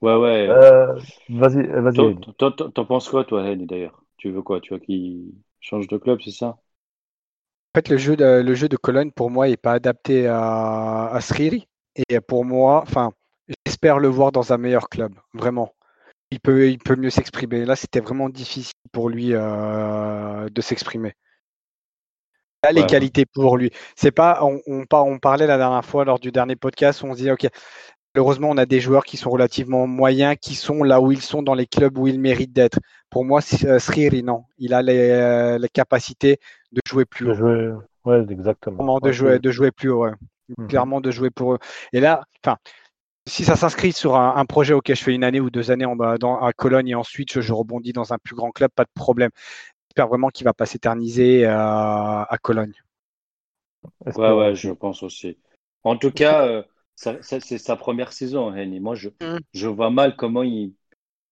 [0.00, 0.48] Ouais, ouais.
[0.48, 2.16] Euh, vas-y, vas-y.
[2.74, 4.02] T'en penses quoi, toi, d'ailleurs?
[4.16, 4.60] Tu veux quoi?
[4.60, 6.58] Tu veux qu'il change de club, c'est ça?
[7.76, 11.20] Fait, le jeu de, le jeu de Cologne, pour moi, n'est pas adapté à, à
[11.20, 11.68] Sriri.
[12.08, 13.12] Et pour moi, enfin,
[13.66, 15.74] j'espère le voir dans un meilleur club, vraiment.
[16.30, 17.66] Il peut, il peut mieux s'exprimer.
[17.66, 21.12] Là, c'était vraiment difficile pour lui euh, de s'exprimer.
[22.72, 22.86] Les Ouais.
[22.86, 23.70] qualités pour lui.
[23.94, 27.18] C'est pas, on, on, on parlait la dernière fois lors du dernier podcast, on se
[27.18, 27.46] dit, ok,
[28.16, 31.42] malheureusement, on a des joueurs qui sont relativement moyens, qui sont là où ils sont
[31.42, 32.78] dans les clubs où ils méritent d'être.
[33.10, 34.44] Pour moi, euh, Sriri, non.
[34.56, 36.38] Il a les, euh, les capacités
[36.72, 37.34] de jouer plus De haut.
[37.34, 37.72] jouer.
[38.06, 38.98] Ouais, exactement.
[39.00, 40.04] De jouer, de jouer plus haut.
[40.04, 40.12] ouais.
[40.56, 40.66] Mhm.
[40.68, 41.58] Clairement, de jouer pour eux.
[41.92, 42.56] Et là, enfin,
[43.26, 45.84] si ça s'inscrit sur un, un projet auquel je fais une année ou deux années
[45.84, 48.84] en, dans, à Cologne et ensuite je, je rebondis dans un plus grand club, pas
[48.84, 49.30] de problème.
[49.90, 52.72] J'espère vraiment qu'il va pas s'éterniser à, à Cologne.
[54.06, 55.36] Ouais, ouais, je pense aussi.
[55.84, 56.62] En tout cas, euh,
[56.96, 58.80] c'est sa première saison, Henny.
[58.80, 59.42] Moi, je, Mm.
[59.54, 60.74] je vois mal comment il,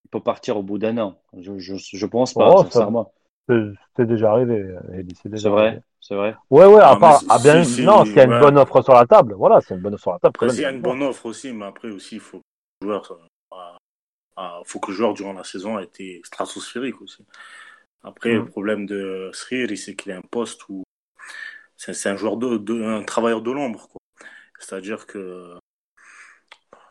[0.05, 1.21] il peut partir au bout d'un an.
[1.37, 3.13] Je, je, je pense pas, Oh, sincèrement.
[3.47, 3.55] C'est
[3.95, 4.65] c'est déjà arrivé,
[5.21, 5.81] c'est déjà C'est vrai, arrivé.
[6.01, 6.35] c'est vrai.
[6.51, 8.37] Ouais, ouais, à Non, part, ah, bien, si- si, non, s'il y a une ouais.
[8.37, 10.35] bonne offre sur la table, voilà, c'est une bonne offre sur la table.
[10.35, 10.93] Après, Cologne, il y a une bon.
[10.93, 13.19] bonne offre aussi, mais après aussi, il faut que le joueur,
[14.65, 17.25] faut que le joueur durant la saison ait été stratosphérique aussi.
[18.03, 20.83] Après, le problème de Sriri, c'est qu'il a un poste où
[21.77, 23.99] c'est c'est un joueur de, de- un travailleur de l'ombre, quoi.
[24.59, 25.53] C'est-à-dire que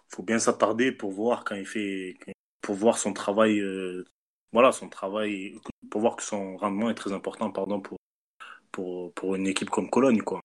[0.09, 2.17] faut bien s'attarder pour voir quand il fait,
[2.61, 4.05] pour voir son travail, euh,
[4.53, 5.59] voilà, son travail,
[5.91, 7.99] pour voir que son rendement est très important, pardon, pour,
[8.73, 10.41] pour, pour une équipe comme Cologne, quoi.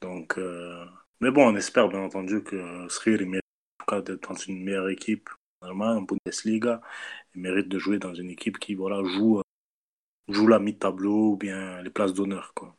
[0.00, 0.84] Donc, euh,
[1.20, 3.42] mais bon, on espère bien entendu que Srir mérite
[3.80, 5.30] en tout cas d'être dans une meilleure équipe,
[5.62, 6.80] en Bundesliga,
[7.34, 9.42] il mérite de jouer dans une équipe qui, voilà, joue,
[10.28, 12.76] joue la mi-tableau ou bien les places d'honneur, quoi.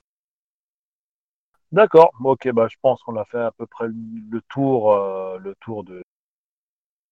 [1.76, 5.56] D'accord, ok, bah, je pense qu'on a fait à peu près le tour, euh, le
[5.56, 6.02] tour de,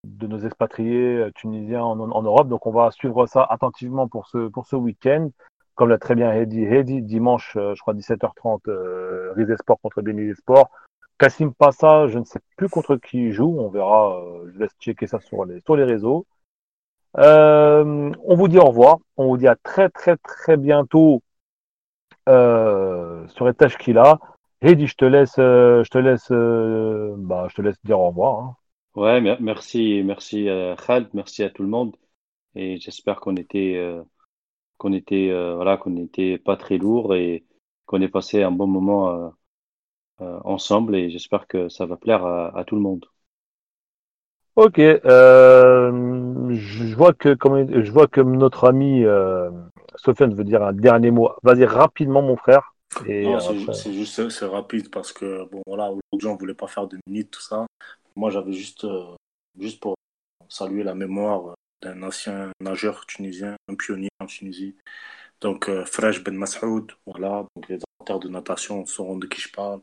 [0.06, 2.48] de nos expatriés euh, tunisiens en, Europe.
[2.48, 5.30] Donc, on va suivre ça attentivement pour ce, pour ce week-end.
[5.76, 10.34] Comme l'a très bien Heidi, Heidi dimanche, euh, je crois 17h30, euh, Sport contre Béni
[10.34, 10.70] Sport.
[11.18, 13.58] Kassim Passa, je ne sais plus contre qui il joue.
[13.60, 14.18] On verra.
[14.54, 16.26] je laisse checker ça sur les, sur les réseaux.
[17.16, 19.00] On vous dit au revoir.
[19.18, 21.22] On vous dit à très, très, très bientôt
[22.28, 24.20] sur Etage qu'il a.
[24.64, 28.08] Heidi, je te laisse, euh, je te laisse, euh, bah, je te laisse dire au
[28.08, 28.40] revoir.
[28.40, 28.56] hein.
[28.96, 31.96] Ouais, mer- merci, merci euh, Khaled, merci à tout le monde.
[32.56, 34.04] Et j'espère qu'on était, euh,
[34.78, 37.46] qu'on était, euh, voilà, qu'on n'était pas très lourd et
[37.88, 39.30] qu'on ait passé un bon moment euh,
[40.22, 40.96] euh, ensemble.
[40.96, 43.06] Et j'espère que ça va plaire à, à tout le monde.
[44.56, 49.50] Ok, euh, je vois que comme je vois que notre ami euh,
[49.96, 51.30] Sofiane veut dire un dernier mot.
[51.44, 52.73] Vas-y rapidement, mon frère.
[53.06, 56.54] Et Non, c'est après- c'est juste c'est rapide parce que bon voilà aujourd'hui on voulait
[56.54, 57.66] pas faire de minutes tout ça.
[58.16, 59.16] Moi j'avais juste euh,
[59.60, 59.96] juste pour
[60.50, 64.76] saluer la mémoire euh, d'un ancien nageur tunisien, un pionnier en Tunisie.
[65.42, 69.52] Donc euh, Fresh Ben Masoud, voilà, donc les amateurs de natation sauront de qui je
[69.52, 69.82] parle.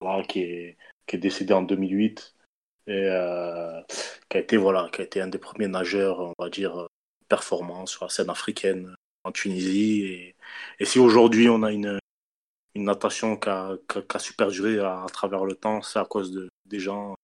[0.00, 0.76] Voilà, qui est
[1.06, 2.34] qui est décédé en 2008
[2.86, 3.80] et euh,
[4.28, 6.86] qui a été voilà, qui a été un des premiers nageurs, on va dire
[7.28, 8.94] performants sur la scène africaine
[9.24, 10.36] en Tunisie et,
[10.78, 11.98] et si aujourd'hui on a une
[12.74, 15.82] une natation qui a, qui a- qui a su perdurer à, à travers le temps,
[15.82, 17.14] c'est à cause de, des gens,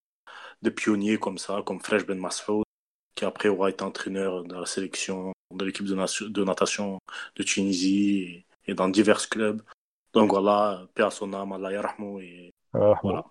[0.62, 2.64] de pionniers comme ça, comme Fresh Ben Massoud,
[3.14, 6.98] qui après aura été entraîneur de la sélection de l'équipe de, nation- de natation
[7.36, 9.62] de Tunisie et, et dans divers clubs.
[10.12, 12.51] Donc voilà, paix à son âme, Allah yarhamou, et
[13.02, 13.24] voilà.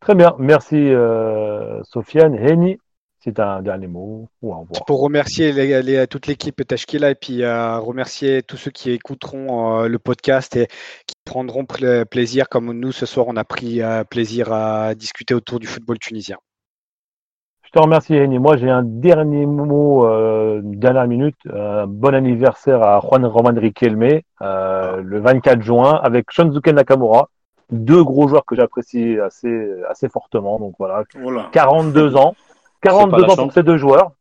[0.00, 2.34] Très bien, merci euh, Sofiane.
[2.36, 2.78] Henny,
[3.22, 4.84] si tu as un dernier mot ou au revoir.
[4.86, 9.80] Pour remercier les- les- toute l'équipe Tashkila et puis euh, remercier tous ceux qui écouteront
[9.82, 10.66] euh, le podcast et
[11.06, 15.34] qui prendront pla- plaisir, comme nous ce soir on a pris euh, plaisir à discuter
[15.34, 16.36] autour du football tunisien.
[17.64, 18.38] Je te remercie, Henny.
[18.38, 21.36] Moi, j'ai un dernier mot, euh, une dernière minute.
[21.46, 27.30] Euh, bon anniversaire à Juan Roman Riquelme, euh, le 24 juin, avec Shunzuke Nakamura.
[27.70, 30.58] Deux gros joueurs que j'apprécie assez, assez fortement.
[30.58, 31.48] Donc voilà, Voilà.
[31.52, 32.34] 42 ans.
[32.82, 34.12] C'est 42 pas la ans pour ces deux joueurs.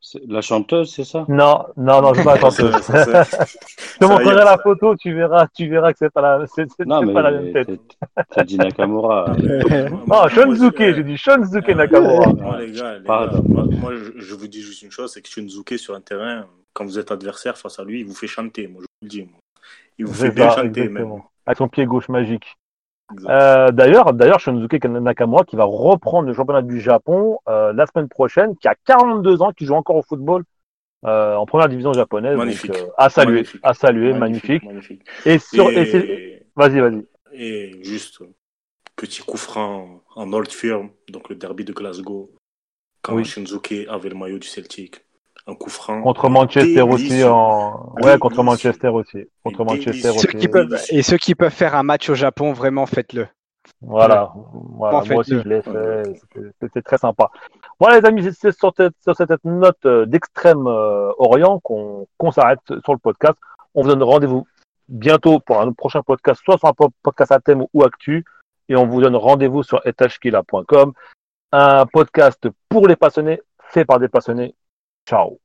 [0.00, 1.24] C'est- La chanteuse, c'est ça?
[1.28, 3.58] Non, non, non, je vais pas c'est- ça, c'est-
[3.94, 6.84] Je te montrerai la photo, tu verras, tu verras que c'est pas la, c'est, c'est-
[6.84, 7.70] Non, c'est mais pas la même tête.
[8.30, 9.34] t'as- dit Nakamura.
[10.10, 12.32] Ah, Shunzuke, j'ai dit Shunzuke Nakamura.
[12.34, 13.38] Moi, les gars, les Pardon.
[13.38, 16.00] gars, moi, moi, je, je vous dis juste une chose, c'est que Shunzuke sur un
[16.02, 19.04] terrain, quand vous êtes adversaire face à lui, il vous fait chanter, moi je vous
[19.04, 19.22] le dis.
[19.22, 19.40] moi.
[19.98, 21.14] Il vous fait C'est bien chanter exactement.
[21.14, 21.22] même.
[21.46, 22.56] Avec son pied gauche magique.
[23.28, 28.08] Euh, d'ailleurs, d'ailleurs, Shunzuke Nakamura qui va reprendre le championnat du Japon euh, la semaine
[28.08, 30.44] prochaine, qui a 42 ans, qui joue encore au football
[31.04, 32.36] euh, en première division japonaise.
[32.36, 32.72] Magnifique.
[32.72, 33.60] Donc, à saluer, Magnifique.
[33.62, 34.64] à saluer, magnifique.
[34.64, 35.02] magnifique.
[35.26, 35.66] Et sur,
[36.56, 37.06] vas-y, vas-y.
[37.32, 38.22] et juste,
[38.96, 42.30] petit coup franc en Old Firm, donc le derby de Glasgow.
[43.02, 43.24] quand Oui.
[43.24, 45.03] Shinzuke avait le maillot du Celtic.
[45.46, 46.00] Un coup franc.
[46.02, 47.92] Contre Manchester aussi en.
[48.02, 48.42] Ouais, contre.
[48.42, 49.26] Manchester aussi.
[49.44, 50.12] Contre Et Manchester.
[50.12, 50.36] Ceux aussi.
[50.38, 53.26] qui peuvent, et ceux qui peuvent faire un match au Japon, vraiment faites-le.
[53.80, 54.32] Voilà,
[54.76, 54.98] voilà.
[54.98, 56.02] En fait, moi aussi je l'ai fait,
[56.60, 57.30] C'était- très sympa.
[57.80, 62.60] Voilà les amis, c'est sur cette, sur cette note euh, d'extrême euh, Orient qu'on s'arrête
[62.82, 63.34] sur le podcast.
[63.74, 64.46] On vous donne rendez-vous
[64.88, 68.24] bientôt pour un prochain podcast, soit sur un po- podcast à thème ou actu,
[68.68, 70.92] et on vous donne rendez-vous sur etashkila.com,
[71.52, 74.54] un podcast pour les passionnés, fait par des passionnés.
[75.06, 75.38] 下午